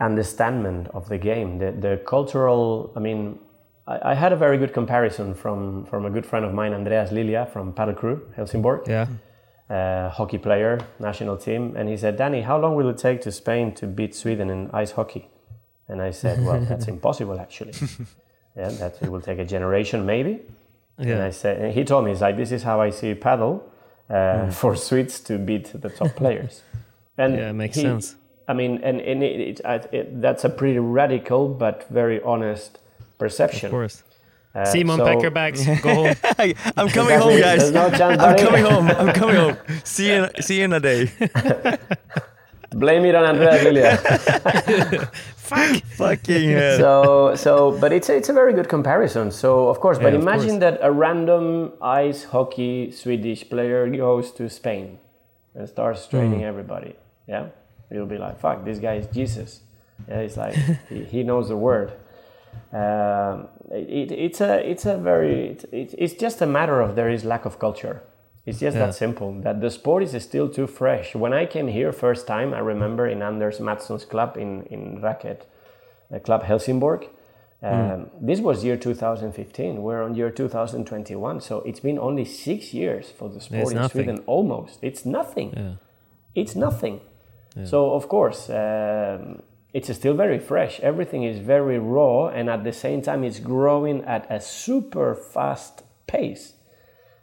[0.00, 1.58] understanding of the game.
[1.58, 2.92] The the cultural.
[2.96, 3.38] I mean,
[3.92, 7.10] I, I had a very good comparison from from a good friend of mine, Andreas
[7.10, 9.06] Lilja from Padel Crew, Helsingborg yeah
[9.70, 13.32] uh, hockey player, national team, and he said, "Dani, how long will it take to
[13.32, 15.30] Spain to beat Sweden in ice hockey?"
[15.88, 17.72] And I said, "Well, that's impossible, actually.
[18.56, 20.40] yeah, that it will take a generation, maybe."
[20.98, 21.14] Yeah.
[21.14, 23.60] And I said, and he told me, "It's like this is how I see padel
[24.10, 26.62] uh, for Swedes to beat the top players."
[27.18, 28.16] And Yeah, it makes he- sense.
[28.46, 32.78] I mean, and, and it, it, I- it, that's a pretty radical but very honest
[33.18, 33.66] perception.
[33.66, 34.02] of course
[34.54, 36.14] Uh, Simon so- Peckerbags go home
[36.76, 37.58] I'm coming home, guys.
[37.60, 38.86] There's no chance, I'm coming home.
[39.00, 39.56] I'm coming home.
[39.84, 40.28] See you.
[40.40, 41.10] See you in a day.
[42.70, 43.94] Blame it on Andreas Lilja.
[45.98, 46.78] Fucking hell.
[46.78, 49.30] so so but it's a, it's a very good comparison.
[49.30, 50.60] So of course but Yeah, of imagine course.
[50.60, 54.98] that a random ice hockey swedish player goes to spain
[55.54, 56.46] and starts training Hmm.
[56.52, 56.96] everybody.
[57.28, 57.46] Yeah?
[57.90, 59.60] You'll be like fuck this guy is jesus.
[60.08, 60.54] Yeah it's like
[60.88, 61.92] he, he knows the word.
[62.72, 67.10] Um, it, it's a it's a very it, it, it's just a matter of there
[67.10, 68.02] is lack of culture
[68.46, 68.86] it's just Yeah.
[68.86, 72.52] that simple that the sport is still too fresh when i came here first time
[72.54, 75.46] i remember in anders Matsson's club in in racket
[76.12, 77.08] uh, club helsingborg
[77.62, 83.10] um, this was year 2015 we're on year 2021 so it's been only six years
[83.10, 83.90] for the sport It's in nothing.
[84.04, 85.74] sweden almost it's nothing yeah
[86.34, 87.00] it's nothing.
[87.64, 89.42] So of course, um,
[89.72, 90.80] it's still very fresh.
[90.80, 95.84] Everything is very raw, and at the same time, it's growing at a super fast
[96.08, 96.53] pace.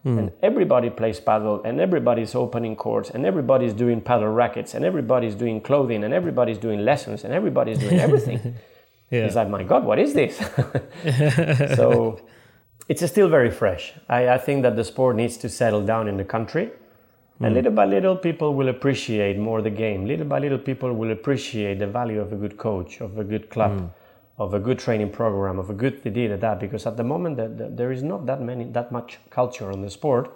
[0.03, 0.18] Hmm.
[0.18, 5.36] And everybody plays padel, and everybody's opening courts, and everybody's doing padel rackets, and everybody's
[5.36, 8.56] doing clothing, and everybody's doing lessons, and everybody's doing everything.
[9.11, 10.38] yeah It's like, my God, what is this?
[11.76, 12.19] so
[12.88, 13.94] it's still very fresh.
[14.10, 16.72] I, I think that the sport needs to settle down in the country.
[17.40, 17.53] And hmm.
[17.53, 20.06] little by little, people will appreciate more the game.
[20.06, 23.49] Little by little, people will appreciate the value of a good coach, of a good
[23.49, 23.86] club, hmm.
[24.43, 26.59] Of a good training program, of a good da that.
[26.59, 29.81] Because at the moment, the, the, there is not that many, that much culture on
[29.81, 30.31] the sport.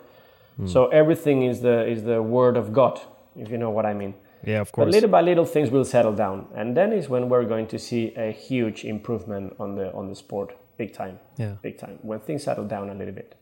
[0.57, 0.67] Hmm.
[0.67, 3.01] So everything is the is the word of God,
[3.35, 4.13] if you know what I mean.
[4.43, 4.85] yeah of course.
[4.85, 7.79] But little by little, things will settle down, and then is when we're going to
[7.79, 11.97] see a huge improvement on the on the sport, big time, yeah big time.
[12.09, 13.35] When things settle down a little bit.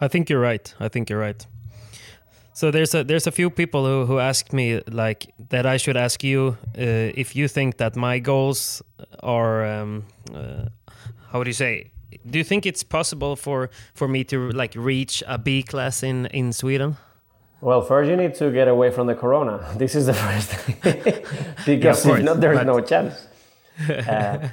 [0.00, 0.74] I think you're right.
[0.86, 1.46] I think you're right.
[2.58, 5.96] So there's a there's a few people who who asked me like that I should
[5.96, 8.82] ask you uh, if you think that my goals
[9.22, 10.04] are um,
[10.34, 10.64] uh,
[11.30, 11.92] how would you say?
[12.26, 16.26] Do you think it's possible for for me to like reach a B class in
[16.26, 16.96] in Sweden?
[17.60, 19.60] Well, first you need to get away from the corona.
[19.78, 20.76] This is the first thing,
[21.66, 23.14] because course, if not, there's but- no chance.
[24.08, 24.48] Uh,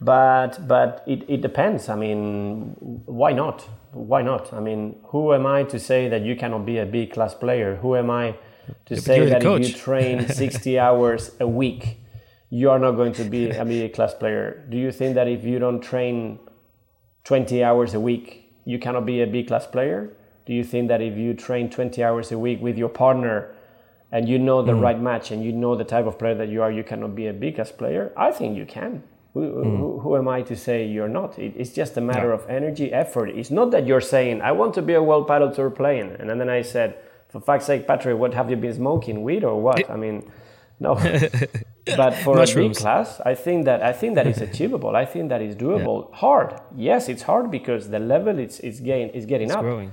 [0.00, 1.88] but but it, it depends.
[1.88, 3.68] I mean, why not?
[3.92, 4.52] Why not?
[4.52, 7.76] I mean, who am I to say that you cannot be a B class player?
[7.76, 8.36] Who am I
[8.86, 11.98] to Yeah, say that if you train 60 hours a week,
[12.50, 14.64] you are not going to be a B class player?
[14.68, 16.38] Do you think that if you don't train
[17.24, 20.12] 20 hours a week, you cannot be a B class player?
[20.46, 23.54] Do you think that if you train 20 hours a week with your partner
[24.12, 26.62] and you know the right match and you know the type of player that you
[26.62, 28.12] are, you cannot be a B class player?
[28.16, 29.02] I think you can.
[29.34, 29.78] Who, mm.
[29.78, 31.38] who, who am I to say you're not?
[31.38, 32.34] It, it's just a matter Yeah.
[32.34, 33.28] of energy, effort.
[33.30, 36.16] It's not that you're saying, I want to be a World Padel Tour playing.
[36.18, 36.96] And then I said,
[37.28, 39.22] for fuck's sake, Patrick, what have you been smoking?
[39.22, 39.88] Weed or what?
[39.88, 40.28] I mean,
[40.80, 40.94] no.
[41.96, 44.96] but for a B class, I think that I think that is achievable.
[44.96, 46.12] I think that is doable.
[46.14, 49.62] Hard, yes, it's hard because the level it's it's gain is getting It's up.
[49.62, 49.92] growing.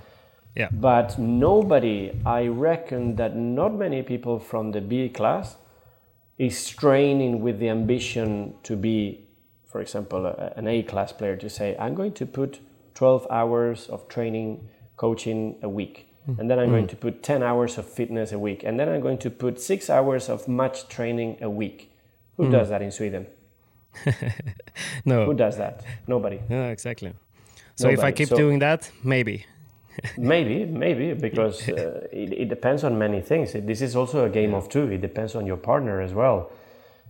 [0.55, 0.69] Yeah.
[0.71, 5.57] But nobody, I reckon that not many people from the B class
[6.39, 9.26] is training with the ambition to be,
[9.77, 12.59] for example, a, an A class player to say, I'm going to put
[12.95, 16.07] 12 hours of training, coaching a week.
[16.27, 16.39] Mm.
[16.39, 16.95] And then I'm going mm.
[16.95, 18.63] to put 10 hours of fitness a week.
[18.63, 21.91] And then I'm going to put six hours of match training a week.
[22.37, 22.51] Who mm.
[22.53, 23.27] does that in Sweden?
[25.05, 25.25] No.
[25.25, 25.83] Who does that?
[26.07, 26.39] Nobody.
[26.49, 27.13] Yeah, exactly.
[27.75, 29.45] So if I keep So- doing that, maybe.
[30.17, 33.55] Maybe, maybe, because uh, it, it depends on many things.
[33.55, 34.91] It- This is also a game of two.
[34.91, 36.51] It depends on your partner as well.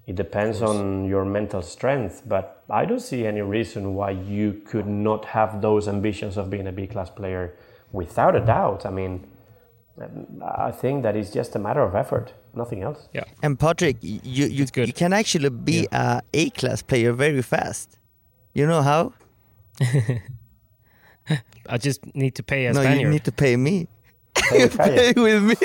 [0.08, 2.24] It depends on your mental strength.
[2.26, 6.66] But I don't see any reason why you could not have those ambitions of being
[6.68, 7.54] a B class player
[7.92, 8.86] without a doubt.
[8.86, 9.28] I mean,
[10.42, 13.10] I think that is just a matter of effort, nothing else.
[13.14, 13.26] Yeah.
[13.44, 17.98] And Patrick, y- you you, you can actually be a A class player very fast.
[18.54, 19.14] You know how?
[21.70, 23.02] I just need to pay a no, Spaniard.
[23.02, 23.88] you need to pay me.
[24.50, 24.96] Hey, Kaja.
[24.96, 25.56] Pay with me.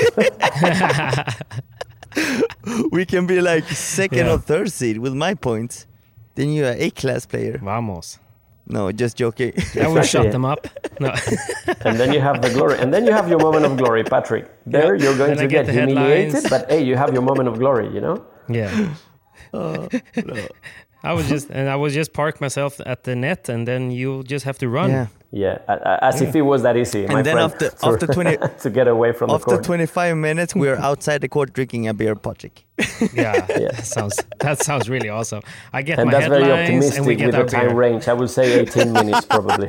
[2.91, 4.33] we can be like second Yeah.
[4.35, 5.87] or third seed with my points.
[6.35, 7.59] Then you're a A class player.
[7.59, 8.19] Vamos.
[8.67, 9.53] No, just joking.
[9.81, 10.67] I will shut them up.
[11.01, 11.13] No.
[11.85, 14.47] and then you have the glory, and then you have your moment of glory, Patrick.
[14.67, 15.03] There, Yeah.
[15.05, 16.51] you're going Then to get get, humiliated, headlines.
[16.51, 18.25] but hey, you have your moment of glory, you know.
[18.49, 18.95] yeah.
[19.53, 19.89] Oh,
[21.05, 24.23] I was just and I was just parked myself at the net, and then you
[24.23, 24.91] just have to run.
[24.91, 25.07] yeah.
[25.35, 26.37] Yeah, a- a- as if mm.
[26.37, 27.07] it was that easy.
[27.07, 29.65] my And then friend, after- to- after 20 to get away from the After court.
[29.65, 32.65] 25 minutes, we're outside the court drinking a beer, Patrick.
[33.15, 33.71] Yeah, Yeah.
[33.73, 35.43] That sounds that sounds really awesome.
[35.73, 37.77] I get and my that's very headlines, and we get with our the time beer.
[37.77, 38.09] range.
[38.09, 39.69] I would say 18 minutes probably.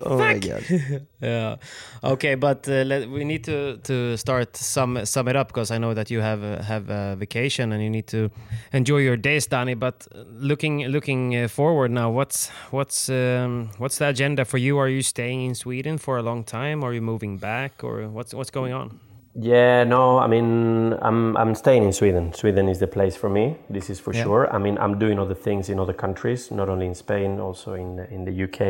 [0.00, 0.62] Oh my god.
[1.20, 1.56] Yeah.
[2.02, 5.78] Okay, but uh, let, we need to to start sum sum it up because I
[5.78, 8.30] know that you have uh, have a vacation and you need to
[8.72, 9.74] enjoy your days, Dani.
[9.78, 14.78] But uh, looking looking uh, forward now, what's what's um, what's the agenda for you?
[14.78, 16.84] Are you staying in Sweden for a long time?
[16.84, 19.00] Are you moving back, or what's what's going on?
[19.40, 22.32] Yeah, no, I mean, I'm I'm staying in Sweden.
[22.32, 23.56] Sweden is the place for me.
[23.70, 24.24] This is for Yeah.
[24.24, 24.48] sure.
[24.52, 28.00] I mean, I'm doing other things in other countries, not only in Spain, also in
[28.10, 28.60] in the UK,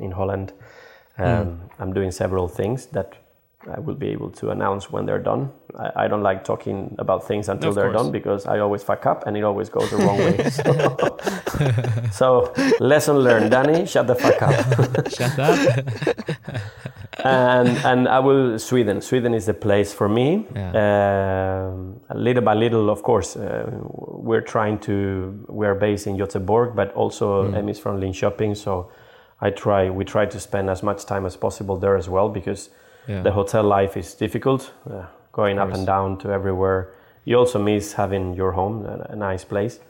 [0.00, 0.52] in Holland.
[1.18, 1.58] Um, Mm.
[1.78, 3.14] I'm doing several things that
[3.68, 5.50] I will be able to announce when they're done.
[5.78, 8.02] I, I don't like talking about things until Of they're course.
[8.02, 10.48] done because I always fuck up and it always goes the wrong way.
[10.50, 10.72] So,
[12.10, 13.86] so lesson learned, Dani.
[13.86, 15.10] Shut the fuck up.
[15.18, 15.84] Shut up.
[17.24, 19.00] and and I will Sweden.
[19.02, 20.46] Sweden is the place for me.
[20.54, 21.68] Yeah.
[21.68, 25.44] Um, little by little, of course, uh, we're trying to.
[25.48, 27.56] We're based in Göteborg, but also Mm.
[27.56, 28.90] Emmy's from Linköping, so
[29.40, 29.90] I try.
[29.90, 32.70] We try to spend as much time as possible there as well because
[33.08, 33.22] Yeah.
[33.22, 34.72] the hotel life is difficult.
[34.88, 36.92] Uh, going up and down to everywhere.
[37.24, 39.80] You also miss having your home, a, a nice place.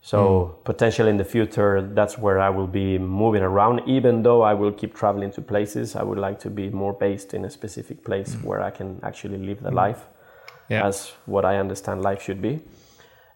[0.00, 0.64] So Mm.
[0.64, 3.80] potentially in the future, that's where I will be moving around.
[3.86, 7.34] Even though I will keep traveling to places, I would like to be more based
[7.34, 10.70] in a specific place where I can actually live the life Mm.
[10.70, 10.86] Yeah.
[10.86, 12.60] as what I understand life should be.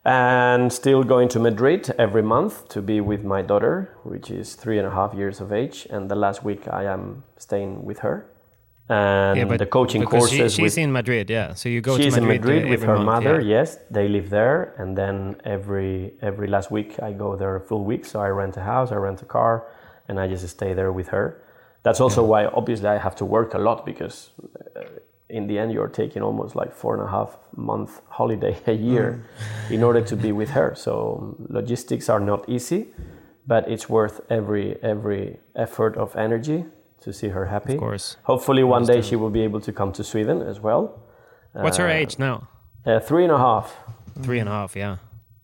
[0.05, 4.79] And still going to Madrid every month to be with my daughter, which is three
[4.79, 5.87] and a half years of age.
[5.91, 8.25] And the last week I am staying with her.
[8.91, 11.55] And yeah, but the coaching because she- courses she's with in Madrid, yeah.
[11.55, 13.41] So you go she's to Madrid, in Madrid with her month, mother.
[13.41, 13.59] yeah.
[13.59, 17.85] Yes, they live there, and then every every last week I go there a full
[17.85, 18.05] week.
[18.05, 19.65] So I rent a house, I rent a car,
[20.09, 21.41] and I just stay there with her.
[21.85, 24.31] That's also why obviously I have to work a lot because
[24.77, 24.81] uh,
[25.29, 29.25] in the end you're taking almost like four and a half month holiday a year
[29.71, 30.75] in order to be with her.
[30.75, 32.89] So logistics are not easy,
[33.47, 36.65] but it's worth every every effort of energy
[37.03, 37.75] to see her happy.
[37.75, 38.17] Of course.
[38.25, 41.01] Hopefully one day she will be able to come to Sweden as well.
[41.53, 42.49] What's her age now?
[42.87, 43.75] Uh, three and a half.
[44.23, 44.97] Three and a half, yeah.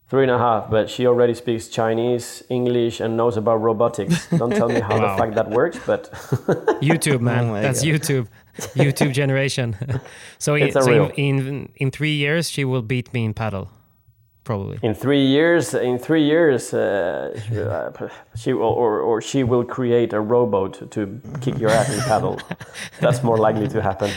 [0.09, 4.29] Three and a half, but she already speaks Chinese, English, and knows about robotics.
[4.29, 5.17] Don't tell me how Wow.
[5.17, 6.11] the fuck that works, but
[6.81, 7.51] YouTube, man.
[7.51, 7.89] Oh That's God.
[7.93, 8.29] YouTube.
[8.77, 9.77] YouTube generation.
[10.39, 13.35] so, in, It's a so in, in in three years, she will beat me in
[13.35, 13.69] padel.
[14.47, 14.79] Probably.
[14.81, 17.91] In three years, in three years, uh, she, uh,
[18.37, 21.99] she will, or, or she will create a rowboat to, to kick your ass in
[21.99, 22.41] padel.
[23.01, 24.09] That's more likely to happen.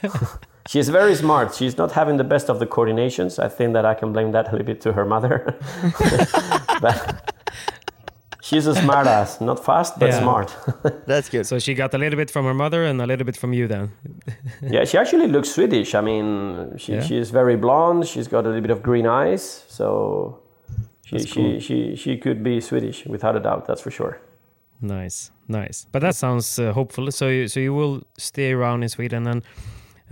[0.68, 1.54] She's very smart.
[1.54, 3.38] She's not having the best of the coordinations.
[3.38, 5.56] I think that I can blame that a little bit to her mother.
[6.82, 7.34] but
[8.52, 10.20] she's a smart ass, not fast but Yeah.
[10.20, 10.56] smart.
[11.06, 11.46] That's good.
[11.46, 13.66] So she got a little bit from her mother and a little bit from you
[13.68, 13.90] then.
[14.62, 15.94] yeah, she actually looks Swedish.
[15.94, 16.26] I mean,
[16.76, 17.02] she, Yeah?
[17.02, 18.06] she's very blonde.
[18.06, 20.38] She's got a little bit of green eyes, so
[21.06, 23.66] she That's she, she she could be Swedish without a doubt.
[23.66, 24.14] That's for sure.
[24.80, 25.86] Nice, nice.
[25.92, 27.10] But that sounds uh, hopeful.
[27.12, 29.42] So you, so you will stay around in Sweden and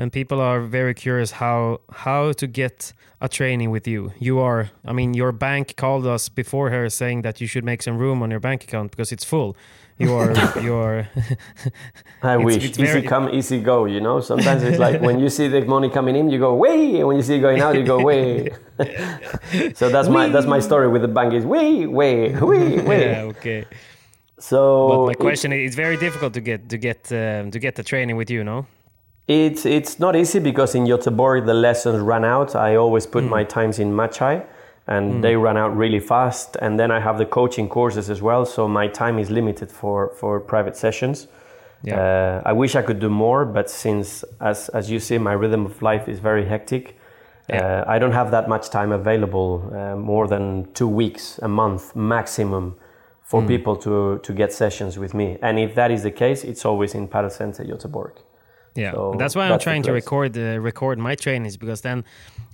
[0.01, 4.01] and people are very curious how how to get a training with you.
[4.18, 7.82] You are I mean your bank called us before her saying that you should make
[7.82, 9.51] some room on your bank account because it's full.
[9.98, 10.32] You are
[10.66, 10.98] you are
[12.22, 13.78] I It's- wish it's easy very- come, easy go.
[13.94, 16.81] You know, sometimes it's like when you see the money coming in, you go way,
[16.98, 18.48] and when you see it going out, you go way.
[19.81, 22.14] so that's my that's my story with the bank is way, way,
[22.51, 23.01] way, way.
[23.10, 23.64] yeah, okay.
[24.39, 24.59] So
[24.89, 27.82] But my question is it's very difficult to get to get um, to get the
[27.82, 28.64] training with you, no?
[29.31, 32.57] It's it's not easy because in Göteborg the lessons run out.
[32.57, 34.44] I always put my times in Matchi,
[34.89, 36.57] and they run out really fast.
[36.61, 40.09] And then I have the coaching courses as well, so my time is limited for
[40.16, 41.28] for private sessions.
[41.85, 42.01] Yeah.
[42.01, 45.65] Uh, I wish I could do more, but since as as you see, my rhythm
[45.65, 46.97] of life is very hectic.
[47.48, 47.85] Yeah.
[47.86, 51.94] Uh, I don't have that much time available, uh, more than two weeks, a month
[51.94, 52.74] maximum,
[53.23, 55.39] for people to to get sessions with me.
[55.40, 58.12] And if that is the case, it's always in Padel Center Göteborg.
[58.76, 62.05] Yeah, So that's why I'm that's trying to record uh, record my trainings because then,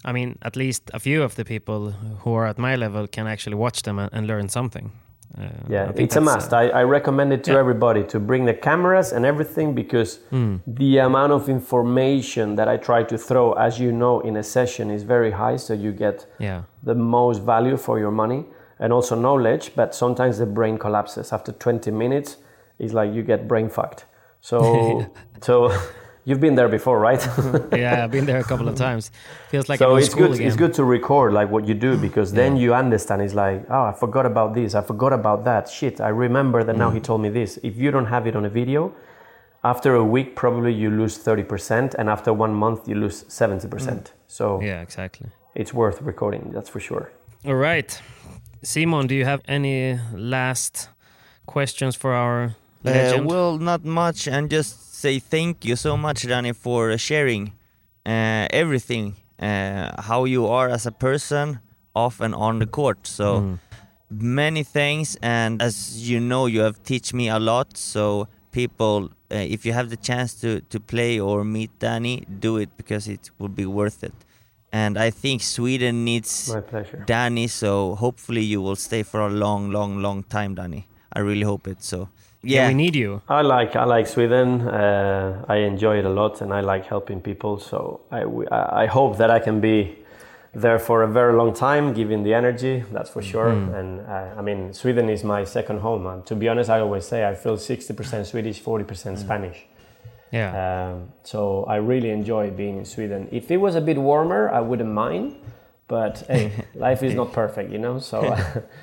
[0.05, 1.93] I mean, at least a few of the people
[2.25, 4.91] who are at my level can actually watch them and, and learn something.
[5.39, 6.53] Uh, Yeah, it's a must.
[6.53, 7.59] uh, I, I recommend it to yeah.
[7.61, 10.57] everybody to bring the cameras and everything because Hmm.
[10.67, 14.91] the amount of information that I try to throw, as you know, in a session
[14.91, 15.57] is very high.
[15.59, 18.45] So you get yeah, the most value for your money
[18.79, 19.73] and also knowledge.
[19.77, 22.37] But sometimes the brain collapses after 20 minutes.
[22.79, 24.05] It's like you get brain fucked.
[24.41, 24.59] So,
[25.43, 25.71] so
[26.27, 27.23] you've been there before, right?
[27.73, 28.05] yeah.
[28.05, 29.11] I've been there a couple of times.
[29.51, 30.33] Feels like I'm so it's good.
[30.33, 30.47] again.
[30.47, 33.23] It's good to record like what you do because then you understand.
[33.23, 34.75] It's like, oh, I forgot about this.
[34.75, 35.69] I forgot about that.
[35.69, 36.83] Shit, I remember that Mm.
[36.85, 37.51] now he told me this.
[37.63, 38.93] If you don't have it on a video,
[39.65, 43.69] after a week probably you lose thirty percent, and after one month you lose seventy
[43.69, 44.13] percent.
[44.27, 44.67] So Mm.
[44.67, 45.29] Yeah, exactly.
[45.55, 46.51] it's worth recording.
[46.55, 47.05] That's for sure.
[47.45, 47.91] All right,
[48.63, 50.89] Simon, do you have any last
[51.47, 52.39] questions for our
[52.85, 53.27] Uh, legend?
[53.27, 57.45] well, not much, and just say thank you so much, Dani, for sharing
[58.05, 59.07] uh, everything,
[59.49, 61.61] uh, how you are as a person,
[61.95, 63.07] off and on the court.
[63.07, 63.25] So
[64.11, 65.77] many thanks, and as
[66.11, 67.69] you know, you have teach me a lot.
[67.77, 68.99] So people,
[69.31, 72.15] uh, if you have the chance to to play or meet Dani,
[72.47, 74.19] do it because it will be worth it.
[74.73, 77.05] And I think Sweden needs My pleasure.
[77.07, 77.71] Dani, so
[78.05, 80.83] hopefully you will stay for a long, long, long time, Dani.
[81.17, 81.81] I really hope it.
[81.83, 82.09] So
[82.47, 83.21] yeah, yeah, we need you.
[83.29, 84.63] I like I like Sweden.
[84.69, 87.59] Uh, I enjoy it a lot, and I like helping people.
[87.59, 88.23] So I
[88.83, 89.97] I hope that I can be
[90.55, 92.83] there for a very long time, giving the energy.
[92.93, 93.49] That's for sure.
[93.51, 96.07] And uh, I mean, Sweden is my second home.
[96.07, 99.67] And to be honest, I always say I feel sixty percent Swedish, forty percent Spanish.
[100.33, 100.51] Yeah,
[100.91, 103.29] Um, so I really enjoy being in Sweden.
[103.31, 105.37] If it was a bit warmer, I wouldn't mind.
[105.89, 108.01] But hey, life is not perfect, you know.
[108.01, 108.19] So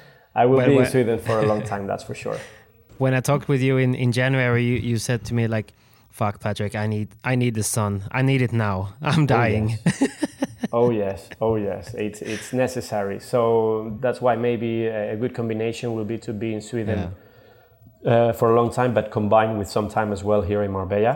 [0.36, 1.86] I will Well, be in Sweden for a long time.
[1.86, 2.38] That's for sure.
[3.04, 5.74] When I talked with you in, in January, you, you said to me like,
[6.10, 8.04] "Fuck, Patrick, I need I need the sun.
[8.12, 8.78] I need it now.
[9.02, 10.04] I'm dying." yes.
[10.72, 13.20] oh yes, oh yes, it's it's necessary.
[13.20, 17.00] So that's why maybe a a good combination will be to be in Sweden
[18.06, 21.14] uh, for a long time, but combined with some time as well here in Marbella.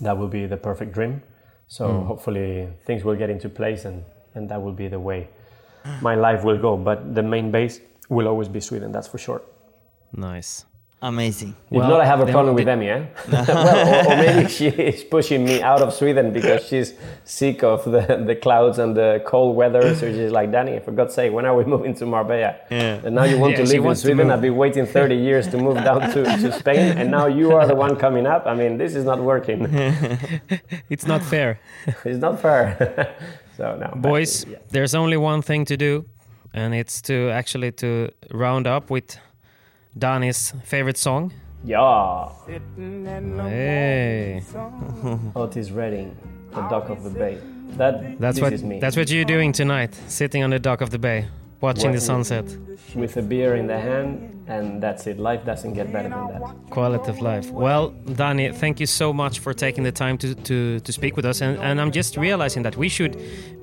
[0.00, 1.22] That will be the perfect dream.
[1.68, 4.04] So hopefully things will get into place, and
[4.34, 5.28] and that will be the way
[6.00, 6.72] my life will go.
[6.76, 8.92] But the main base will always be Sweden.
[8.92, 9.42] That's for sure.
[10.14, 10.66] Nice.
[11.04, 11.56] amazing.
[11.70, 13.06] If Well, not, I have a problem with Emmy, eh?
[13.32, 16.94] well, or, or maybe she is pushing me out of Sweden because she's
[17.24, 19.96] sick of the, the clouds and the cold weather.
[19.96, 22.54] So she's like, Dani, for God's sake, when are we moving to Marbella?
[22.70, 23.00] Yeah.
[23.04, 24.30] And now you want Yeah, to she live in Sweden.
[24.30, 27.66] I've been waiting 30 years to move down to, to Spain, and now you are
[27.66, 28.46] the one coming up.
[28.46, 29.66] I mean, this is not working.
[30.88, 31.58] It's not fair.
[32.04, 33.16] it's not fair.
[33.56, 34.58] so now, but, Boys, yeah.
[34.70, 36.04] there's only one thing to do,
[36.54, 39.16] and it's to actually to round up with
[39.98, 41.32] Dani's favorite song.
[41.64, 42.28] Yeah.
[42.76, 44.42] Hey,
[45.36, 46.16] Otis Redding,
[46.50, 47.38] the dock of the bay.
[47.76, 51.28] That that's what that's what you're doing tonight, sitting on the dock of the bay.
[51.60, 52.44] watching the sunset.
[52.96, 55.18] with a beer in the hand, and that's it.
[55.18, 56.42] Life doesn't get better than that.
[56.70, 57.48] Quality of life.
[57.50, 61.24] Well, Dani, thank you so much for taking the time to, to, to speak with
[61.24, 61.40] us.
[61.40, 63.16] And, and I'm just realizing that we should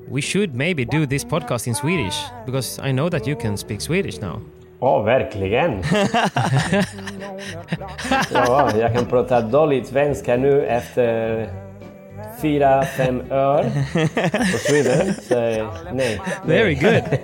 [0.08, 3.80] we should maybe do this podcast in Swedish because I know that you can speak
[3.82, 4.40] Swedish now.
[4.80, 5.82] Ja, verkligen!
[8.32, 11.48] ja, jag kan prata dåligt svenska nu efter
[12.42, 13.62] fyra, fem år
[14.52, 15.14] på Sweden.
[15.14, 15.34] Så
[15.92, 16.20] nej.
[16.44, 17.02] Very good!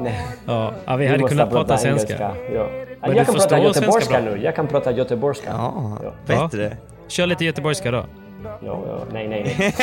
[0.00, 0.20] nej.
[0.46, 2.06] Ja, ja, vi hade kunnat prata engelska.
[2.06, 2.30] svenska.
[2.54, 2.66] Ja.
[3.00, 4.40] Men jag du kan prata göteborgska nu.
[4.42, 5.48] Jag kan prata göteborgska.
[5.50, 6.12] Ja, Ja.
[6.26, 6.76] bättre.
[7.08, 8.04] Kör lite göteborgska då.
[8.44, 8.54] Ja,
[8.86, 8.98] ja.
[9.12, 9.70] Nej, nej, nej.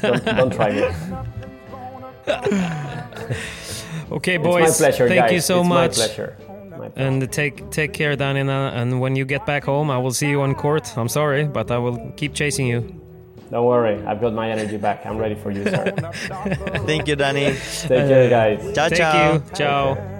[0.00, 0.86] don't, don't try me.
[4.10, 4.68] Okay, boys.
[4.68, 4.80] It's boys.
[4.80, 5.32] my pleasure, thank guys.
[5.32, 5.90] you so It's much.
[5.98, 6.36] my pleasure.
[6.70, 7.08] My pleasure.
[7.08, 8.72] And take take care, Danina.
[8.74, 10.96] And when you get back home, I will see you on court.
[10.96, 12.80] I'm sorry, but I will keep chasing you.
[13.50, 15.04] Don't worry, I've got my energy back.
[15.04, 15.92] I'm ready for you, sir.
[16.86, 17.54] Thank you Dani.
[17.88, 18.60] Take care, guys.
[18.74, 19.32] Ciao Thank ciao.
[19.34, 19.42] you.
[19.54, 20.19] Ciao.